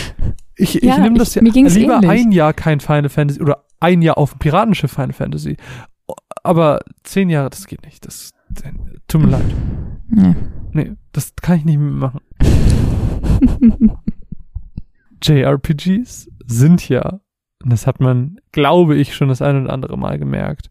[0.59, 2.11] Ich, Ja, ich nehme das ging's lieber ähnlich.
[2.11, 5.59] ein Jahr kein Final Fantasy oder ein Jahr auf dem Piratenschiff Final Fantasy.
[6.43, 8.07] Aber zehn Jahre, das geht nicht.
[8.07, 8.31] Das
[9.07, 9.45] tut mir leid.
[10.09, 10.35] Nee.
[10.73, 12.21] Nee, das kann ich nicht mehr machen.
[15.23, 17.21] JRPGs sind ja,
[17.67, 20.71] und das hat man, glaube ich, schon das ein oder andere Mal gemerkt,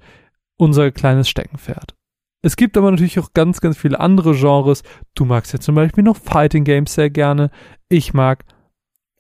[0.55, 1.93] unser kleines Steckenpferd.
[2.41, 4.81] Es gibt aber natürlich auch ganz, ganz viele andere Genres.
[5.13, 7.51] Du magst ja zum Beispiel noch Fighting Games sehr gerne.
[7.89, 8.45] Ich mag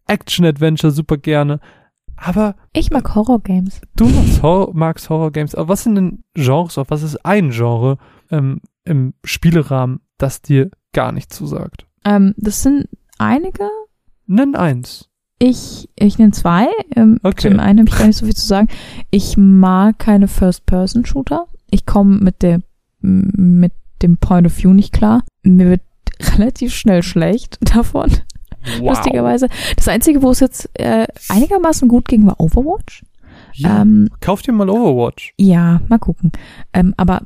[0.07, 1.59] Action-Adventure super gerne.
[2.15, 3.81] Aber Ich mag Horror-Games.
[3.97, 5.53] du magst, Horror, magst Horror-Games.
[5.55, 7.97] Aber was sind denn Genres, auf was ist ein Genre
[8.31, 11.87] ähm, im Spielerahmen, das dir gar nicht zusagt?
[12.05, 12.87] Ähm, das sind
[13.17, 13.67] einige.
[14.27, 15.09] Nenn eins.
[15.39, 16.67] Ich, ich nenne zwei.
[16.95, 17.49] Ähm, Okay.
[17.49, 18.67] Zum einen habe ich gar nicht so viel zu sagen.
[19.11, 21.47] Ich mag keine First-Person-Shooter.
[21.71, 22.59] Ich komme mit der
[23.01, 25.23] mit dem Point of View nicht klar.
[25.43, 25.81] Mir wird
[26.37, 28.11] relativ schnell schlecht davon.
[28.81, 29.47] Lustigerweise.
[29.75, 33.03] Das Einzige, wo es jetzt äh, einigermaßen gut ging, war Overwatch.
[33.53, 33.81] Ja.
[33.81, 35.33] Ähm, Kauf dir mal Overwatch.
[35.37, 36.31] ja, mal gucken.
[36.73, 37.21] Ähm, aber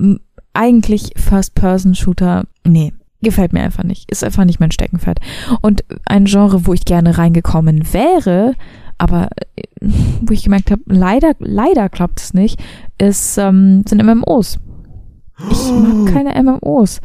[0.54, 2.92] eigentlich First-Person-Shooter, nee,
[3.22, 4.10] gefällt mir einfach nicht.
[4.12, 5.20] Ist einfach nicht mein Steckenpferd.
[5.62, 8.56] Und ein Genre, wo ich gerne reingekommen wäre,
[8.98, 9.64] aber äh,
[10.22, 12.60] wo ich gemerkt habe, leider, leider klappt es nicht,
[12.98, 14.60] ist, ähm, sind MMOs.
[15.50, 17.02] Ich mag keine MMOs.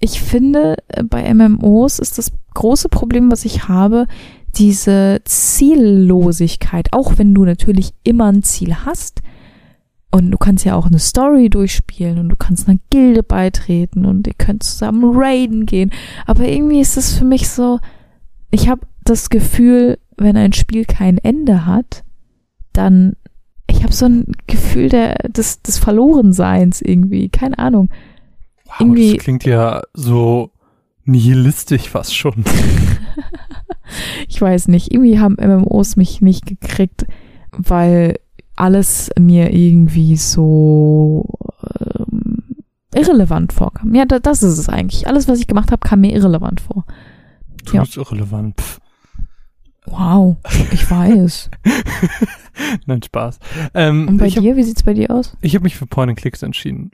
[0.00, 4.06] Ich finde, äh, bei MMOs ist das große Problem, was ich habe,
[4.56, 6.88] diese Ziellosigkeit.
[6.92, 9.22] Auch wenn du natürlich immer ein Ziel hast.
[10.14, 14.26] Und du kannst ja auch eine Story durchspielen und du kannst einer Gilde beitreten und
[14.26, 15.90] ihr könnt zusammen raiden gehen.
[16.26, 17.78] Aber irgendwie ist es für mich so,
[18.50, 22.04] ich habe das Gefühl, wenn ein Spiel kein Ende hat,
[22.74, 23.16] dann
[23.66, 27.30] ich habe so ein Gefühl der, des, des Verlorenseins irgendwie.
[27.30, 27.88] Keine Ahnung.
[28.66, 30.50] Wow, Irgendwie- das klingt ja so
[31.04, 32.44] nihilistisch fast schon.
[34.28, 37.04] Ich weiß nicht, irgendwie haben MMOs mich nicht gekriegt,
[37.50, 38.16] weil
[38.56, 41.28] alles mir irgendwie so
[41.98, 42.42] ähm,
[42.94, 43.94] irrelevant vorkam.
[43.94, 45.06] Ja, da, das ist es eigentlich.
[45.06, 46.84] Alles, was ich gemacht habe, kam mir irrelevant vor.
[47.64, 47.82] Du Ja.
[47.82, 48.60] bist irrelevant.
[48.60, 48.78] Pff.
[49.86, 50.36] Wow,
[50.70, 51.50] ich weiß.
[52.86, 53.38] Nein, Spaß.
[53.74, 55.36] Ähm, Und bei ich hab- dir, wie sieht's bei dir aus?
[55.40, 56.92] Ich habe mich für Point and Clicks entschieden.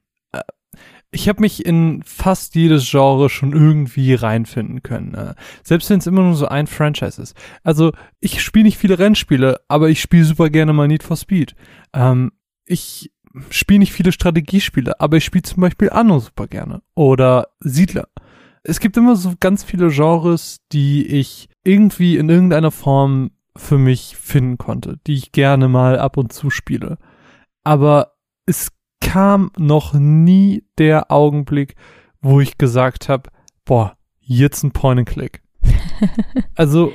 [1.11, 5.15] Ich habe mich in fast jedes Genre schon irgendwie reinfinden können.
[5.15, 7.35] äh, Selbst wenn es immer nur so ein Franchise ist.
[7.63, 11.55] Also ich spiele nicht viele Rennspiele, aber ich spiele super gerne mal Need for Speed.
[11.95, 12.33] Ähm,
[12.67, 13.11] ich
[13.51, 16.83] spiele nicht viele Strategiespiele, aber ich spiele zum Beispiel Anno super gerne.
[16.95, 18.09] Oder Siedler.
[18.63, 24.17] Es gibt immer so ganz viele Genres, die ich irgendwie in irgendeiner Form für mich
[24.17, 26.99] finden konnte, die ich gerne mal ab und zu spiele.
[27.65, 28.13] Aber
[28.47, 31.75] es kam noch nie der Augenblick,
[32.21, 33.31] wo ich gesagt habe,
[33.65, 35.43] boah, jetzt ein Point and Click.
[36.55, 36.93] also,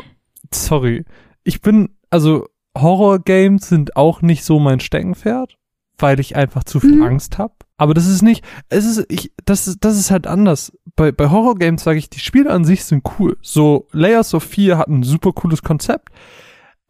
[0.53, 1.05] sorry.
[1.43, 2.47] Ich bin, also
[2.77, 5.57] Horror-Games sind auch nicht so mein Steckenpferd,
[5.97, 7.03] weil ich einfach zu viel Mhm.
[7.03, 7.53] Angst habe.
[7.77, 10.71] Aber das ist nicht, es ist, ich, das ist, das ist halt anders.
[10.95, 13.37] Bei, bei Horror-Games sage ich, die Spiele an sich sind cool.
[13.41, 16.09] So, Layers of Fear hat ein super cooles Konzept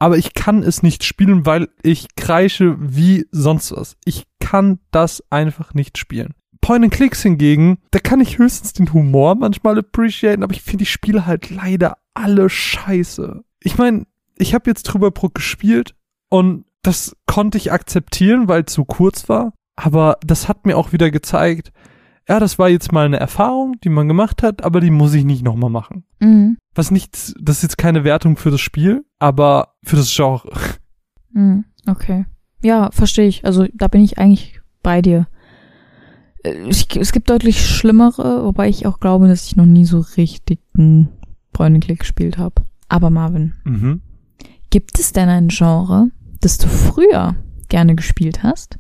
[0.03, 3.95] aber ich kann es nicht spielen, weil ich kreische wie sonst was.
[4.03, 6.33] Ich kann das einfach nicht spielen.
[6.59, 10.79] Point and Clicks hingegen, da kann ich höchstens den Humor manchmal appreciaten, aber ich finde
[10.79, 13.45] die Spiele halt leider alle scheiße.
[13.61, 14.05] Ich meine,
[14.37, 15.95] ich habe jetzt drüber Brook gespielt
[16.29, 20.91] und das konnte ich akzeptieren, weil es so kurz war, aber das hat mir auch
[20.91, 21.71] wieder gezeigt,
[22.27, 25.25] ja, das war jetzt mal eine Erfahrung, die man gemacht hat, aber die muss ich
[25.25, 26.05] nicht nochmal machen.
[26.19, 26.57] Mhm.
[26.75, 30.51] Was nicht, das ist jetzt keine Wertung für das Spiel, aber für das Genre.
[31.31, 31.65] Mhm.
[31.87, 32.25] Okay.
[32.61, 33.45] Ja, verstehe ich.
[33.45, 35.27] Also da bin ich eigentlich bei dir.
[36.43, 39.99] Äh, Ich, es gibt deutlich schlimmere, wobei ich auch glaube, dass ich noch nie so
[40.17, 41.09] richtig einen
[41.51, 42.63] Point-and-Click gespielt habe.
[42.89, 44.01] Aber Marvin, Mhm.
[44.69, 46.09] gibt es denn ein Genre,
[46.41, 47.35] das du früher
[47.69, 48.77] gerne gespielt hast,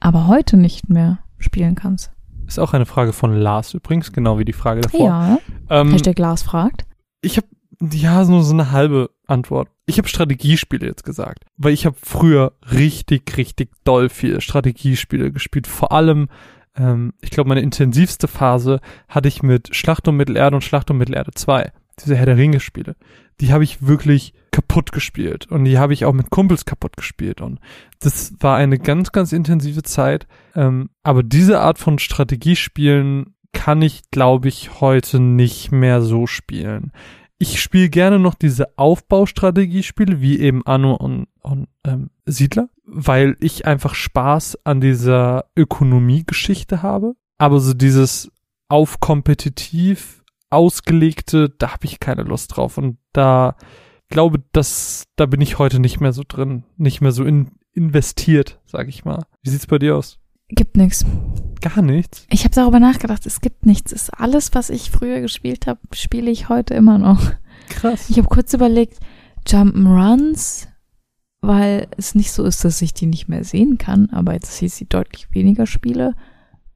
[0.00, 2.10] aber heute nicht mehr spielen kannst?
[2.46, 5.06] Ist auch eine Frage von Lars übrigens, genau wie die Frage davor.
[5.08, 5.38] Ja.
[5.68, 6.84] Ähm, Hashtag Glas fragt.
[7.20, 7.48] ich habe
[7.80, 9.68] ja nur so eine halbe Antwort.
[9.86, 15.66] Ich habe Strategiespiele jetzt gesagt, weil ich habe früher richtig, richtig doll viele Strategiespiele gespielt.
[15.66, 16.28] Vor allem,
[16.76, 20.98] ähm, ich glaube, meine intensivste Phase hatte ich mit Schlacht um Mittelerde und Schlacht um
[20.98, 21.72] Mittelerde 2.
[22.00, 22.96] Diese Herr der Ringe Spiele.
[23.40, 27.42] Die habe ich wirklich kaputt gespielt und die habe ich auch mit Kumpels kaputt gespielt
[27.42, 27.60] und
[28.00, 30.26] das war eine ganz, ganz intensive Zeit.
[30.54, 36.92] Ähm, aber diese Art von Strategiespielen kann ich, glaube ich, heute nicht mehr so spielen.
[37.38, 43.66] ich spiele gerne noch diese Aufbaustrategiespiele, wie eben Anno und, und ähm, Siedler, weil ich
[43.66, 47.14] einfach Spaß an dieser Ökonomiegeschichte habe.
[47.38, 48.30] Aber so dieses
[48.68, 52.78] auf kompetitiv ausgelegte, da habe ich keine Lust drauf.
[52.78, 53.56] Und da
[54.08, 58.60] glaube, dass da bin ich heute nicht mehr so drin, nicht mehr so in, investiert,
[58.66, 59.24] sag ich mal.
[59.42, 60.18] Wie sieht's bei dir aus?
[60.48, 61.04] Gibt nichts.
[61.60, 62.26] Gar nichts.
[62.30, 63.92] Ich habe darüber nachgedacht, es gibt nichts.
[63.92, 67.32] Ist alles, was ich früher gespielt habe, spiele ich heute immer noch.
[67.68, 68.08] Krass.
[68.10, 68.98] Ich habe kurz überlegt,
[69.48, 70.68] Jump'n'Runs,
[71.40, 74.76] weil es nicht so ist, dass ich die nicht mehr sehen kann, aber jetzt hieß
[74.76, 76.14] sie deutlich weniger Spiele.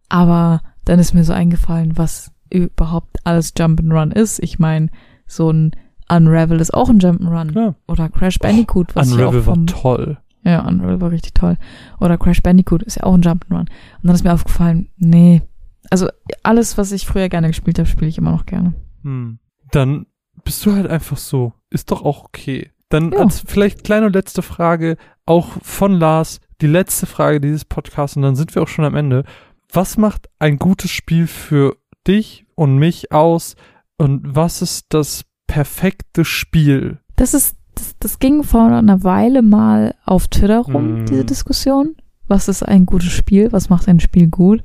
[0.09, 4.43] Aber dann ist mir so eingefallen, was überhaupt alles Jump'n'Run ist.
[4.43, 4.89] Ich meine,
[5.27, 5.72] so ein
[6.09, 7.55] Unravel ist auch ein Jump'n'Run.
[7.55, 7.74] Ja.
[7.86, 10.18] Oder Crash Bandicoot, was Unravel ich auch vom, war toll.
[10.44, 11.56] Ja, Unravel war richtig toll.
[12.01, 13.60] Oder Crash Bandicoot ist ja auch ein Jump'n'Run.
[13.60, 13.68] Und
[14.02, 15.43] dann ist mir aufgefallen, nee.
[15.90, 16.09] Also
[16.43, 18.74] alles, was ich früher gerne gespielt habe, spiele ich immer noch gerne.
[19.02, 19.39] Hm.
[19.70, 20.06] Dann
[20.44, 21.52] bist du halt einfach so.
[21.70, 22.70] Ist doch auch okay.
[22.89, 23.18] Dann Ja.
[23.18, 24.97] als vielleicht kleine letzte Frage,
[25.27, 28.97] auch von Lars, die letzte Frage dieses Podcasts und dann sind wir auch schon am
[28.97, 29.24] Ende.
[29.72, 33.56] Was macht ein gutes Spiel für dich und mich aus
[33.98, 36.98] und was ist das perfekte Spiel?
[37.16, 41.06] Das ist, das, das ging vor einer Weile mal auf Twitter rum, Mm.
[41.06, 41.97] diese Diskussion.
[42.28, 43.51] Was ist ein gutes Spiel?
[43.52, 44.62] Was macht ein Spiel gut?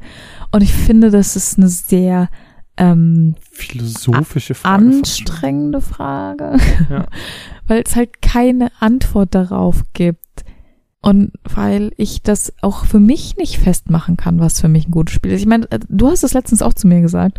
[0.51, 2.29] Und ich finde, das ist eine sehr
[2.77, 4.85] ähm, Philosophische Frage.
[4.85, 6.57] anstrengende Frage,
[6.89, 7.07] Ja.
[7.67, 10.23] weil es halt keine Antwort darauf gibt.
[11.06, 15.14] Und weil ich das auch für mich nicht festmachen kann, was für mich ein gutes
[15.14, 15.41] Spiel ist.
[15.41, 17.38] Ich meine, äh, du hast es letztens auch zu mir gesagt,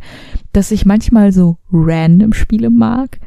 [0.52, 3.18] dass ich manchmal so random Spiele mag.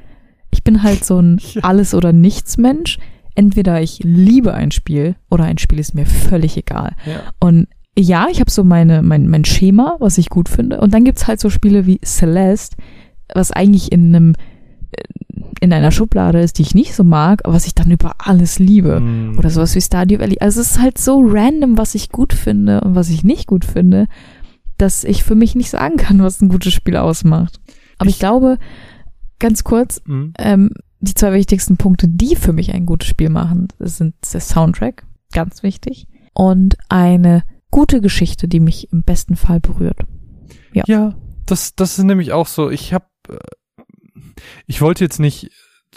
[0.49, 1.41] Ich bin halt so ein.
[1.61, 2.99] Alles- oder Nichts-Mensch.
[3.35, 6.95] Entweder ich liebe ein Spiel oder ein Spiel ist mir völlig egal.
[7.05, 7.33] Ja.
[7.41, 7.67] Und
[7.97, 10.79] ja, ich habe so meine, mein, mein Schema, was ich gut finde.
[10.79, 12.77] Und dann gibt's halt so Spiele wie Celeste,
[13.33, 14.35] was eigentlich in einem
[14.91, 15.03] äh,
[15.61, 18.59] in einer Schublade ist, die ich nicht so mag, aber was ich dann über alles
[18.59, 18.97] liebe.
[18.97, 19.37] Hm.
[19.37, 20.37] Oder sowas wie Stardew Valley.
[20.39, 23.65] Also es ist halt so random, was ich gut finde und was ich nicht gut
[23.65, 24.07] finde,
[24.77, 27.59] dass ich für mich nicht sagen kann, was ein gutes Spiel ausmacht.
[27.97, 28.57] Aber ich, Ich- glaube,
[29.39, 30.33] ganz kurz, Hm.
[30.39, 30.71] ähm,
[31.01, 35.63] die zwei wichtigsten Punkte, die für mich ein gutes Spiel machen, sind der Soundtrack, ganz
[35.63, 39.99] wichtig, und eine gute Geschichte, die mich im besten Fall berührt.
[40.73, 40.83] Ja.
[40.87, 41.15] Ja,
[41.45, 42.69] das, das ist nämlich auch so.
[42.69, 43.05] Ich habe,
[44.67, 45.51] ich wollte jetzt nicht,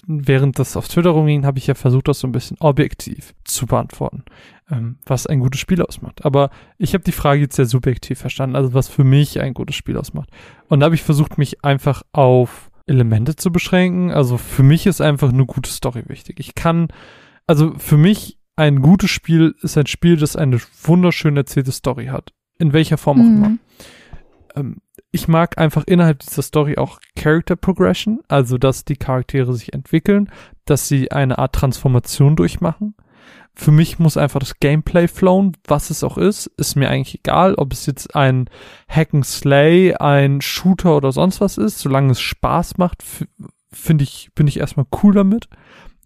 [0.07, 3.67] während das auf Twitter rumging, habe ich ja versucht, das so ein bisschen objektiv zu
[3.67, 4.25] beantworten,
[4.71, 6.25] ähm, was ein gutes Spiel ausmacht.
[6.25, 9.77] Aber ich habe die Frage jetzt sehr subjektiv verstanden, also was für mich ein gutes
[9.77, 10.31] Spiel ausmacht.
[10.69, 14.11] Und da habe ich versucht, mich einfach auf Elemente zu beschränken.
[14.11, 16.41] Also für mich ist einfach eine gute Story wichtig.
[16.41, 16.89] Ich kann,
[17.47, 22.33] also für mich ein gutes Spiel ist ein Spiel, das eine wunderschön erzählte Story hat.
[22.59, 23.59] In welcher Form auch immer Mhm.
[24.57, 24.77] ähm,
[25.13, 30.31] ich mag einfach innerhalb dieser Story auch Character Progression, also dass die Charaktere sich entwickeln,
[30.65, 32.95] dass sie eine Art Transformation durchmachen.
[33.55, 37.55] Für mich muss einfach das Gameplay flowen, was es auch ist, ist mir eigentlich egal,
[37.55, 38.49] ob es jetzt ein
[38.89, 43.05] Hack and Slay, ein Shooter oder sonst was ist, solange es Spaß macht,
[43.71, 45.49] finde ich, bin ich erstmal cool damit.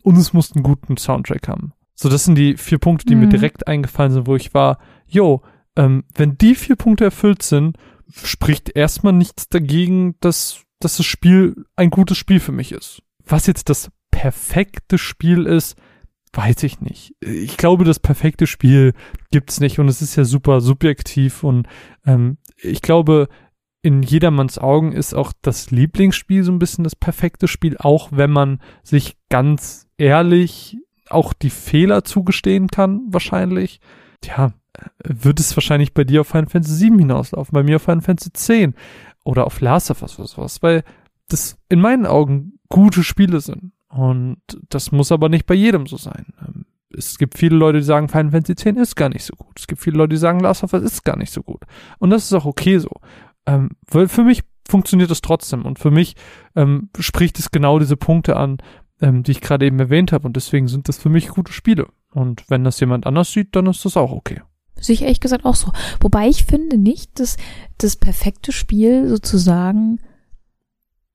[0.02, 1.72] Und es muss einen guten Soundtrack haben.
[1.94, 3.30] So, das sind die vier Punkte, die mir Mhm.
[3.30, 5.42] direkt eingefallen sind, wo ich war, yo,
[5.76, 7.76] ähm, wenn die vier Punkte erfüllt sind,
[8.10, 13.02] spricht erstmal nichts dagegen, dass, dass das Spiel ein gutes Spiel für mich ist.
[13.24, 15.76] Was jetzt das perfekte Spiel ist,
[16.32, 17.14] weiß ich nicht.
[17.20, 18.92] Ich glaube, das perfekte Spiel
[19.30, 21.66] gibt's nicht und es ist ja super subjektiv und
[22.04, 23.28] ähm, ich glaube,
[23.82, 28.30] in jedermanns Augen ist auch das Lieblingsspiel so ein bisschen das perfekte Spiel, auch wenn
[28.30, 30.76] man sich ganz ehrlich
[31.08, 33.80] auch die Fehler zugestehen kann, wahrscheinlich.
[34.20, 34.52] Tja,
[35.02, 38.32] wird es wahrscheinlich bei dir auf Final Fantasy 7 hinauslaufen, bei mir auf Final Fantasy
[38.32, 38.74] 10
[39.24, 40.84] oder auf Last of Us oder sowas, weil
[41.28, 43.72] das in meinen Augen gute Spiele sind.
[43.88, 44.38] Und
[44.68, 46.26] das muss aber nicht bei jedem so sein.
[46.40, 49.58] Ähm, Es gibt viele Leute, die sagen, Final Fantasy 10 ist gar nicht so gut.
[49.58, 51.62] Es gibt viele Leute, die sagen, Last of Us ist gar nicht so gut.
[51.98, 52.90] Und das ist auch okay so.
[53.46, 55.64] Ähm, weil für mich funktioniert das trotzdem.
[55.64, 56.14] Und für mich
[56.54, 58.58] ähm, spricht es genau diese Punkte an,
[59.00, 60.26] ähm, die ich gerade eben erwähnt habe.
[60.26, 61.88] Und deswegen sind das für mich gute Spiele.
[62.12, 64.42] Und wenn das jemand anders sieht, dann ist das auch okay.
[64.78, 65.72] Sehe ich ehrlich gesagt auch so.
[66.00, 67.36] Wobei ich finde nicht, dass
[67.78, 70.00] das perfekte Spiel sozusagen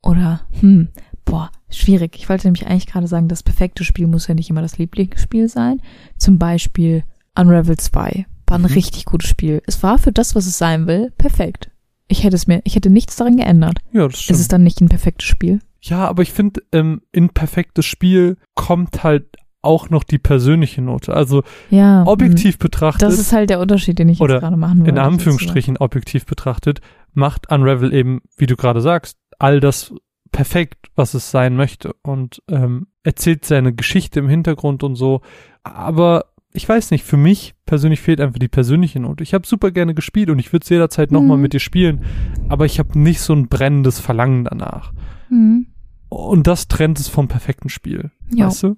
[0.04, 0.90] oder hm,
[1.26, 2.16] boah, schwierig.
[2.18, 5.48] Ich wollte nämlich eigentlich gerade sagen, das perfekte Spiel muss ja nicht immer das Lieblingsspiel
[5.48, 5.82] sein.
[6.18, 7.04] Zum Beispiel
[7.38, 8.68] Unravel 2 war ein Mhm.
[8.68, 9.62] richtig gutes Spiel.
[9.68, 11.70] Es war für das, was es sein will, perfekt.
[12.08, 13.78] Ich hätte es mir, ich hätte nichts daran geändert.
[13.94, 14.36] Ja, das stimmt.
[14.36, 15.60] Es ist dann nicht ein perfektes Spiel.
[15.80, 21.14] Ja, aber ich finde, ähm, in perfektes Spiel kommt halt auch noch die persönliche Note.
[21.14, 22.04] Also Ja.
[22.08, 22.60] objektiv hm.
[22.60, 24.90] betrachtet, Das ist halt der Unterschied, den ich Oder jetzt gerade machen würde.
[24.92, 26.82] in Anführungsstrichen objektiv betrachtet,
[27.14, 29.94] macht Unravel eben, wie du gerade sagst, all das
[30.32, 35.22] perfekt, was es sein möchte und ähm, erzählt seine Geschichte im Hintergrund und so.
[35.64, 39.24] Aber ich weiß nicht, für mich persönlich fehlt einfach die persönliche Note.
[39.24, 41.18] Ich habe super gerne gespielt und ich würde es jederzeit Mhm.
[41.18, 42.04] nochmal mit dir spielen,
[42.50, 44.94] aber ich habe nicht so ein brennendes Verlangen danach.
[45.30, 45.68] Mhm.
[46.12, 48.12] Und das trennt es vom perfekten Spiel.
[48.34, 48.48] Ja.
[48.48, 48.76] Weißt du?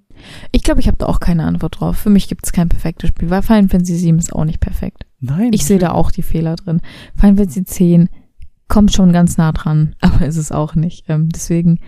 [0.51, 1.97] Ich glaube, ich habe da auch keine Antwort drauf.
[1.97, 5.07] Für mich gibt es kein perfektes Spiel, weil Final Fantasy 7 ist auch nicht perfekt.
[5.19, 5.51] Nein.
[5.51, 6.79] Ich sehe da auch die Fehler drin.
[7.15, 8.09] Final Fantasy 10
[8.67, 11.05] kommt schon ganz nah dran, aber ist es auch nicht.
[11.09, 11.79] Ähm, deswegen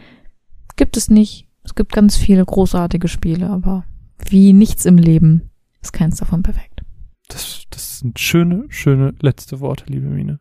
[0.78, 1.48] gibt es nicht.
[1.64, 3.86] Es gibt ganz viele großartige Spiele, aber
[4.28, 6.82] wie nichts im Leben ist keins davon perfekt.
[7.28, 10.40] Das, das sind schöne, schöne letzte Worte, liebe Mine.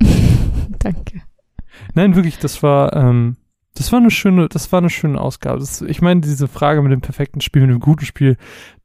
[0.80, 1.22] Danke.
[1.94, 3.36] Nein, wirklich, das war, ähm,
[3.74, 5.58] das war eine schöne, das war eine schöne Ausgabe.
[5.60, 8.36] Das, ich meine, diese Frage mit dem perfekten Spiel, mit dem guten Spiel,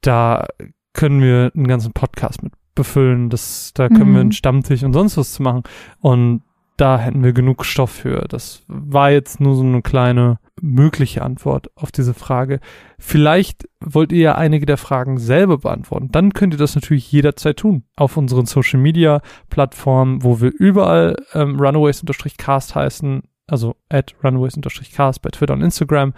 [0.02, 0.46] da
[0.94, 3.30] können wir einen ganzen Podcast mit befüllen.
[3.30, 4.14] Das, da können Mhm.
[4.14, 5.64] wir einen Stammtisch und sonst was zu machen.
[6.00, 6.42] Und
[6.78, 8.26] da hätten wir genug Stoff für.
[8.30, 12.62] Das war jetzt nur so eine kleine mögliche Antwort auf diese Frage.
[12.98, 16.08] Vielleicht wollt ihr ja einige der Fragen selber beantworten.
[16.12, 17.84] Dann könnt ihr das natürlich jederzeit tun.
[17.98, 23.24] Auf unseren Social Media Plattformen, wo wir überall ähm, Runaways-Cast heißen.
[23.50, 26.14] Also at Runaways-Cast bei Twitter und Instagram.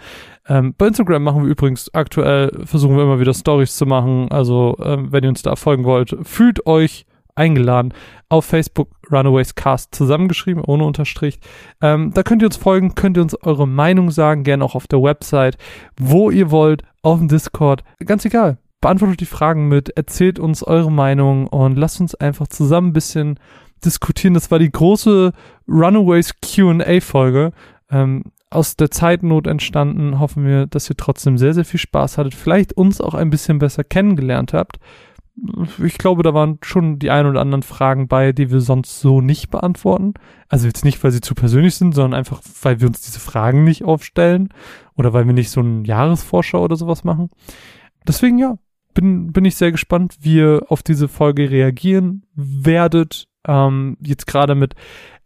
[0.48, 4.30] Ähm, bei Instagram machen wir übrigens aktuell, versuchen wir immer wieder Stories zu machen.
[4.30, 7.94] Also ähm, wenn ihr uns da folgen wollt, fühlt euch eingeladen.
[8.28, 11.38] Auf Facebook Runaways Cast zusammengeschrieben, ohne Unterstrich.
[11.80, 14.86] Ähm, da könnt ihr uns folgen, könnt ihr uns eure Meinung sagen, gerne auch auf
[14.86, 15.56] der Website,
[15.98, 17.82] wo ihr wollt, auf dem Discord.
[18.04, 18.58] Ganz egal.
[18.80, 23.38] Beantwortet die Fragen mit, erzählt uns eure Meinung und lasst uns einfach zusammen ein bisschen
[23.84, 24.34] diskutieren.
[24.34, 25.32] Das war die große
[25.68, 27.52] Runaways QA-Folge.
[27.90, 32.34] Ähm, aus der Zeitnot entstanden, hoffen wir, dass ihr trotzdem sehr, sehr viel Spaß hattet.
[32.34, 34.78] Vielleicht uns auch ein bisschen besser kennengelernt habt
[35.82, 39.20] ich glaube, da waren schon die ein oder anderen Fragen bei, die wir sonst so
[39.20, 40.14] nicht beantworten.
[40.48, 43.64] Also jetzt nicht, weil sie zu persönlich sind, sondern einfach, weil wir uns diese Fragen
[43.64, 44.50] nicht aufstellen
[44.96, 47.30] oder weil wir nicht so einen Jahresvorschau oder sowas machen.
[48.06, 48.58] Deswegen ja,
[48.94, 53.26] bin, bin ich sehr gespannt, wie ihr auf diese Folge reagieren werdet.
[53.46, 54.74] Ähm, jetzt gerade mit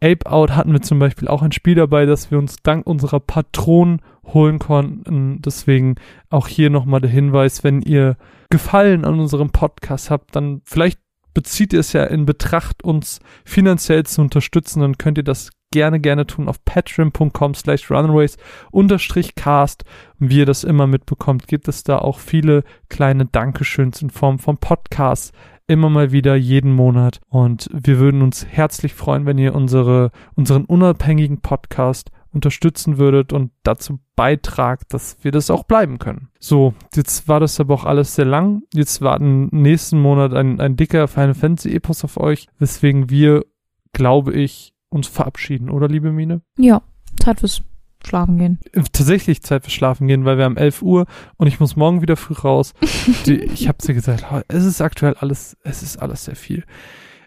[0.01, 3.19] Ape Out hatten wir zum Beispiel auch ein Spiel dabei, das wir uns dank unserer
[3.19, 5.41] Patronen holen konnten.
[5.41, 5.95] Deswegen
[6.29, 8.17] auch hier nochmal der Hinweis, wenn ihr
[8.49, 10.99] Gefallen an unserem Podcast habt, dann vielleicht
[11.33, 15.99] bezieht ihr es ja in Betracht, uns finanziell zu unterstützen, dann könnt ihr das gerne,
[15.99, 18.37] gerne tun auf patreon.com slash runways
[18.71, 19.83] unterstrich cast.
[20.19, 24.39] Und wie ihr das immer mitbekommt, gibt es da auch viele kleine Dankeschöns in Form
[24.39, 25.31] von Podcasts
[25.67, 27.19] immer mal wieder jeden Monat.
[27.29, 33.51] Und wir würden uns herzlich freuen, wenn ihr unsere, unseren unabhängigen Podcast unterstützen würdet und
[33.63, 36.29] dazu beitragt, dass wir das auch bleiben können.
[36.39, 38.63] So, jetzt war das aber auch alles sehr lang.
[38.73, 43.45] Jetzt warten nächsten Monat ein, ein dicker Final Fantasy Epos auf euch, weswegen wir,
[43.93, 46.41] glaube ich, uns verabschieden, oder liebe Mine?
[46.57, 46.81] Ja,
[47.19, 47.63] Zeit fürs
[48.05, 48.59] Schlafen gehen.
[48.73, 51.05] Tatsächlich Zeit für Schlafen gehen, weil wir haben 11 Uhr
[51.37, 52.73] und ich muss morgen wieder früh raus.
[53.25, 56.63] Die, ich habe dir gesagt, es ist aktuell alles, es ist alles sehr viel.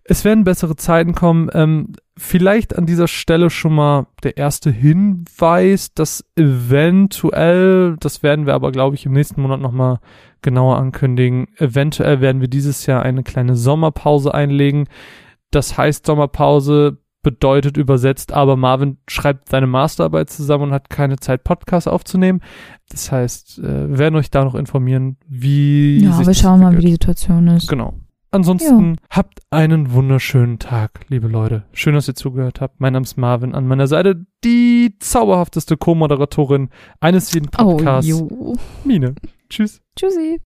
[0.04, 1.50] Es werden bessere Zeiten kommen.
[1.52, 8.54] Ähm, vielleicht an dieser Stelle schon mal der erste Hinweis, dass eventuell, das werden wir
[8.54, 10.00] aber, glaube ich, im nächsten Monat nochmal
[10.42, 14.88] genauer ankündigen, eventuell werden wir dieses Jahr eine kleine Sommerpause einlegen.
[15.50, 21.44] Das heißt, Sommerpause bedeutet übersetzt, aber Marvin schreibt seine Masterarbeit zusammen und hat keine Zeit,
[21.44, 22.40] Podcasts aufzunehmen.
[22.88, 25.98] Das heißt, äh, wir werden euch da noch informieren, wie.
[26.04, 27.68] Ja, wir schauen mal, wie die Situation ist.
[27.68, 27.94] Genau.
[28.32, 31.64] Ansonsten habt einen wunderschönen Tag, liebe Leute.
[31.72, 32.80] Schön, dass ihr zugehört habt.
[32.80, 33.56] Mein Name ist Marvin.
[33.56, 36.68] An meiner Seite die zauberhafteste Co-Moderatorin
[37.00, 38.08] eines jeden Oh, Podcasts.
[38.08, 38.54] jo.
[38.84, 39.16] Mine.
[39.48, 39.82] Tschüss.
[39.96, 40.40] Tschüssi.